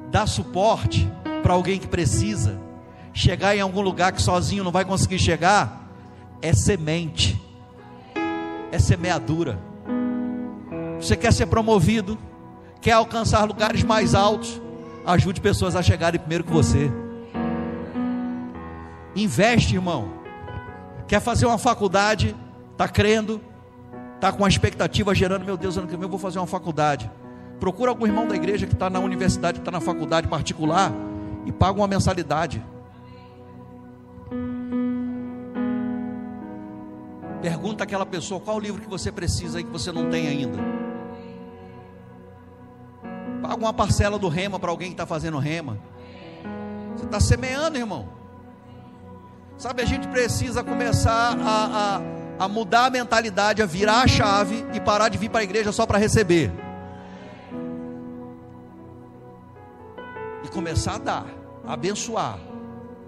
Dar 0.10 0.28
suporte 0.28 1.12
para 1.44 1.54
alguém 1.54 1.78
que 1.78 1.88
precisa. 1.88 2.60
Chegar 3.14 3.56
em 3.56 3.62
algum 3.62 3.82
lugar 3.82 4.12
que 4.12 4.22
sozinho 4.22 4.64
não 4.64 4.72
vai 4.72 4.86
conseguir 4.86 5.20
chegar, 5.20 5.90
é 6.42 6.54
semente, 6.54 7.42
é 8.72 8.80
semeadura. 8.80 9.60
Você 11.00 11.16
quer 11.16 11.34
ser 11.34 11.48
promovido? 11.48 12.18
Quer 12.86 12.92
alcançar 12.92 13.46
lugares 13.46 13.82
mais 13.82 14.14
altos, 14.14 14.62
ajude 15.04 15.42
pessoas 15.42 15.76
a 15.76 15.82
chegarem 15.82 16.20
primeiro 16.20 16.44
que 16.44 16.52
você. 16.52 16.92
Investe, 19.16 19.74
irmão. 19.74 20.14
Quer 21.08 21.20
fazer 21.20 21.48
uma 21.48 21.58
faculdade, 21.58 22.36
está 22.74 22.88
crendo, 22.88 23.42
Está 24.14 24.32
com 24.32 24.46
a 24.46 24.48
expectativa 24.48 25.16
gerando, 25.16 25.44
meu 25.44 25.58
Deus, 25.58 25.78
ano 25.78 25.88
que 25.88 25.96
vem 25.96 26.04
eu 26.04 26.10
vou 26.10 26.20
fazer 26.20 26.38
uma 26.38 26.48
faculdade. 26.48 27.10
Procura 27.60 27.90
algum 27.90 28.06
irmão 28.06 28.28
da 28.28 28.36
igreja 28.36 28.68
que 28.68 28.74
está 28.74 28.88
na 28.88 29.00
universidade, 29.00 29.60
que 29.60 29.62
está 29.62 29.72
na 29.72 29.82
faculdade 29.82 30.28
particular 30.28 30.92
e 31.44 31.52
paga 31.52 31.80
uma 31.80 31.88
mensalidade. 31.88 32.64
Pergunta 37.42 37.84
aquela 37.84 38.06
pessoa 38.06 38.40
qual 38.40 38.60
livro 38.60 38.80
que 38.80 38.88
você 38.88 39.12
precisa 39.12 39.60
e 39.60 39.64
que 39.64 39.72
você 39.72 39.92
não 39.92 40.08
tem 40.10 40.28
ainda. 40.28 40.85
Paga 43.46 43.62
uma 43.62 43.74
parcela 43.74 44.18
do 44.18 44.28
rema 44.28 44.60
para 44.60 44.72
alguém 44.72 44.88
que 44.88 44.96
está 44.96 45.06
fazendo 45.06 45.38
rema. 45.38 45.78
Você 46.96 47.06
está 47.06 47.20
semeando, 47.20 47.78
irmão. 47.78 48.10
Sabe, 49.56 49.84
a 49.84 49.86
gente 49.86 50.08
precisa 50.08 50.64
começar 50.64 51.38
a, 51.40 52.00
a, 52.40 52.46
a 52.46 52.48
mudar 52.48 52.86
a 52.86 52.90
mentalidade, 52.90 53.62
a 53.62 53.68
virar 53.68 54.02
a 54.02 54.08
chave 54.08 54.66
e 54.74 54.80
parar 54.80 55.10
de 55.10 55.20
vir 55.20 55.30
para 55.30 55.42
a 55.42 55.44
igreja 55.44 55.72
só 55.72 55.86
para 55.86 56.00
receber. 56.00 56.52
E 60.44 60.48
começar 60.48 60.96
a 60.96 60.98
dar, 60.98 61.26
a 61.68 61.74
abençoar. 61.74 62.40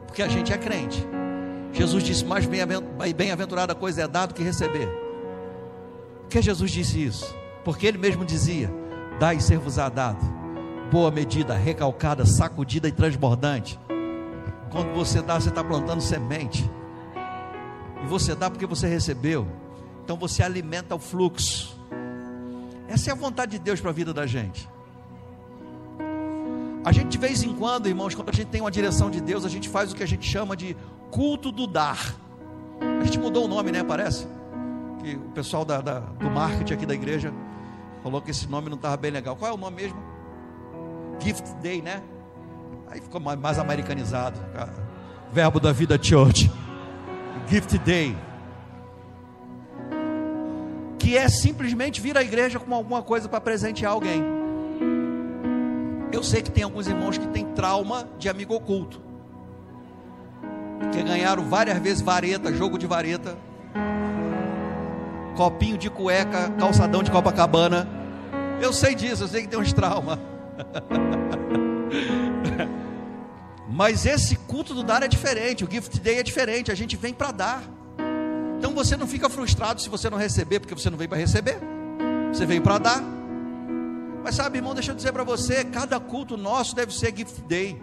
Porque 0.06 0.22
a 0.22 0.28
gente 0.28 0.54
é 0.54 0.58
crente. 0.60 1.04
Jesus 1.74 2.04
disse: 2.04 2.24
Mais 2.24 2.46
bem-aventurada 2.46 3.74
coisa 3.74 4.04
é 4.04 4.08
dar 4.08 4.28
do 4.28 4.36
que 4.36 4.44
receber. 4.44 4.88
Por 6.22 6.30
que 6.30 6.44
Jesus 6.44 6.70
disse 6.70 7.04
isso? 7.04 7.36
Porque 7.66 7.88
ele 7.88 7.98
mesmo 7.98 8.24
dizia: 8.24 8.72
Dai 9.20 9.38
e 9.38 9.42
ser-vos-á 9.42 9.90
dado. 9.90 10.20
Boa 10.92 11.10
medida, 11.10 11.56
recalcada, 11.56 12.24
sacudida 12.24 12.88
e 12.88 12.92
transbordante. 12.92 13.80
Quando 14.72 14.94
você 14.94 15.24
dá, 15.24 15.40
você 15.40 15.50
está 15.50 15.64
plantando 15.64 16.02
semente. 16.02 16.70
E 18.04 18.06
você 18.06 18.36
dá 18.36 18.48
porque 18.48 18.68
você 18.68 18.88
recebeu. 18.88 19.48
Então 20.04 20.18
você 20.18 20.44
alimenta 20.44 20.94
o 20.94 21.00
fluxo. 21.00 21.76
Essa 22.88 23.10
é 23.10 23.14
a 23.14 23.16
vontade 23.16 23.54
de 23.54 23.60
Deus 23.60 23.82
para 23.82 23.90
a 23.90 23.94
vida 23.94 24.14
da 24.14 24.28
gente. 24.28 24.70
A 26.86 26.92
gente 26.92 27.08
de 27.10 27.18
vez 27.18 27.42
em 27.42 27.54
quando, 27.56 27.88
irmãos, 27.88 28.14
quando 28.14 28.30
a 28.30 28.34
gente 28.34 28.48
tem 28.48 28.62
uma 28.62 28.72
direção 28.72 29.10
de 29.10 29.20
Deus, 29.20 29.44
a 29.46 29.50
gente 29.50 29.68
faz 29.68 29.92
o 29.92 29.96
que 29.96 30.04
a 30.04 30.08
gente 30.08 30.30
chama 30.30 30.56
de 30.56 30.78
culto 31.10 31.52
do 31.52 31.66
dar. 31.66 32.16
A 33.02 33.04
gente 33.04 33.18
mudou 33.18 33.46
o 33.46 33.48
nome, 33.48 33.72
né? 33.72 33.84
Parece 33.84 34.28
que 35.04 35.16
o 35.16 35.32
pessoal 35.32 35.66
da, 35.66 35.82
da, 35.82 36.00
do 36.00 36.30
marketing 36.30 36.74
aqui 36.74 36.86
da 36.86 36.94
igreja 36.94 37.34
falou 38.08 38.22
que 38.22 38.32
esse 38.32 38.48
nome 38.48 38.70
não 38.70 38.78
estava 38.78 38.96
bem 38.96 39.12
legal. 39.12 39.36
Qual 39.36 39.52
é 39.52 39.54
o 39.54 39.58
nome 39.58 39.76
mesmo? 39.84 40.02
Gift 41.20 41.44
Day, 41.62 41.82
né? 41.82 42.02
Aí 42.90 43.02
ficou 43.02 43.20
mais 43.20 43.60
americanizado. 43.60 44.40
Verbo 45.30 45.60
da 45.60 45.74
vida 45.74 46.02
church. 46.02 46.50
Gift 47.50 47.78
Day. 47.80 48.16
Que 50.98 51.18
é 51.18 51.28
simplesmente 51.28 52.00
vir 52.00 52.18
à 52.18 52.24
igreja 52.24 52.60
com 52.60 52.74
alguma 52.74 53.04
coisa 53.04 53.28
para 53.28 53.42
presentear 53.42 53.92
alguém. 53.92 54.24
Eu 56.14 56.24
sei 56.24 56.42
que 56.42 56.50
tem 56.50 56.64
alguns 56.64 56.88
irmãos 56.88 57.18
que 57.18 57.28
têm 57.28 57.46
trauma 57.48 58.08
de 58.18 58.30
amigo 58.30 58.56
oculto 58.56 59.02
que 60.94 61.04
ganharam 61.04 61.44
várias 61.44 61.78
vezes 61.80 62.02
vareta, 62.02 62.54
jogo 62.54 62.78
de 62.78 62.88
vareta, 62.88 63.36
copinho 65.36 65.78
de 65.78 65.90
cueca, 65.90 66.50
calçadão 66.58 67.04
de 67.04 67.12
Copacabana. 67.12 67.97
Eu 68.62 68.74
sei 68.74 68.96
disso, 68.96 69.24
eu 69.24 69.28
sei 69.28 69.42
que 69.44 69.48
tem 69.48 69.60
uns 69.60 69.72
traumas. 69.74 70.18
Mas 73.70 74.06
esse 74.06 74.36
culto 74.36 74.74
do 74.74 74.82
dar 74.82 75.04
é 75.04 75.08
diferente, 75.08 75.64
o 75.64 75.70
gift 75.70 76.00
day 76.00 76.18
é 76.18 76.24
diferente, 76.24 76.72
a 76.72 76.76
gente 76.76 76.98
vem 76.98 77.14
para 77.14 77.32
dar. 77.32 77.64
Então 78.58 78.74
você 78.74 78.98
não 78.98 79.06
fica 79.06 79.30
frustrado 79.30 79.80
se 79.82 79.90
você 79.90 80.10
não 80.10 80.18
receber, 80.18 80.60
porque 80.60 80.74
você 80.74 80.90
não 80.90 80.98
veio 80.98 81.10
para 81.10 81.20
receber, 81.20 81.60
você 82.34 82.46
veio 82.46 82.62
para 82.62 82.80
dar. 82.80 83.04
Mas 84.24 84.36
sabe, 84.36 84.58
irmão, 84.58 84.74
deixa 84.74 84.92
eu 84.92 84.96
dizer 84.96 85.12
para 85.12 85.24
você: 85.24 85.64
cada 85.64 86.00
culto 86.00 86.36
nosso 86.36 86.76
deve 86.76 86.92
ser 86.94 87.16
gift 87.16 87.40
day. 87.42 87.80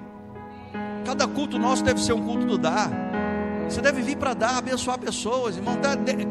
Cada 1.05 1.29
culto 1.29 1.59
nosso 1.59 1.85
deve 1.85 2.01
ser 2.01 2.13
um 2.13 2.25
culto 2.25 2.45
do 2.45 2.59
dar. 2.59 2.91
Você 3.69 3.81
deve 3.81 4.03
vir 4.03 4.17
para 4.17 4.35
dar, 4.35 4.59
abençoar 4.59 4.99
pessoas, 4.99 5.57
irmão. 5.57 5.79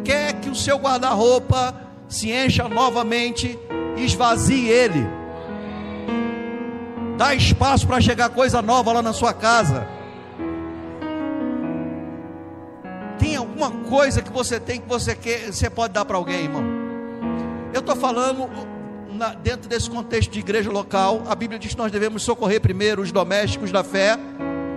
Quer 0.03 0.33
que 0.33 0.49
o 0.49 0.55
seu 0.55 0.77
guarda-roupa 0.77 1.82
se 2.07 2.31
encha 2.31 2.67
novamente, 2.67 3.57
esvazie 3.97 4.67
ele. 4.67 5.05
Dá 7.17 7.33
espaço 7.33 7.87
para 7.87 8.01
chegar 8.01 8.29
coisa 8.29 8.61
nova 8.61 8.91
lá 8.91 9.01
na 9.01 9.13
sua 9.13 9.33
casa. 9.33 9.87
Tem 13.19 13.35
alguma 13.35 13.71
coisa 13.71 14.21
que 14.21 14.31
você 14.31 14.59
tem 14.59 14.81
que 14.81 14.87
você 14.87 15.15
quer, 15.15 15.51
você 15.51 15.69
pode 15.69 15.93
dar 15.93 16.05
para 16.05 16.17
alguém, 16.17 16.43
irmão? 16.43 16.63
Eu 17.73 17.79
estou 17.79 17.95
falando 17.95 18.49
na, 19.09 19.33
dentro 19.33 19.69
desse 19.69 19.89
contexto 19.89 20.31
de 20.31 20.39
igreja 20.39 20.71
local. 20.71 21.23
A 21.27 21.35
Bíblia 21.35 21.59
diz 21.59 21.71
que 21.71 21.77
nós 21.77 21.91
devemos 21.91 22.23
socorrer 22.23 22.59
primeiro 22.59 23.01
os 23.01 23.11
domésticos 23.11 23.71
da 23.71 23.83
fé 23.83 24.17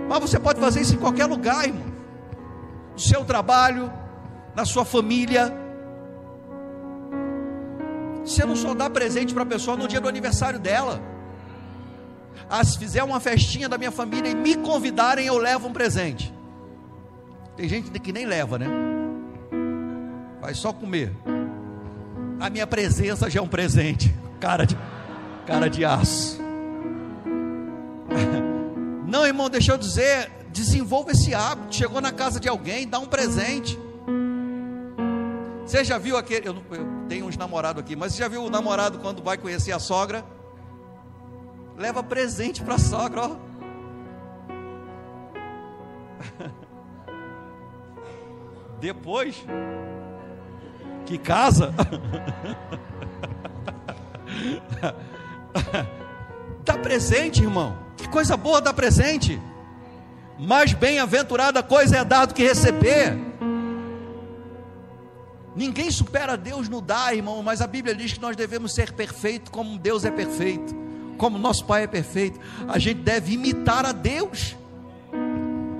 mas 0.07 0.19
você 0.19 0.39
pode 0.39 0.59
fazer 0.59 0.81
isso 0.81 0.95
em 0.95 0.97
qualquer 0.97 1.25
lugar, 1.25 1.65
irmão. 1.65 1.85
No 2.93 2.99
seu 2.99 3.25
trabalho, 3.25 3.91
na 4.55 4.65
sua 4.65 4.85
família. 4.85 5.53
Você 8.27 8.45
não 8.45 8.55
só 8.55 8.73
dá 8.73 8.89
presente 8.89 9.33
para 9.33 9.43
a 9.43 9.45
pessoa 9.45 9.77
no 9.77 9.87
dia 9.87 10.01
do 10.01 10.09
aniversário 10.09 10.59
dela. 10.59 11.01
Ah, 12.49 12.63
se 12.63 12.77
fizer 12.77 13.03
uma 13.03 13.19
festinha 13.19 13.69
da 13.69 13.77
minha 13.77 13.91
família 13.91 14.29
e 14.29 14.35
me 14.35 14.55
convidarem, 14.55 15.25
eu 15.25 15.37
levo 15.37 15.67
um 15.67 15.73
presente. 15.73 16.33
Tem 17.55 17.67
gente 17.67 17.89
que 17.89 18.11
nem 18.11 18.25
leva, 18.25 18.59
né? 18.59 18.67
Vai 20.41 20.53
só 20.53 20.73
comer. 20.73 21.13
A 22.39 22.49
minha 22.49 22.67
presença 22.67 23.29
já 23.29 23.39
é 23.39 23.43
um 23.43 23.47
presente. 23.47 24.13
Cara 24.39 24.65
de, 24.65 24.77
cara 25.45 25.69
de 25.69 25.83
aço. 25.83 26.37
Não, 29.07 29.25
irmão, 29.25 29.49
deixa 29.49 29.71
eu 29.71 29.77
dizer, 29.77 30.29
desenvolva 30.51 31.11
esse 31.11 31.33
hábito. 31.33 31.75
Chegou 31.75 32.01
na 32.01 32.11
casa 32.11 32.39
de 32.39 32.49
alguém, 32.49 32.87
dá 32.87 32.99
um 32.99 33.07
presente. 33.07 33.79
Você 35.67 35.83
já 35.83 35.97
viu 35.97 36.15
aquele. 36.15 36.47
Eu, 36.47 36.55
eu 36.71 36.87
tenho 37.09 37.25
uns 37.25 37.35
namorados 37.35 37.83
aqui, 37.83 37.93
mas 37.93 38.13
você 38.13 38.19
já 38.19 38.29
viu 38.29 38.41
o 38.41 38.49
namorado 38.49 38.99
quando 38.99 39.21
vai 39.21 39.37
conhecer 39.37 39.73
a 39.73 39.79
sogra? 39.79 40.23
Leva 41.75 42.01
presente 42.01 42.63
para 42.63 42.75
a 42.75 42.79
sogra, 42.79 43.23
ó. 43.23 43.35
Depois 48.79 49.43
que 51.05 51.17
casa, 51.17 51.73
dá 56.63 56.77
presente, 56.77 57.43
irmão. 57.43 57.77
Que 57.97 58.07
coisa 58.07 58.37
boa 58.37 58.61
dar 58.61 58.73
presente. 58.73 59.37
Mais 60.39 60.71
bem-aventurada 60.71 61.61
coisa 61.61 61.97
é 61.97 62.05
dar 62.05 62.25
do 62.25 62.33
que 62.33 62.43
receber. 62.43 63.26
Ninguém 65.57 65.89
supera 65.89 66.37
Deus 66.37 66.69
no 66.69 66.79
dar, 66.79 67.15
irmão, 67.15 67.41
mas 67.41 67.61
a 67.61 67.67
Bíblia 67.67 67.95
diz 67.95 68.13
que 68.13 68.21
nós 68.21 68.35
devemos 68.35 68.71
ser 68.75 68.93
perfeitos 68.93 69.49
como 69.51 69.75
Deus 69.79 70.05
é 70.05 70.11
perfeito, 70.11 70.75
como 71.17 71.39
nosso 71.39 71.65
Pai 71.65 71.85
é 71.85 71.87
perfeito. 71.87 72.39
A 72.67 72.77
gente 72.77 73.01
deve 73.01 73.33
imitar 73.33 73.83
a 73.83 73.91
Deus. 73.91 74.55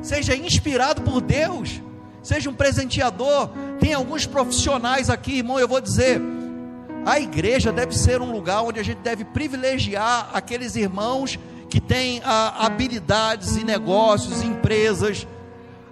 Seja 0.01 0.36
inspirado 0.36 1.03
por 1.03 1.21
Deus, 1.21 1.80
seja 2.23 2.49
um 2.49 2.55
presenteador. 2.55 3.51
Tem 3.80 3.93
alguns 3.93 4.25
profissionais 4.25 5.11
aqui, 5.11 5.38
irmão, 5.38 5.59
eu 5.59 5.67
vou 5.67 5.80
dizer, 5.80 6.19
a 7.05 7.19
igreja 7.19 7.71
deve 7.71 7.95
ser 7.95 8.19
um 8.19 8.32
lugar 8.32 8.63
onde 8.63 8.80
a 8.80 8.84
gente 8.84 9.01
deve 9.01 9.25
privilegiar 9.25 10.32
aqueles 10.34 10.75
irmãos 10.75 11.38
que 11.69 11.80
tem 11.80 12.19
ah, 12.25 12.65
habilidades 12.65 13.57
em 13.57 13.63
negócios, 13.63 14.41
empresas. 14.41 15.28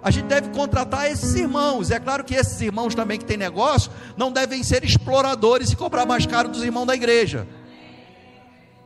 A 0.06 0.10
gente 0.12 0.26
deve 0.26 0.50
contratar 0.50 1.10
esses 1.10 1.34
irmãos. 1.34 1.90
É 1.90 1.98
claro 1.98 2.22
que 2.22 2.32
esses 2.32 2.60
irmãos 2.60 2.94
também 2.94 3.18
que 3.18 3.24
têm 3.24 3.36
negócio 3.36 3.90
não 4.16 4.30
devem 4.30 4.62
ser 4.62 4.84
exploradores 4.84 5.72
e 5.72 5.74
cobrar 5.74 6.06
mais 6.06 6.24
caro 6.24 6.48
dos 6.48 6.62
irmãos 6.62 6.86
da 6.86 6.94
igreja. 6.94 7.44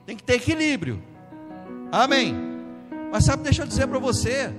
Tem 0.07 0.17
que 0.17 0.23
ter 0.23 0.37
equilíbrio. 0.37 1.03
Amém. 1.93 2.35
Mas 3.13 3.27
sabe, 3.27 3.43
deixa 3.43 3.65
eu 3.65 3.67
dizer 3.67 3.87
para 3.87 3.99
você, 3.99 4.51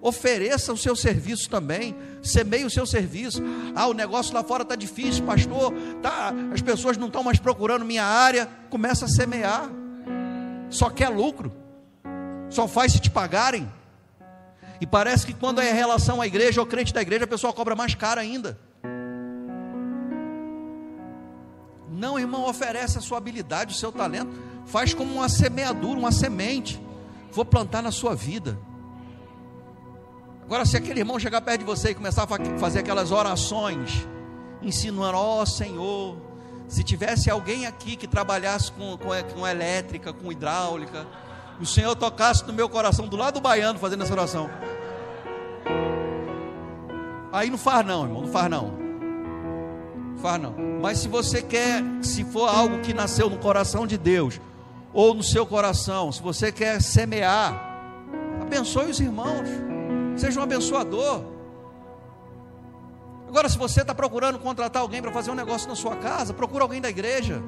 ofereça 0.00 0.72
o 0.72 0.76
seu 0.76 0.94
serviço 0.94 1.50
também, 1.50 1.96
semeie 2.22 2.64
o 2.64 2.70
seu 2.70 2.86
serviço. 2.86 3.42
Ah, 3.74 3.88
o 3.88 3.92
negócio 3.92 4.32
lá 4.32 4.44
fora 4.44 4.62
está 4.62 4.76
difícil, 4.76 5.24
pastor. 5.24 5.74
Tá, 6.00 6.32
as 6.54 6.62
pessoas 6.62 6.96
não 6.96 7.08
estão 7.08 7.24
mais 7.24 7.40
procurando 7.40 7.84
minha 7.84 8.04
área. 8.04 8.48
Começa 8.70 9.06
a 9.06 9.08
semear 9.08 9.68
só 10.70 10.90
quer 10.90 11.08
lucro, 11.08 11.52
só 12.50 12.68
faz 12.68 12.92
se 12.92 13.00
te 13.00 13.10
pagarem. 13.10 13.68
E 14.80 14.86
parece 14.86 15.26
que 15.26 15.34
quando 15.34 15.60
é 15.60 15.72
relação 15.72 16.20
à 16.20 16.26
igreja 16.26 16.60
ou 16.60 16.66
crente 16.66 16.92
da 16.92 17.02
igreja, 17.02 17.24
a 17.24 17.28
pessoa 17.28 17.52
cobra 17.52 17.74
mais 17.74 17.94
caro 17.94 18.20
ainda. 18.20 18.58
Não, 21.90 22.18
irmão, 22.18 22.48
oferece 22.48 22.96
a 22.96 23.00
sua 23.00 23.18
habilidade, 23.18 23.74
o 23.74 23.76
seu 23.76 23.90
talento, 23.90 24.30
faz 24.66 24.94
como 24.94 25.12
uma 25.12 25.28
semeadura, 25.28 25.98
uma 25.98 26.12
semente. 26.12 26.80
Vou 27.32 27.44
plantar 27.44 27.82
na 27.82 27.90
sua 27.90 28.14
vida. 28.14 28.58
Agora, 30.44 30.64
se 30.64 30.76
aquele 30.76 31.00
irmão 31.00 31.18
chegar 31.18 31.40
perto 31.40 31.60
de 31.60 31.66
você 31.66 31.90
e 31.90 31.94
começar 31.94 32.22
a 32.22 32.58
fazer 32.58 32.78
aquelas 32.78 33.10
orações, 33.10 34.06
insinuando: 34.62 35.18
Ó 35.18 35.42
oh, 35.42 35.46
Senhor, 35.46 36.16
Se 36.68 36.84
tivesse 36.84 37.30
alguém 37.30 37.66
aqui 37.66 37.96
que 37.96 38.06
trabalhasse 38.06 38.70
com, 38.72 38.96
com, 38.98 39.08
com 39.34 39.46
elétrica, 39.46 40.12
com 40.12 40.30
hidráulica, 40.30 41.06
o 41.60 41.66
Senhor 41.66 41.94
tocasse 41.96 42.46
no 42.46 42.52
meu 42.52 42.68
coração 42.68 43.06
do 43.06 43.16
lado 43.16 43.34
do 43.34 43.40
baiano 43.40 43.78
fazendo 43.78 44.02
essa 44.02 44.12
oração. 44.12 44.48
Aí 47.32 47.50
não 47.50 47.58
faz 47.58 47.86
não, 47.86 48.04
irmão, 48.04 48.22
não 48.22 48.28
faz 48.28 48.50
não. 48.50 48.72
Não 50.12 50.18
faz 50.18 50.40
não. 50.40 50.54
Mas 50.80 50.98
se 50.98 51.08
você 51.08 51.42
quer, 51.42 51.82
se 52.02 52.24
for 52.24 52.48
algo 52.48 52.80
que 52.80 52.94
nasceu 52.94 53.28
no 53.28 53.38
coração 53.38 53.86
de 53.86 53.98
Deus, 53.98 54.40
ou 54.92 55.14
no 55.14 55.22
seu 55.22 55.44
coração, 55.44 56.10
se 56.10 56.22
você 56.22 56.50
quer 56.50 56.80
semear, 56.80 57.52
abençoe 58.40 58.90
os 58.90 59.00
irmãos, 59.00 59.48
seja 60.16 60.40
um 60.40 60.42
abençoador. 60.42 61.22
Agora, 63.28 63.48
se 63.48 63.58
você 63.58 63.82
está 63.82 63.94
procurando 63.94 64.38
contratar 64.38 64.80
alguém 64.80 65.02
para 65.02 65.12
fazer 65.12 65.30
um 65.30 65.34
negócio 65.34 65.68
na 65.68 65.76
sua 65.76 65.96
casa, 65.96 66.32
procura 66.32 66.64
alguém 66.64 66.80
da 66.80 66.88
igreja. 66.88 67.42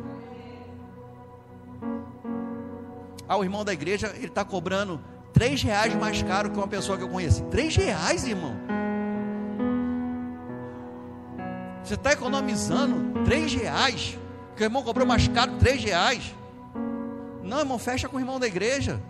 Ah, 3.31 3.37
o 3.37 3.45
irmão 3.45 3.65
da 3.65 3.73
igreja, 3.73 4.13
ele 4.17 4.27
está 4.27 4.45
cobrando 4.45 5.01
três 5.33 5.63
reais 5.63 5.95
mais 5.95 6.21
caro 6.21 6.51
que 6.51 6.57
uma 6.57 6.67
pessoa 6.67 6.99
que 6.99 7.05
eu 7.05 7.09
conheci. 7.09 7.41
Três 7.45 7.77
reais, 7.77 8.27
irmão. 8.27 8.57
Você 11.85 11.95
está 11.95 12.11
economizando 12.11 13.23
três 13.23 13.55
reais. 13.55 14.19
Que 14.57 14.65
o 14.65 14.67
irmão 14.67 14.83
cobrou 14.83 15.07
mais 15.07 15.29
caro 15.29 15.53
três 15.61 15.81
reais. 15.81 16.35
Não, 17.45 17.61
irmão, 17.61 17.79
fecha 17.79 18.09
com 18.09 18.17
o 18.17 18.21
irmão 18.21 18.41
da 18.41 18.49
igreja. 18.49 19.01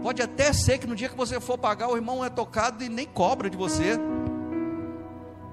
Pode 0.00 0.22
até 0.22 0.52
ser 0.52 0.78
que 0.78 0.86
no 0.86 0.94
dia 0.94 1.08
que 1.08 1.16
você 1.16 1.40
for 1.40 1.58
pagar, 1.58 1.88
o 1.88 1.96
irmão 1.96 2.24
é 2.24 2.30
tocado 2.30 2.84
e 2.84 2.88
nem 2.88 3.06
cobra 3.06 3.50
de 3.50 3.56
você. 3.56 3.98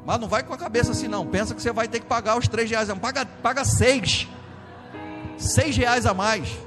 Mas 0.05 0.19
não 0.19 0.27
vai 0.27 0.43
com 0.43 0.53
a 0.53 0.57
cabeça 0.59 0.91
assim, 0.91 1.07
não. 1.07 1.25
Pensa 1.25 1.55
que 1.55 1.61
você 1.63 1.71
vai 1.71 1.87
ter 1.87 2.01
que 2.01 2.05
pagar 2.05 2.37
os 2.37 2.47
três 2.47 2.69
reais. 2.69 2.87
Não, 2.87 2.99
paga, 2.99 3.25
paga 3.25 3.65
seis. 3.65 4.27
Seis 5.37 5.77
reais 5.77 6.05
a 6.05 6.13
mais. 6.13 6.57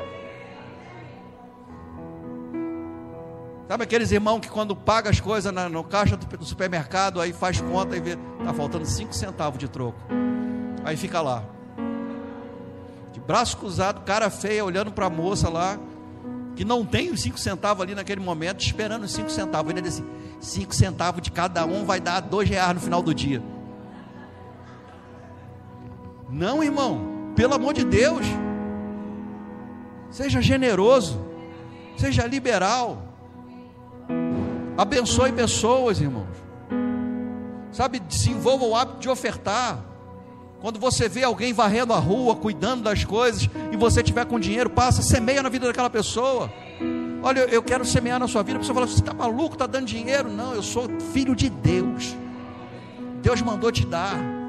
Sabe 3.70 3.84
aqueles 3.84 4.10
irmãos 4.10 4.40
que 4.40 4.48
quando 4.48 4.74
paga 4.74 5.10
as 5.10 5.20
coisas 5.20 5.52
na, 5.52 5.68
no 5.68 5.84
caixa 5.84 6.16
do, 6.16 6.26
do, 6.38 6.44
supermercado, 6.44 7.20
aí 7.20 7.32
faz 7.32 7.60
conta 7.60 7.96
e 7.96 8.00
vê, 8.00 8.16
tá 8.44 8.52
faltando 8.52 8.84
cinco 8.84 9.14
centavos 9.14 9.60
de 9.60 9.68
troco. 9.68 9.96
Aí 10.84 10.96
fica 10.96 11.20
lá. 11.20 11.44
De 13.12 13.20
braço 13.20 13.56
cruzado, 13.56 14.00
cara 14.00 14.28
feia, 14.28 14.64
olhando 14.64 14.90
para 14.90 15.06
a 15.06 15.10
moça 15.10 15.48
lá, 15.48 15.78
que 16.56 16.64
não 16.64 16.84
tem 16.84 17.10
os 17.10 17.20
cinco 17.20 17.38
centavos 17.38 17.80
ali 17.80 17.94
naquele 17.94 18.20
momento, 18.20 18.60
esperando 18.60 19.04
os 19.04 19.12
cinco 19.12 19.30
centavos. 19.30 19.70
Ele 19.70 19.80
diz 19.80 19.94
assim: 19.94 20.10
cinco 20.40 20.74
centavos 20.74 21.22
de 21.22 21.30
cada 21.30 21.64
um 21.64 21.84
vai 21.84 22.00
dar 22.00 22.18
dois 22.18 22.48
reais 22.48 22.74
no 22.74 22.80
final 22.80 23.00
do 23.00 23.14
dia. 23.14 23.40
Não, 26.28 26.60
irmão, 26.60 27.32
pelo 27.36 27.54
amor 27.54 27.72
de 27.72 27.84
Deus, 27.84 28.26
seja 30.10 30.40
generoso, 30.42 31.20
seja 31.96 32.26
liberal 32.26 33.10
Abençoe 34.80 35.30
pessoas, 35.30 36.00
irmãos. 36.00 36.26
Sabe, 37.70 38.00
desenvolva 38.00 38.64
o 38.64 38.74
hábito 38.74 39.00
de 39.00 39.10
ofertar. 39.10 39.78
Quando 40.58 40.80
você 40.80 41.06
vê 41.06 41.22
alguém 41.22 41.52
varrendo 41.52 41.92
a 41.92 41.98
rua, 41.98 42.34
cuidando 42.34 42.84
das 42.84 43.04
coisas, 43.04 43.46
e 43.70 43.76
você 43.76 44.02
tiver 44.02 44.24
com 44.24 44.40
dinheiro, 44.40 44.70
passa, 44.70 45.02
semeia 45.02 45.42
na 45.42 45.50
vida 45.50 45.66
daquela 45.66 45.90
pessoa. 45.90 46.50
Olha, 47.22 47.40
eu 47.40 47.62
quero 47.62 47.84
semear 47.84 48.18
na 48.18 48.26
sua 48.26 48.42
vida. 48.42 48.56
A 48.56 48.60
pessoa 48.60 48.74
fala: 48.74 48.86
Você 48.86 49.00
está 49.00 49.12
maluco? 49.12 49.54
Está 49.54 49.66
dando 49.66 49.84
dinheiro? 49.84 50.30
Não, 50.30 50.54
eu 50.54 50.62
sou 50.62 50.88
filho 51.12 51.36
de 51.36 51.50
Deus. 51.50 52.16
Deus 53.20 53.42
mandou 53.42 53.70
te 53.70 53.84
dar. 53.84 54.39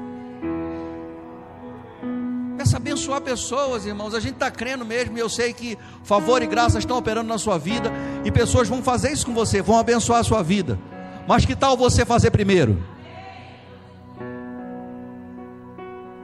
Peça 2.62 2.76
abençoar 2.76 3.20
pessoas, 3.20 3.86
irmãos. 3.86 4.14
A 4.14 4.20
gente 4.20 4.34
está 4.34 4.48
crendo 4.48 4.84
mesmo, 4.84 5.18
e 5.18 5.20
eu 5.20 5.28
sei 5.28 5.52
que 5.52 5.76
favor 6.04 6.40
e 6.44 6.46
graça 6.46 6.78
estão 6.78 6.96
operando 6.96 7.26
na 7.26 7.36
sua 7.36 7.58
vida, 7.58 7.90
e 8.24 8.30
pessoas 8.30 8.68
vão 8.68 8.80
fazer 8.80 9.10
isso 9.10 9.26
com 9.26 9.34
você, 9.34 9.60
vão 9.60 9.76
abençoar 9.76 10.20
a 10.20 10.22
sua 10.22 10.44
vida. 10.44 10.78
Mas 11.26 11.44
que 11.44 11.56
tal 11.56 11.76
você 11.76 12.04
fazer 12.04 12.30
primeiro? 12.30 12.80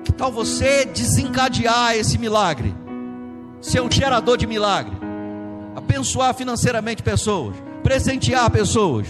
Que 0.05 0.13
tal 0.13 0.31
você 0.31 0.85
desencadear 0.85 1.97
esse 1.97 2.17
milagre? 2.17 2.73
Ser 3.61 3.81
um 3.81 3.91
gerador 3.91 4.37
de 4.37 4.47
milagre, 4.47 4.97
abençoar 5.75 6.33
financeiramente 6.35 7.03
pessoas, 7.03 7.57
presentear 7.83 8.49
pessoas. 8.49 9.09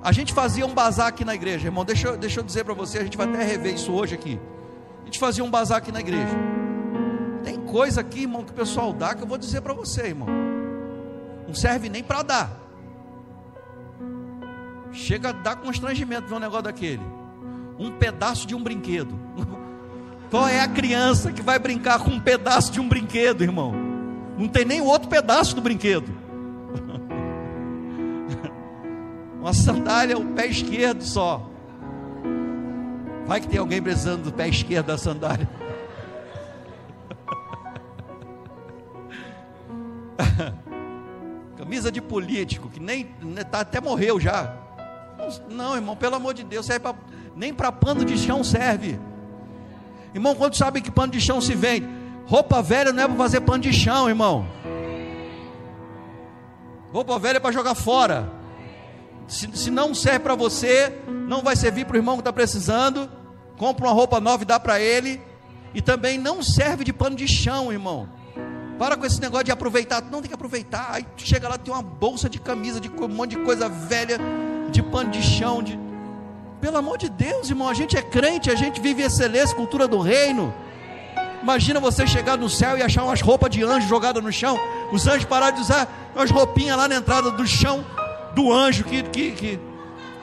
A 0.00 0.12
gente 0.12 0.32
fazia 0.32 0.64
um 0.64 0.72
bazar 0.72 1.08
aqui 1.08 1.24
na 1.24 1.34
igreja, 1.34 1.66
irmão. 1.66 1.84
Deixa 1.84 2.16
deixa 2.16 2.38
eu 2.38 2.44
dizer 2.44 2.62
para 2.64 2.74
você, 2.74 2.98
a 2.98 3.02
gente 3.02 3.16
vai 3.16 3.26
até 3.26 3.42
rever 3.42 3.74
isso 3.74 3.90
hoje 3.90 4.14
aqui 4.14 4.38
gente 5.12 5.18
fazia 5.18 5.44
um 5.44 5.50
bazar 5.50 5.76
aqui 5.76 5.92
na 5.92 6.00
igreja. 6.00 6.34
Tem 7.44 7.60
coisa 7.60 8.00
aqui, 8.00 8.22
irmão, 8.22 8.42
que 8.42 8.50
o 8.50 8.54
pessoal 8.54 8.94
dá 8.94 9.14
que 9.14 9.22
eu 9.22 9.26
vou 9.26 9.36
dizer 9.36 9.60
para 9.60 9.74
você, 9.74 10.06
irmão. 10.06 10.26
Não 11.46 11.54
serve 11.54 11.90
nem 11.90 12.02
para 12.02 12.22
dar. 12.22 12.50
Chega 14.90 15.28
a 15.28 15.32
dar 15.32 15.56
constrangimento 15.56 16.28
ver 16.28 16.34
um 16.34 16.38
negócio 16.38 16.62
daquele. 16.62 17.02
Um 17.78 17.90
pedaço 17.90 18.46
de 18.46 18.54
um 18.54 18.62
brinquedo. 18.62 19.14
Qual 20.30 20.48
é 20.48 20.60
a 20.60 20.68
criança 20.68 21.30
que 21.30 21.42
vai 21.42 21.58
brincar 21.58 21.98
com 21.98 22.10
um 22.10 22.20
pedaço 22.20 22.72
de 22.72 22.80
um 22.80 22.88
brinquedo, 22.88 23.42
irmão? 23.42 23.74
Não 24.38 24.48
tem 24.48 24.64
nem 24.64 24.80
outro 24.80 25.10
pedaço 25.10 25.54
do 25.54 25.60
brinquedo. 25.60 26.08
Uma 29.38 29.52
sandália, 29.52 30.16
o 30.16 30.32
pé 30.32 30.46
esquerdo 30.46 31.02
só. 31.02 31.51
Vai 33.26 33.40
que 33.40 33.48
tem 33.48 33.58
alguém 33.58 33.80
precisando 33.80 34.24
do 34.24 34.32
pé 34.32 34.48
esquerdo 34.48 34.86
da 34.86 34.98
sandália. 34.98 35.48
Camisa 41.56 41.92
de 41.92 42.00
político, 42.00 42.68
que 42.68 42.80
nem 42.80 43.14
né, 43.22 43.44
tá, 43.44 43.60
até 43.60 43.80
morreu 43.80 44.18
já. 44.20 44.56
Não, 45.48 45.76
irmão, 45.76 45.96
pelo 45.96 46.16
amor 46.16 46.34
de 46.34 46.42
Deus, 46.42 46.66
pra, 46.66 46.94
nem 47.36 47.54
para 47.54 47.70
pano 47.70 48.04
de 48.04 48.18
chão 48.18 48.42
serve. 48.42 48.98
Irmão, 50.12 50.34
quando 50.34 50.56
sabe 50.56 50.80
que 50.80 50.90
pano 50.90 51.12
de 51.12 51.20
chão 51.20 51.40
se 51.40 51.54
vende? 51.54 51.88
Roupa 52.26 52.60
velha 52.60 52.92
não 52.92 53.02
é 53.02 53.06
para 53.06 53.16
fazer 53.16 53.40
pano 53.40 53.62
de 53.62 53.72
chão, 53.72 54.08
irmão. 54.08 54.46
Roupa 56.92 57.18
velha 57.18 57.38
é 57.38 57.40
para 57.40 57.52
jogar 57.52 57.74
fora. 57.74 58.41
Se, 59.28 59.48
se 59.54 59.70
não 59.70 59.94
serve 59.94 60.20
para 60.20 60.34
você, 60.34 60.92
não 61.06 61.42
vai 61.42 61.56
servir 61.56 61.86
para 61.86 61.94
o 61.94 61.98
irmão 61.98 62.16
que 62.16 62.20
está 62.20 62.32
precisando. 62.32 63.08
Compra 63.56 63.86
uma 63.86 63.92
roupa 63.92 64.20
nova 64.20 64.42
e 64.42 64.46
dá 64.46 64.58
para 64.58 64.80
ele. 64.80 65.20
E 65.74 65.80
também 65.80 66.18
não 66.18 66.42
serve 66.42 66.84
de 66.84 66.92
pano 66.92 67.16
de 67.16 67.26
chão, 67.26 67.72
irmão. 67.72 68.08
Para 68.78 68.96
com 68.96 69.06
esse 69.06 69.20
negócio 69.20 69.44
de 69.44 69.52
aproveitar. 69.52 70.02
Não 70.02 70.20
tem 70.20 70.28
que 70.28 70.34
aproveitar. 70.34 70.88
Aí 70.90 71.06
chega 71.16 71.48
lá, 71.48 71.56
tem 71.56 71.72
uma 71.72 71.82
bolsa 71.82 72.28
de 72.28 72.38
camisa, 72.38 72.80
de 72.80 72.90
um 72.90 73.08
monte 73.08 73.30
de 73.30 73.44
coisa 73.44 73.68
velha, 73.68 74.18
de 74.70 74.82
pano 74.82 75.10
de 75.10 75.22
chão. 75.22 75.62
De... 75.62 75.78
Pelo 76.60 76.76
amor 76.76 76.98
de 76.98 77.08
Deus, 77.08 77.48
irmão, 77.48 77.68
a 77.68 77.74
gente 77.74 77.96
é 77.96 78.02
crente, 78.02 78.50
a 78.50 78.54
gente 78.54 78.80
vive 78.80 79.02
excelência, 79.02 79.56
cultura 79.56 79.88
do 79.88 80.00
reino. 80.00 80.52
Imagina 81.42 81.80
você 81.80 82.06
chegar 82.06 82.36
no 82.36 82.48
céu 82.48 82.78
e 82.78 82.82
achar 82.82 83.02
umas 83.02 83.20
roupas 83.20 83.50
de 83.50 83.64
anjo 83.64 83.88
jogadas 83.88 84.22
no 84.22 84.32
chão. 84.32 84.58
Os 84.92 85.06
anjos 85.06 85.24
pararam 85.24 85.56
de 85.56 85.62
usar 85.62 86.12
umas 86.14 86.30
roupinhas 86.30 86.76
lá 86.76 86.86
na 86.86 86.96
entrada 86.96 87.30
do 87.32 87.46
chão 87.46 87.84
do 88.34 88.52
anjo 88.52 88.84
que, 88.84 89.02
que, 89.02 89.32
que 89.32 89.60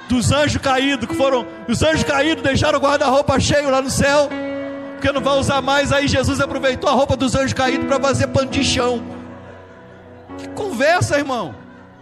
dos 0.09 0.31
anjos 0.31 0.61
caídos, 0.61 1.07
que 1.07 1.15
foram 1.15 1.45
os 1.67 1.81
anjos 1.83 2.03
caídos 2.03 2.43
deixaram 2.43 2.79
o 2.79 2.81
guarda-roupa 2.81 3.39
cheio 3.39 3.69
lá 3.69 3.79
no 3.81 3.89
céu, 3.89 4.29
porque 4.93 5.11
não 5.11 5.21
vai 5.21 5.37
usar 5.37 5.61
mais. 5.61 5.91
Aí 5.93 6.07
Jesus 6.07 6.41
aproveitou 6.41 6.89
a 6.89 6.93
roupa 6.93 7.15
dos 7.15 7.35
anjos 7.35 7.53
caídos 7.53 7.85
para 7.85 7.99
fazer 7.99 8.25
pano 8.27 8.49
de 8.49 8.63
chão. 8.63 9.03
Que 10.37 10.47
conversa, 10.49 11.17
irmão. 11.17 11.55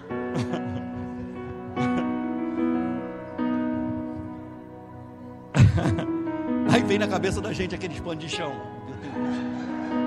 Aí 6.71 6.81
vem 6.83 6.99
na 6.99 7.07
cabeça 7.07 7.41
da 7.41 7.51
gente 7.51 7.75
aqueles 7.75 7.99
panos 7.99 8.23
de 8.23 8.29
chão. 8.29 8.53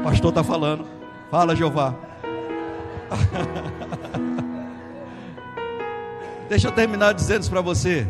O 0.00 0.04
pastor 0.04 0.30
está 0.30 0.42
falando. 0.42 0.86
Fala, 1.30 1.54
Jeová. 1.54 1.94
Deixa 6.50 6.66
eu 6.66 6.72
terminar 6.72 7.12
dizendo 7.12 7.42
isso 7.42 7.50
para 7.50 7.60
você. 7.60 8.08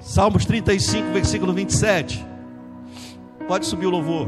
Salmos 0.00 0.44
35, 0.44 1.12
versículo 1.12 1.52
27. 1.52 2.26
Pode 3.46 3.64
subir 3.64 3.86
o 3.86 3.90
louvor. 3.90 4.26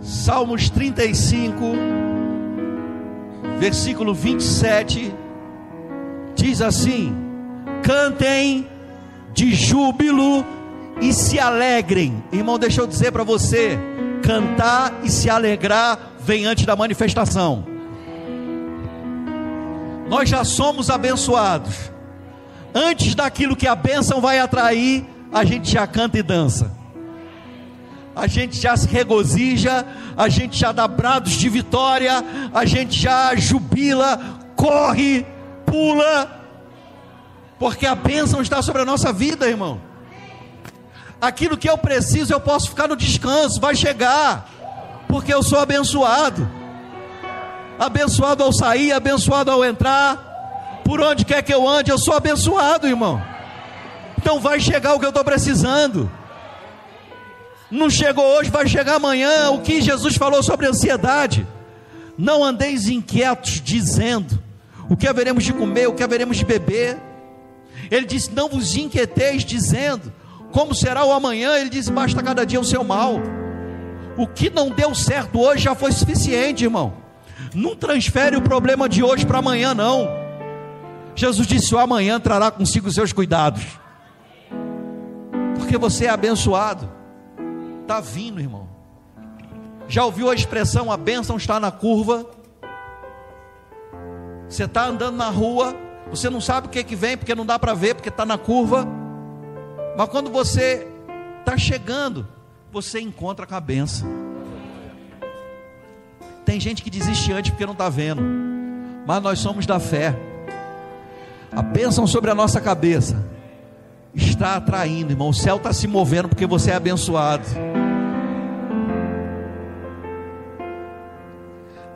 Salmos 0.00 0.70
35, 0.70 1.60
versículo 3.58 4.14
27, 4.14 5.14
diz 6.34 6.62
assim: 6.62 7.14
Cantem 7.82 8.66
de 9.34 9.54
júbilo 9.54 10.46
e 10.98 11.12
se 11.12 11.38
alegrem. 11.38 12.24
Irmão, 12.32 12.58
deixa 12.58 12.80
eu 12.80 12.86
dizer 12.86 13.12
para 13.12 13.22
você: 13.22 13.78
cantar 14.22 14.94
e 15.04 15.10
se 15.10 15.28
alegrar 15.28 16.09
vem 16.22 16.44
antes 16.46 16.64
da 16.66 16.76
manifestação. 16.76 17.64
Nós 20.08 20.28
já 20.28 20.44
somos 20.44 20.90
abençoados, 20.90 21.90
antes 22.74 23.14
daquilo 23.14 23.56
que 23.56 23.66
a 23.66 23.74
bênção 23.74 24.20
vai 24.20 24.38
atrair, 24.38 25.04
a 25.32 25.44
gente 25.44 25.70
já 25.70 25.86
canta 25.86 26.18
e 26.18 26.22
dança. 26.22 26.72
A 28.14 28.26
gente 28.26 28.60
já 28.60 28.76
se 28.76 28.88
regozija, 28.88 29.86
a 30.16 30.28
gente 30.28 30.58
já 30.58 30.72
dá 30.72 30.88
brados 30.88 31.32
de 31.32 31.48
vitória, 31.48 32.24
a 32.52 32.64
gente 32.64 33.00
já 33.00 33.34
jubila, 33.36 34.18
corre, 34.56 35.24
pula, 35.64 36.40
porque 37.58 37.86
a 37.86 37.94
bênção 37.94 38.42
está 38.42 38.60
sobre 38.60 38.82
a 38.82 38.84
nossa 38.84 39.12
vida, 39.12 39.48
irmão. 39.48 39.80
Aquilo 41.20 41.56
que 41.56 41.70
eu 41.70 41.78
preciso, 41.78 42.32
eu 42.32 42.40
posso 42.40 42.70
ficar 42.70 42.88
no 42.88 42.96
descanso, 42.96 43.60
vai 43.60 43.76
chegar, 43.76 44.50
porque 45.10 45.32
eu 45.32 45.42
sou 45.42 45.58
abençoado. 45.58 46.48
Abençoado 47.78 48.42
ao 48.42 48.52
sair, 48.52 48.92
abençoado 48.92 49.50
ao 49.50 49.64
entrar, 49.64 50.80
por 50.84 51.00
onde 51.00 51.24
quer 51.24 51.42
que 51.42 51.52
eu 51.52 51.66
ande, 51.66 51.90
eu 51.90 51.98
sou 51.98 52.14
abençoado, 52.14 52.86
irmão. 52.86 53.22
Então 54.18 54.38
vai 54.38 54.60
chegar 54.60 54.94
o 54.94 54.98
que 54.98 55.04
eu 55.04 55.10
estou 55.10 55.24
precisando. 55.24 56.10
Não 57.70 57.88
chegou 57.88 58.24
hoje, 58.36 58.50
vai 58.50 58.68
chegar 58.68 58.96
amanhã. 58.96 59.50
O 59.50 59.60
que 59.60 59.80
Jesus 59.80 60.16
falou 60.16 60.42
sobre 60.42 60.66
ansiedade? 60.66 61.46
Não 62.18 62.44
andeis 62.44 62.88
inquietos, 62.88 63.60
dizendo 63.64 64.42
o 64.88 64.96
que 64.96 65.08
haveremos 65.08 65.44
de 65.44 65.52
comer, 65.52 65.88
o 65.88 65.94
que 65.94 66.02
haveremos 66.02 66.36
de 66.36 66.44
beber. 66.44 66.98
Ele 67.90 68.04
disse: 68.04 68.30
Não 68.32 68.48
vos 68.48 68.76
inquieteis, 68.76 69.44
dizendo 69.44 70.12
como 70.52 70.74
será 70.74 71.04
o 71.04 71.12
amanhã? 71.12 71.56
Ele 71.56 71.70
diz: 71.70 71.88
basta 71.88 72.22
cada 72.22 72.44
dia 72.44 72.60
o 72.60 72.64
seu 72.64 72.82
mal. 72.82 73.20
O 74.16 74.26
que 74.26 74.50
não 74.50 74.70
deu 74.70 74.94
certo 74.94 75.40
hoje 75.40 75.64
já 75.64 75.74
foi 75.74 75.92
suficiente, 75.92 76.64
irmão. 76.64 76.94
Não 77.54 77.74
transfere 77.74 78.36
o 78.36 78.42
problema 78.42 78.88
de 78.88 79.02
hoje 79.02 79.24
para 79.24 79.38
amanhã, 79.38 79.74
não. 79.74 80.08
Jesus 81.14 81.46
disse: 81.46 81.74
o 81.74 81.78
amanhã 81.78 82.20
trará 82.20 82.50
consigo 82.50 82.88
os 82.88 82.94
seus 82.94 83.12
cuidados. 83.12 83.62
Porque 85.56 85.76
você 85.76 86.06
é 86.06 86.10
abençoado. 86.10 86.90
Está 87.82 88.00
vindo, 88.00 88.40
irmão. 88.40 88.68
Já 89.88 90.04
ouviu 90.04 90.30
a 90.30 90.34
expressão: 90.34 90.90
a 90.90 90.96
bênção 90.96 91.36
está 91.36 91.58
na 91.58 91.70
curva? 91.70 92.26
Você 94.48 94.64
está 94.64 94.86
andando 94.86 95.16
na 95.16 95.30
rua, 95.30 95.76
você 96.10 96.28
não 96.28 96.40
sabe 96.40 96.66
o 96.66 96.70
que, 96.70 96.82
que 96.82 96.96
vem, 96.96 97.16
porque 97.16 97.34
não 97.36 97.46
dá 97.46 97.58
para 97.58 97.72
ver, 97.72 97.94
porque 97.94 98.08
está 98.08 98.26
na 98.26 98.36
curva. 98.36 98.86
Mas 99.96 100.08
quando 100.08 100.30
você 100.30 100.88
está 101.40 101.56
chegando, 101.56 102.26
você 102.72 103.00
encontra 103.00 103.46
com 103.46 103.54
a 103.54 103.60
benção. 103.60 104.08
Tem 106.44 106.58
gente 106.60 106.82
que 106.82 106.90
desiste 106.90 107.32
antes 107.32 107.50
porque 107.50 107.66
não 107.66 107.72
está 107.72 107.88
vendo, 107.88 108.22
mas 109.06 109.22
nós 109.22 109.38
somos 109.38 109.66
da 109.66 109.78
fé. 109.78 110.16
A 111.52 111.62
bênção 111.62 112.06
sobre 112.06 112.30
a 112.30 112.34
nossa 112.34 112.60
cabeça 112.60 113.24
está 114.14 114.56
atraindo, 114.56 115.12
irmão. 115.12 115.28
O 115.28 115.34
céu 115.34 115.56
está 115.56 115.72
se 115.72 115.86
movendo 115.86 116.28
porque 116.28 116.46
você 116.46 116.70
é 116.70 116.76
abençoado. 116.76 117.44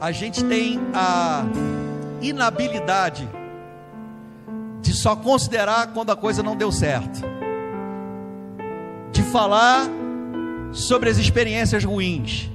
A 0.01 0.13
gente 0.13 0.45
tem 0.45 0.81
a 0.93 1.45
inabilidade 2.21 3.29
de 4.83 4.93
só 4.93 5.17
considerar 5.17 5.89
quando 5.95 6.11
a 6.11 6.17
coisa 6.17 6.43
não 6.43 6.55
deu 6.55 6.71
certo 6.71 7.23
de 9.13 9.23
falar 9.23 9.89
sobre 10.75 11.09
as 11.09 11.17
experiências 11.19 11.85
ruins, 11.85 12.51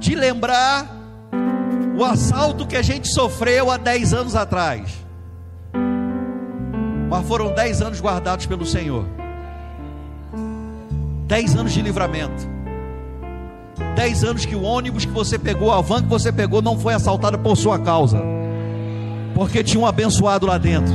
de 0.00 0.14
lembrar 0.14 0.90
o 1.96 2.04
assalto 2.04 2.66
que 2.66 2.76
a 2.76 2.82
gente 2.82 3.08
sofreu 3.08 3.70
há 3.70 3.76
10 3.76 4.12
anos 4.12 4.34
atrás. 4.34 4.92
Mas 7.08 7.26
foram 7.28 7.54
10 7.54 7.80
anos 7.80 8.00
guardados 8.00 8.44
pelo 8.46 8.66
Senhor. 8.66 9.06
10 11.28 11.56
anos 11.56 11.72
de 11.72 11.80
livramento. 11.80 12.52
10 13.94 14.24
anos 14.24 14.44
que 14.44 14.56
o 14.56 14.62
ônibus 14.62 15.04
que 15.04 15.12
você 15.12 15.38
pegou, 15.38 15.72
a 15.72 15.80
van 15.80 16.02
que 16.02 16.08
você 16.08 16.32
pegou, 16.32 16.60
não 16.60 16.78
foi 16.78 16.92
assaltada 16.92 17.38
por 17.38 17.56
sua 17.56 17.78
causa. 17.78 18.20
Porque 19.32 19.62
tinha 19.62 19.80
um 19.80 19.86
abençoado 19.86 20.46
lá 20.46 20.58
dentro. 20.58 20.92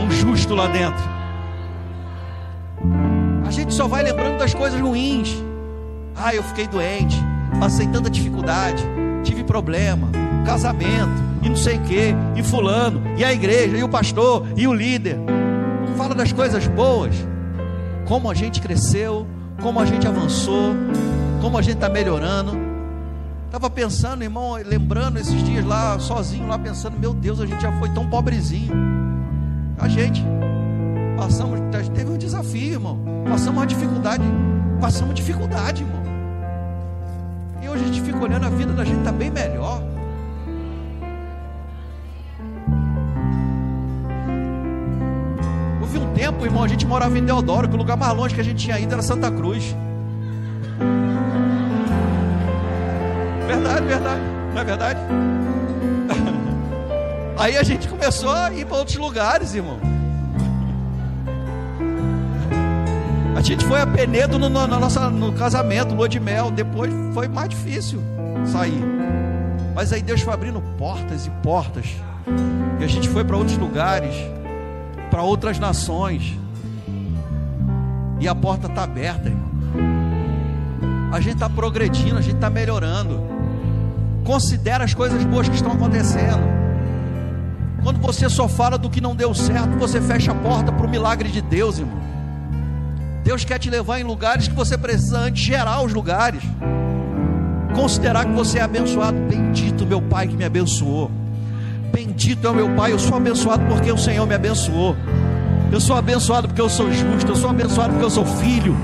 Um 0.00 0.10
justo 0.12 0.54
lá 0.54 0.68
dentro 0.68 1.19
gente 3.60 3.74
só 3.74 3.86
vai 3.86 4.02
lembrando 4.02 4.38
das 4.38 4.54
coisas 4.54 4.80
ruins. 4.80 5.36
Ah, 6.16 6.34
eu 6.34 6.42
fiquei 6.42 6.66
doente, 6.66 7.16
passei 7.58 7.86
tanta 7.86 8.10
dificuldade, 8.10 8.82
tive 9.22 9.44
problema, 9.44 10.08
casamento, 10.44 11.22
e 11.42 11.48
não 11.48 11.56
sei 11.56 11.76
o 11.76 11.82
que, 11.82 12.14
e 12.36 12.42
fulano, 12.42 13.02
e 13.16 13.24
a 13.24 13.32
igreja, 13.32 13.76
e 13.76 13.82
o 13.82 13.88
pastor, 13.88 14.46
e 14.56 14.66
o 14.66 14.74
líder. 14.74 15.18
Fala 15.96 16.14
das 16.14 16.32
coisas 16.32 16.66
boas, 16.66 17.14
como 18.06 18.30
a 18.30 18.34
gente 18.34 18.60
cresceu, 18.60 19.26
como 19.60 19.78
a 19.78 19.84
gente 19.84 20.06
avançou, 20.06 20.74
como 21.40 21.58
a 21.58 21.62
gente 21.62 21.74
está 21.74 21.88
melhorando. 21.88 22.58
Estava 23.46 23.68
pensando, 23.68 24.22
irmão, 24.22 24.54
lembrando 24.64 25.18
esses 25.18 25.42
dias 25.42 25.64
lá, 25.64 25.98
sozinho, 25.98 26.46
lá 26.46 26.58
pensando, 26.58 26.98
meu 26.98 27.12
Deus, 27.12 27.40
a 27.40 27.46
gente 27.46 27.60
já 27.60 27.72
foi 27.78 27.90
tão 27.90 28.08
pobrezinho. 28.08 28.72
A 29.78 29.88
gente 29.88 30.24
passamos, 31.20 31.60
teve 31.94 32.10
um 32.10 32.16
desafio, 32.16 32.72
irmão. 32.72 32.98
Passamos 33.28 33.60
uma 33.60 33.66
dificuldade, 33.66 34.24
passamos 34.80 35.14
dificuldade, 35.14 35.82
irmão. 35.82 36.00
E 37.62 37.68
hoje 37.68 37.84
a 37.84 37.86
gente 37.88 38.00
fica 38.00 38.18
olhando 38.18 38.46
a 38.46 38.48
vida 38.48 38.72
da 38.72 38.82
gente 38.86 39.00
está 39.00 39.12
bem 39.12 39.30
melhor. 39.30 39.82
Houve 45.82 45.98
um 45.98 46.10
tempo, 46.14 46.42
irmão, 46.46 46.64
a 46.64 46.68
gente 46.68 46.86
morava 46.86 47.18
em 47.18 47.24
Deodoro, 47.24 47.68
que 47.68 47.74
o 47.74 47.78
lugar 47.78 47.98
mais 47.98 48.16
longe 48.16 48.34
que 48.34 48.40
a 48.40 48.44
gente 48.44 48.64
tinha 48.64 48.80
ido 48.80 48.94
era 48.94 49.02
Santa 49.02 49.30
Cruz. 49.30 49.76
Verdade, 53.46 53.84
verdade, 53.84 54.22
não 54.54 54.60
é 54.60 54.64
verdade? 54.64 55.00
Aí 57.36 57.58
a 57.58 57.62
gente 57.62 57.86
começou 57.88 58.30
a 58.30 58.50
ir 58.54 58.64
para 58.64 58.78
outros 58.78 58.96
lugares, 58.96 59.54
irmão. 59.54 59.99
A 63.40 63.42
gente 63.42 63.64
foi 63.64 63.80
a 63.80 63.86
Penedo 63.86 64.38
no, 64.38 64.50
no, 64.50 64.68
no 64.68 65.32
casamento, 65.32 65.94
lua 65.94 66.06
de 66.06 66.20
mel. 66.20 66.50
Depois 66.50 66.92
foi 67.14 67.26
mais 67.26 67.48
difícil 67.48 67.98
sair. 68.44 68.84
Mas 69.74 69.94
aí 69.94 70.02
Deus 70.02 70.20
foi 70.20 70.34
abrindo 70.34 70.60
portas 70.76 71.26
e 71.26 71.30
portas. 71.42 71.86
E 72.78 72.84
a 72.84 72.86
gente 72.86 73.08
foi 73.08 73.24
para 73.24 73.38
outros 73.38 73.56
lugares, 73.56 74.14
para 75.10 75.22
outras 75.22 75.58
nações. 75.58 76.38
E 78.20 78.28
a 78.28 78.34
porta 78.34 78.66
está 78.66 78.82
aberta, 78.82 79.30
irmão. 79.30 79.48
A 81.10 81.18
gente 81.18 81.36
está 81.36 81.48
progredindo, 81.48 82.18
a 82.18 82.20
gente 82.20 82.34
está 82.34 82.50
melhorando. 82.50 83.22
Considera 84.22 84.84
as 84.84 84.92
coisas 84.92 85.24
boas 85.24 85.48
que 85.48 85.54
estão 85.54 85.72
acontecendo. 85.72 86.42
Quando 87.82 88.02
você 88.02 88.28
só 88.28 88.46
fala 88.46 88.76
do 88.76 88.90
que 88.90 89.00
não 89.00 89.16
deu 89.16 89.32
certo, 89.32 89.78
você 89.78 89.98
fecha 89.98 90.30
a 90.30 90.34
porta 90.34 90.70
para 90.70 90.86
o 90.86 90.90
milagre 90.90 91.30
de 91.30 91.40
Deus, 91.40 91.78
irmão. 91.78 92.09
Deus 93.30 93.44
quer 93.44 93.60
te 93.60 93.70
levar 93.70 94.00
em 94.00 94.02
lugares 94.02 94.48
que 94.48 94.54
você 94.56 94.76
precisa 94.76 95.16
antes 95.16 95.40
gerar 95.40 95.82
os 95.82 95.94
lugares. 95.94 96.42
Considerar 97.76 98.24
que 98.24 98.32
você 98.32 98.58
é 98.58 98.62
abençoado. 98.62 99.16
Bendito 99.20 99.86
meu 99.86 100.02
Pai 100.02 100.26
que 100.26 100.36
me 100.36 100.44
abençoou. 100.44 101.08
Bendito 101.92 102.44
é 102.44 102.50
o 102.50 102.54
meu 102.56 102.74
Pai. 102.74 102.90
Eu 102.90 102.98
sou 102.98 103.16
abençoado 103.16 103.64
porque 103.66 103.92
o 103.92 103.96
Senhor 103.96 104.26
me 104.26 104.34
abençoou. 104.34 104.96
Eu 105.70 105.80
sou 105.80 105.94
abençoado 105.94 106.48
porque 106.48 106.60
eu 106.60 106.68
sou 106.68 106.92
justo. 106.92 107.30
Eu 107.30 107.36
sou 107.36 107.50
abençoado 107.50 107.90
porque 107.90 108.04
eu 108.04 108.10
sou 108.10 108.26
filho. 108.26 108.76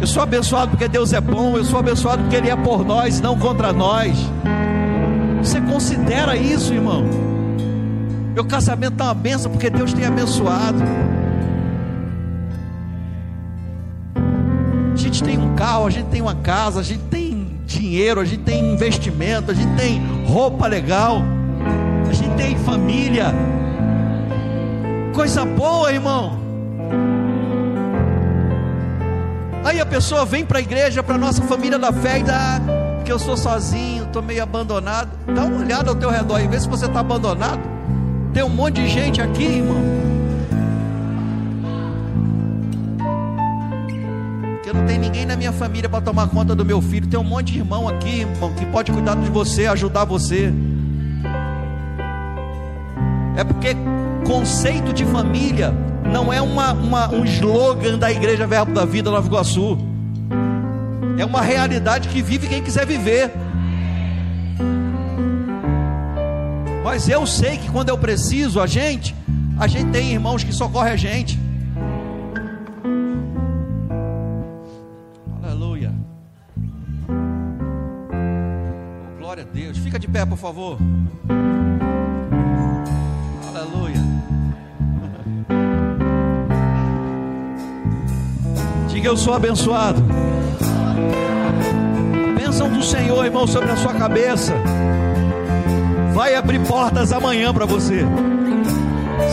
Eu 0.00 0.06
sou 0.06 0.22
abençoado 0.22 0.70
porque 0.70 0.88
Deus 0.88 1.12
é 1.12 1.20
bom. 1.20 1.58
Eu 1.58 1.66
sou 1.66 1.80
abençoado 1.80 2.22
porque 2.22 2.36
Ele 2.36 2.48
é 2.48 2.56
por 2.56 2.82
nós, 2.82 3.20
não 3.20 3.38
contra 3.38 3.74
nós. 3.74 4.16
Você 5.42 5.60
considera 5.60 6.34
isso, 6.34 6.72
irmão? 6.72 7.04
Meu 8.34 8.46
casamento 8.46 8.94
está 8.94 9.04
uma 9.04 9.14
benção 9.14 9.52
porque 9.52 9.68
Deus 9.68 9.92
tem 9.92 10.06
abençoado. 10.06 10.82
Carro, 15.64 15.86
a 15.86 15.90
gente 15.90 16.08
tem 16.08 16.20
uma 16.20 16.34
casa, 16.34 16.80
a 16.80 16.82
gente 16.82 17.04
tem 17.04 17.58
dinheiro, 17.64 18.20
a 18.20 18.24
gente 18.26 18.42
tem 18.42 18.74
investimento, 18.74 19.50
a 19.50 19.54
gente 19.54 19.74
tem 19.76 19.98
roupa 20.26 20.66
legal, 20.66 21.22
a 22.06 22.12
gente 22.12 22.34
tem 22.36 22.54
família. 22.58 23.34
Coisa 25.14 25.42
boa, 25.46 25.90
irmão. 25.90 26.38
Aí 29.64 29.80
a 29.80 29.86
pessoa 29.86 30.26
vem 30.26 30.44
para 30.44 30.58
a 30.58 30.60
igreja, 30.60 31.02
para 31.02 31.14
a 31.14 31.18
nossa 31.18 31.40
família 31.40 31.78
da 31.78 31.90
fé 31.90 32.18
e 32.18 32.22
dá 32.22 32.60
que 33.02 33.10
eu 33.10 33.18
sou 33.18 33.34
sozinho, 33.34 34.04
estou 34.04 34.20
meio 34.20 34.42
abandonado. 34.42 35.08
Dá 35.34 35.44
uma 35.46 35.60
olhada 35.64 35.88
ao 35.88 35.96
teu 35.96 36.10
redor 36.10 36.40
e 36.40 36.46
vê 36.46 36.60
se 36.60 36.68
você 36.68 36.84
está 36.84 37.00
abandonado. 37.00 37.62
Tem 38.34 38.42
um 38.42 38.50
monte 38.50 38.82
de 38.82 38.88
gente 38.88 39.22
aqui, 39.22 39.44
irmão. 39.44 39.93
Não 44.72 44.86
tem 44.86 44.98
ninguém 44.98 45.26
na 45.26 45.36
minha 45.36 45.52
família 45.52 45.88
para 45.88 46.00
tomar 46.00 46.28
conta 46.28 46.54
do 46.54 46.64
meu 46.64 46.80
filho. 46.80 47.06
Tem 47.06 47.20
um 47.20 47.24
monte 47.24 47.52
de 47.52 47.58
irmão 47.58 47.88
aqui, 47.88 48.20
irmão, 48.20 48.54
que 48.54 48.64
pode 48.66 48.90
cuidar 48.90 49.14
de 49.16 49.28
você, 49.28 49.66
ajudar 49.66 50.04
você. 50.04 50.52
É 53.36 53.44
porque 53.44 53.76
conceito 54.26 54.92
de 54.92 55.04
família 55.04 55.74
não 56.10 56.32
é 56.32 56.40
uma, 56.40 56.72
uma, 56.72 57.08
um 57.10 57.24
slogan 57.24 57.98
da 57.98 58.10
Igreja 58.10 58.46
Verbo 58.46 58.72
da 58.72 58.84
Vida 58.84 59.10
Nova 59.10 59.26
Iguaçu. 59.26 59.76
É 61.18 61.24
uma 61.24 61.42
realidade 61.42 62.08
que 62.08 62.22
vive 62.22 62.48
quem 62.48 62.62
quiser 62.62 62.86
viver. 62.86 63.32
Mas 66.82 67.08
eu 67.08 67.26
sei 67.26 67.56
que 67.56 67.70
quando 67.70 67.88
eu 67.88 67.98
preciso, 67.98 68.60
a 68.60 68.66
gente, 68.66 69.14
a 69.58 69.66
gente 69.66 69.90
tem 69.90 70.12
irmãos 70.12 70.44
que 70.44 70.52
socorrem 70.52 70.92
a 70.92 70.96
gente. 70.96 71.43
Deus. 79.54 79.78
Fica 79.78 80.00
de 80.00 80.08
pé, 80.08 80.26
por 80.26 80.36
favor. 80.36 80.76
Aleluia. 83.48 84.00
Diga 88.90 89.06
eu 89.06 89.16
sou 89.16 89.32
abençoado. 89.32 90.02
A 92.30 92.32
bênção 92.36 92.68
do 92.68 92.82
Senhor, 92.82 93.24
irmão, 93.24 93.46
sobre 93.46 93.70
a 93.70 93.76
sua 93.76 93.94
cabeça 93.94 94.52
vai 96.12 96.34
abrir 96.34 96.58
portas 96.66 97.12
amanhã 97.12 97.54
para 97.54 97.64
você. 97.64 98.04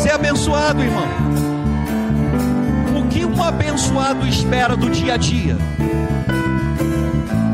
Ser 0.04 0.12
abençoado, 0.12 0.84
irmão. 0.84 1.08
O 2.96 3.08
que 3.08 3.26
um 3.26 3.42
abençoado 3.42 4.28
espera 4.28 4.78
do 4.78 4.88
dia 4.88 5.16
a 5.16 5.18
dia? 5.18 5.58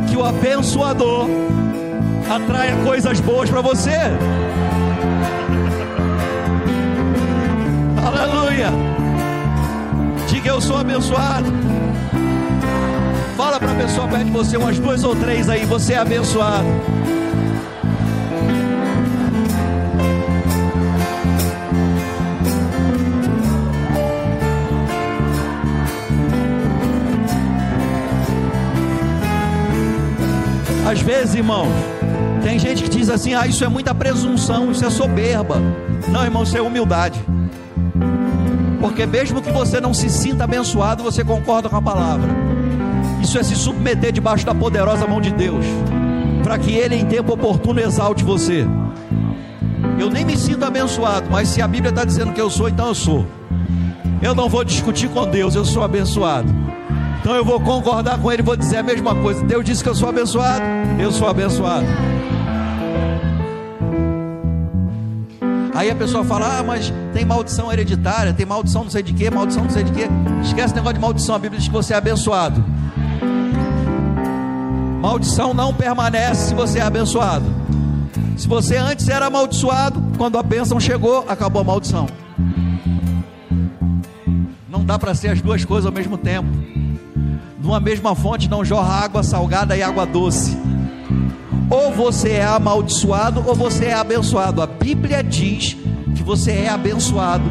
Que 0.09 0.18
o 0.18 0.26
abençoador 0.26 1.30
atraia 2.30 2.75
coisas 2.84 3.19
boas 3.19 3.49
para 3.49 3.61
você. 3.61 3.97
Aleluia. 8.05 8.69
Diga 10.28 10.49
eu 10.49 10.61
sou 10.61 10.78
abençoado. 10.78 11.51
Fala 13.36 13.59
para 13.59 13.71
a 13.71 13.75
pessoa 13.75 14.07
perto 14.07 14.25
de 14.25 14.32
você, 14.32 14.57
umas 14.57 14.80
duas 14.80 15.03
ou 15.03 15.15
três 15.15 15.49
aí, 15.49 15.65
você 15.65 15.93
é 15.93 15.97
abençoado. 15.97 16.67
Às 30.89 31.01
vezes, 31.01 31.36
irmãos, 31.36 31.97
tem 32.48 32.58
gente 32.58 32.84
que 32.84 32.89
diz 32.89 33.10
assim: 33.10 33.34
ah, 33.34 33.45
isso 33.45 33.66
é 33.66 33.68
muita 33.68 33.93
presunção, 33.93 34.72
isso 34.72 34.86
é 34.86 34.89
soberba. 34.89 35.62
Não, 36.08 36.24
irmão, 36.24 36.43
isso 36.43 36.58
é 36.58 36.62
humildade. 36.62 37.20
Porque 38.80 39.06
mesmo 39.06 39.41
que 39.41 39.52
você 39.52 39.82
não 39.82 39.93
se 39.93 40.10
sinta 40.10 40.45
abençoado, 40.45 41.04
você 41.04 41.26
concorda 41.26 41.68
com 41.68 41.76
a 41.76 41.82
palavra. 41.82 42.30
Isso 43.22 43.38
é 43.38 43.43
se 43.43 43.54
submeter 43.54 44.14
debaixo 44.14 44.45
da 44.45 44.56
poderosa 44.56 45.06
mão 45.06 45.20
de 45.20 45.30
Deus, 45.30 45.66
para 46.41 46.58
que 46.58 46.72
Ele 46.72 46.95
em 46.95 47.06
tempo 47.06 47.34
oportuno 47.34 47.82
exalte 47.82 48.24
você. 48.24 48.66
Eu 50.00 50.10
nem 50.10 50.24
me 50.24 50.38
sinto 50.38 50.64
abençoado, 50.64 51.28
mas 51.30 51.50
se 51.50 51.62
a 51.62 51.68
Bíblia 51.68 51.89
está 51.89 52.06
dizendo 52.06 52.32
que 52.32 52.39
eu 52.39 52.50
sou, 52.50 52.70
então 52.70 52.88
eu 52.88 52.95
sou. 52.95 53.28
Eu 54.22 54.34
não 54.34 54.48
vou 54.48 54.64
discutir 54.64 55.10
com 55.10 55.28
Deus, 55.28 55.54
eu 55.54 55.66
sou 55.66 55.84
abençoado. 55.84 56.48
Então 57.20 57.36
eu 57.36 57.43
vou 57.43 57.60
concordar 57.60 58.18
com 58.20 58.32
ele 58.32 58.41
vou 58.41 58.56
dizer 58.56 58.78
a 58.78 58.84
mesma 58.84 59.14
coisa. 59.16 59.43
Deus 59.43 59.66
disse 59.66 59.84
que 59.84 59.89
eu 59.89 59.95
sou 59.95 60.08
abençoado, 60.08 60.64
eu 60.98 61.12
sou 61.12 61.28
abençoado. 61.28 61.86
Aí 65.78 65.91
a 65.91 65.95
pessoa 65.95 66.23
fala: 66.23 66.57
Ah, 66.57 66.63
mas 66.63 66.91
tem 67.13 67.23
maldição 67.23 67.71
hereditária, 67.71 68.34
tem 68.34 68.47
maldição 68.47 68.84
não 68.84 68.89
sei 68.89 69.03
de 69.03 69.13
quê, 69.13 69.30
maldição 69.30 69.63
não 69.63 69.69
sei 69.69 69.84
de 69.84 69.91
quê. 69.91 70.07
Esquece 70.41 70.73
o 70.73 70.75
negócio 70.75 70.95
de 70.95 70.99
maldição, 70.99 71.36
a 71.36 71.39
Bíblia 71.39 71.59
diz 71.59 71.67
que 71.67 71.73
você 71.73 71.93
é 71.93 71.97
abençoado. 71.97 72.65
Maldição 74.99 75.53
não 75.53 75.71
permanece 75.71 76.47
se 76.47 76.55
você 76.55 76.80
é 76.80 76.82
abençoado. 76.82 77.45
Se 78.36 78.47
você 78.47 78.78
antes 78.78 79.07
era 79.07 79.28
amaldiçoado, 79.28 80.01
quando 80.17 80.39
a 80.39 80.43
bênção 80.43 80.80
chegou, 80.80 81.23
acabou 81.28 81.61
a 81.61 81.65
maldição. 81.65 82.07
Não 84.67 84.84
dá 84.84 84.97
para 84.97 85.13
ser 85.13 85.30
as 85.30 85.41
duas 85.41 85.63
coisas 85.63 85.86
ao 85.86 85.91
mesmo 85.91 86.17
tempo 86.17 86.47
numa 87.67 87.82
mesma 87.82 88.15
fonte 88.15 88.49
não 88.49 88.63
jorra 88.63 89.03
água 89.03 89.21
salgada 89.21 89.75
e 89.75 89.84
água 89.84 90.05
doce. 90.05 90.57
Ou 91.70 91.91
você 91.91 92.32
é 92.32 92.45
amaldiçoado 92.45 93.43
ou 93.45 93.53
você 93.53 93.86
é 93.86 93.93
abençoado. 93.93 94.61
A 94.61 94.68
Bíblia 94.68 95.24
diz 95.24 95.76
que 96.15 96.24
você 96.24 96.51
é 96.51 96.70
abençoado 96.70 97.43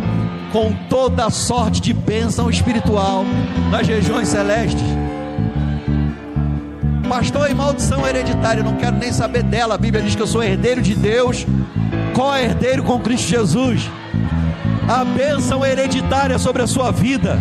com 0.52 0.72
toda 0.88 1.28
sorte 1.28 1.80
de 1.80 1.92
bênção 1.92 2.48
espiritual 2.48 3.24
nas 3.70 3.86
regiões 3.86 4.28
celestes. 4.28 4.82
Pastor, 7.08 7.50
e 7.50 7.54
maldição 7.54 8.06
hereditária, 8.06 8.62
não 8.62 8.76
quero 8.76 8.96
nem 8.96 9.12
saber 9.12 9.42
dela. 9.42 9.74
A 9.74 9.78
Bíblia 9.78 10.02
diz 10.02 10.14
que 10.14 10.22
eu 10.22 10.26
sou 10.26 10.42
herdeiro 10.42 10.82
de 10.82 10.94
Deus, 10.94 11.46
co-herdeiro 12.14 12.82
com 12.82 12.98
Cristo 12.98 13.28
Jesus. 13.28 13.88
A 14.88 15.04
bênção 15.04 15.64
hereditária 15.64 16.38
sobre 16.38 16.62
a 16.62 16.66
sua 16.66 16.90
vida 16.90 17.38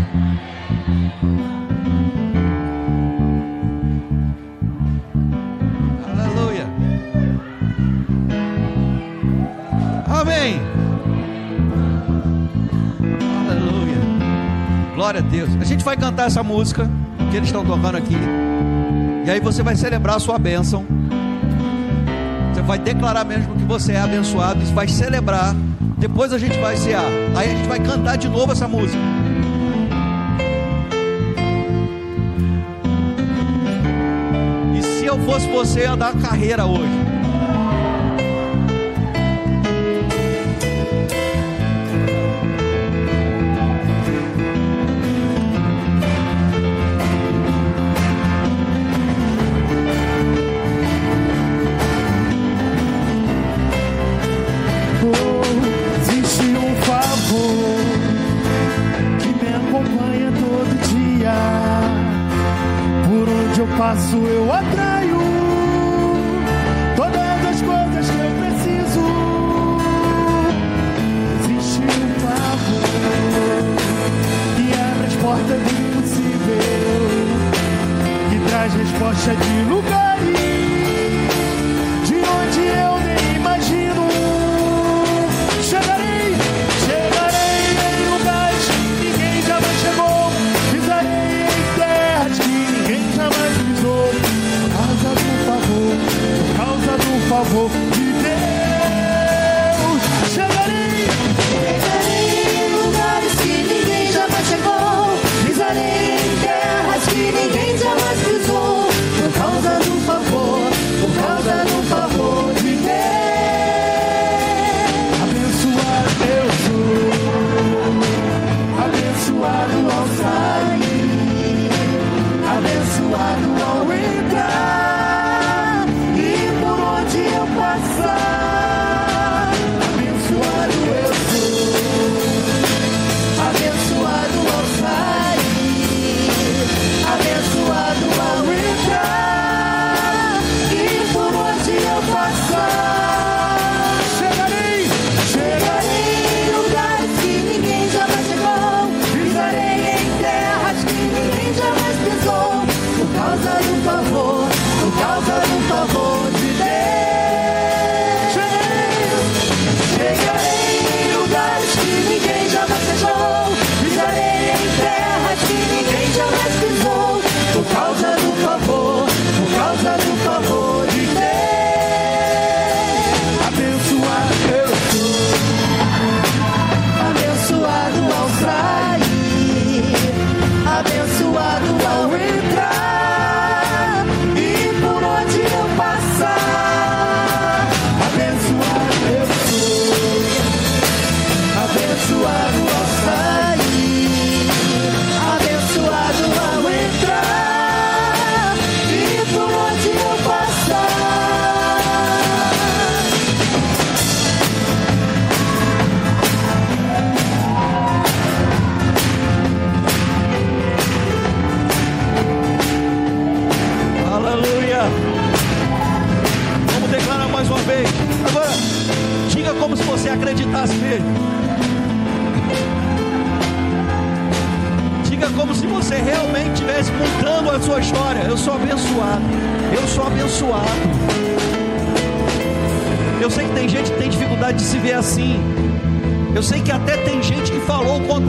Glória 14.96 15.20
a 15.20 15.24
Deus. 15.24 15.50
A 15.60 15.66
gente 15.66 15.84
vai 15.84 15.98
cantar 15.98 16.28
essa 16.28 16.42
música 16.42 16.90
que 17.30 17.36
eles 17.36 17.50
estão 17.50 17.66
tocando 17.66 17.98
aqui. 17.98 18.16
E 19.26 19.30
aí 19.30 19.42
você 19.42 19.62
vai 19.62 19.76
celebrar 19.76 20.16
a 20.16 20.20
sua 20.20 20.40
bênção. 20.40 20.86
Você 22.54 22.62
vai 22.62 22.80
declarar 22.80 23.26
mesmo 23.26 23.54
que 23.56 23.66
você 23.66 23.92
é 23.92 24.00
abençoado. 24.00 24.64
E 24.64 24.66
vai 24.68 24.88
celebrar. 24.88 25.54
Depois 25.98 26.32
a 26.32 26.38
gente 26.38 26.58
vai 26.60 26.78
cear. 26.78 27.04
Aí 27.36 27.52
a 27.52 27.56
gente 27.56 27.68
vai 27.68 27.80
cantar 27.82 28.18
de 28.18 28.30
novo 28.30 28.54
essa 28.54 28.70
música. 28.70 28.98
E 34.78 34.82
se 34.82 35.06
eu 35.06 35.20
fosse 35.26 35.48
você, 35.50 35.82
ia 35.82 35.98
dar 35.98 36.14
carreira 36.14 36.66
hoje. 36.66 37.15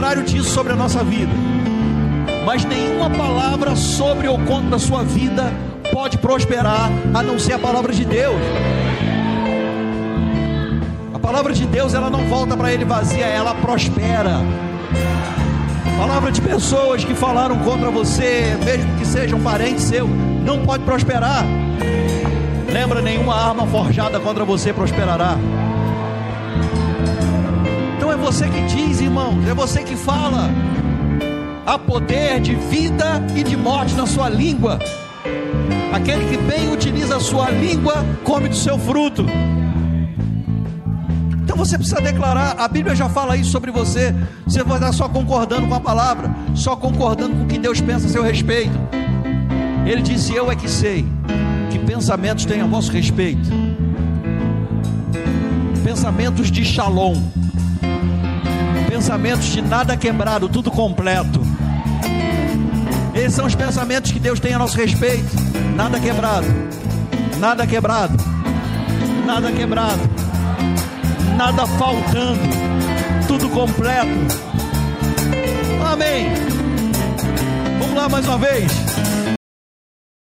Contrário 0.07 0.23
disso 0.23 0.49
sobre 0.51 0.71
a 0.71 0.75
nossa 0.75 1.03
vida. 1.03 1.33
Mas 2.45 2.63
nenhuma 2.63 3.09
palavra 3.09 3.75
sobre 3.75 4.25
ou 4.29 4.39
contra 4.39 4.77
a 4.77 4.79
sua 4.79 5.03
vida 5.03 5.51
pode 5.91 6.17
prosperar 6.17 6.89
a 7.13 7.21
não 7.21 7.37
ser 7.37 7.53
a 7.53 7.59
palavra 7.59 7.91
de 7.91 8.05
Deus. 8.05 8.39
A 11.13 11.19
palavra 11.19 11.51
de 11.51 11.65
Deus, 11.65 11.93
ela 11.93 12.09
não 12.09 12.25
volta 12.27 12.55
para 12.55 12.71
ele 12.71 12.85
vazia, 12.85 13.25
ela 13.25 13.53
prospera. 13.55 14.39
Palavra 15.97 16.31
de 16.31 16.39
pessoas 16.39 17.03
que 17.03 17.13
falaram 17.13 17.57
contra 17.59 17.91
você, 17.91 18.57
mesmo 18.63 18.97
que 18.97 19.05
sejam 19.05 19.41
parentes 19.41 19.83
seu, 19.83 20.07
não 20.07 20.59
pode 20.59 20.85
prosperar. 20.85 21.43
Lembra, 22.71 23.01
nenhuma 23.01 23.35
arma 23.35 23.67
forjada 23.67 24.21
contra 24.21 24.45
você 24.45 24.71
prosperará. 24.71 25.35
Você 28.27 28.49
que 28.49 28.61
diz, 28.63 28.99
irmãos, 28.99 29.47
é 29.47 29.53
você 29.53 29.83
que 29.83 29.95
fala. 29.95 30.49
Há 31.65 31.79
poder 31.79 32.41
de 32.41 32.55
vida 32.55 33.25
e 33.33 33.41
de 33.41 33.55
morte 33.55 33.95
na 33.95 34.05
sua 34.05 34.27
língua. 34.27 34.79
Aquele 35.93 36.25
que 36.25 36.35
bem 36.35 36.69
utiliza 36.69 37.15
a 37.15 37.19
sua 37.21 37.49
língua, 37.49 38.05
come 38.25 38.49
do 38.49 38.55
seu 38.55 38.77
fruto. 38.77 39.25
Então 41.41 41.55
você 41.55 41.77
precisa 41.77 42.01
declarar, 42.01 42.57
a 42.59 42.67
Bíblia 42.67 42.97
já 42.97 43.07
fala 43.07 43.37
isso 43.37 43.49
sobre 43.49 43.71
você. 43.71 44.13
Você 44.45 44.61
vai 44.61 44.75
estar 44.75 44.91
só 44.91 45.07
concordando 45.07 45.65
com 45.65 45.75
a 45.75 45.79
palavra, 45.79 46.29
só 46.53 46.75
concordando 46.75 47.33
com 47.33 47.43
o 47.43 47.47
que 47.47 47.57
Deus 47.57 47.79
pensa 47.79 48.07
a 48.07 48.09
seu 48.09 48.23
respeito. 48.23 48.77
Ele 49.85 50.01
disse: 50.01 50.35
Eu 50.35 50.51
é 50.51 50.55
que 50.57 50.69
sei 50.69 51.05
que 51.71 51.79
pensamentos 51.79 52.43
têm 52.43 52.59
a 52.59 52.67
vosso 52.67 52.91
respeito. 52.91 53.47
Pensamentos 55.81 56.51
de 56.51 56.65
shalom. 56.65 57.36
Pensamentos 58.97 59.45
de 59.45 59.61
nada 59.61 59.95
quebrado, 59.95 60.49
tudo 60.49 60.71
completo. 60.71 61.39
Esses 63.13 63.35
são 63.35 63.45
os 63.45 63.53
pensamentos 63.53 64.11
que 64.11 64.19
Deus 64.19 64.39
tem 64.39 64.55
a 64.55 64.57
nosso 64.57 64.75
respeito. 64.75 65.35
Nada 65.75 65.99
quebrado. 65.99 66.47
Nada 67.37 67.67
quebrado. 67.67 68.17
Nada 69.23 69.51
quebrado. 69.51 70.01
Nada 71.37 71.67
faltando. 71.67 72.39
Tudo 73.27 73.47
completo. 73.49 74.07
Amém. 75.93 76.29
Vamos 77.79 77.95
lá 77.95 78.09
mais 78.09 78.25
uma 78.25 78.39
vez. 78.39 78.86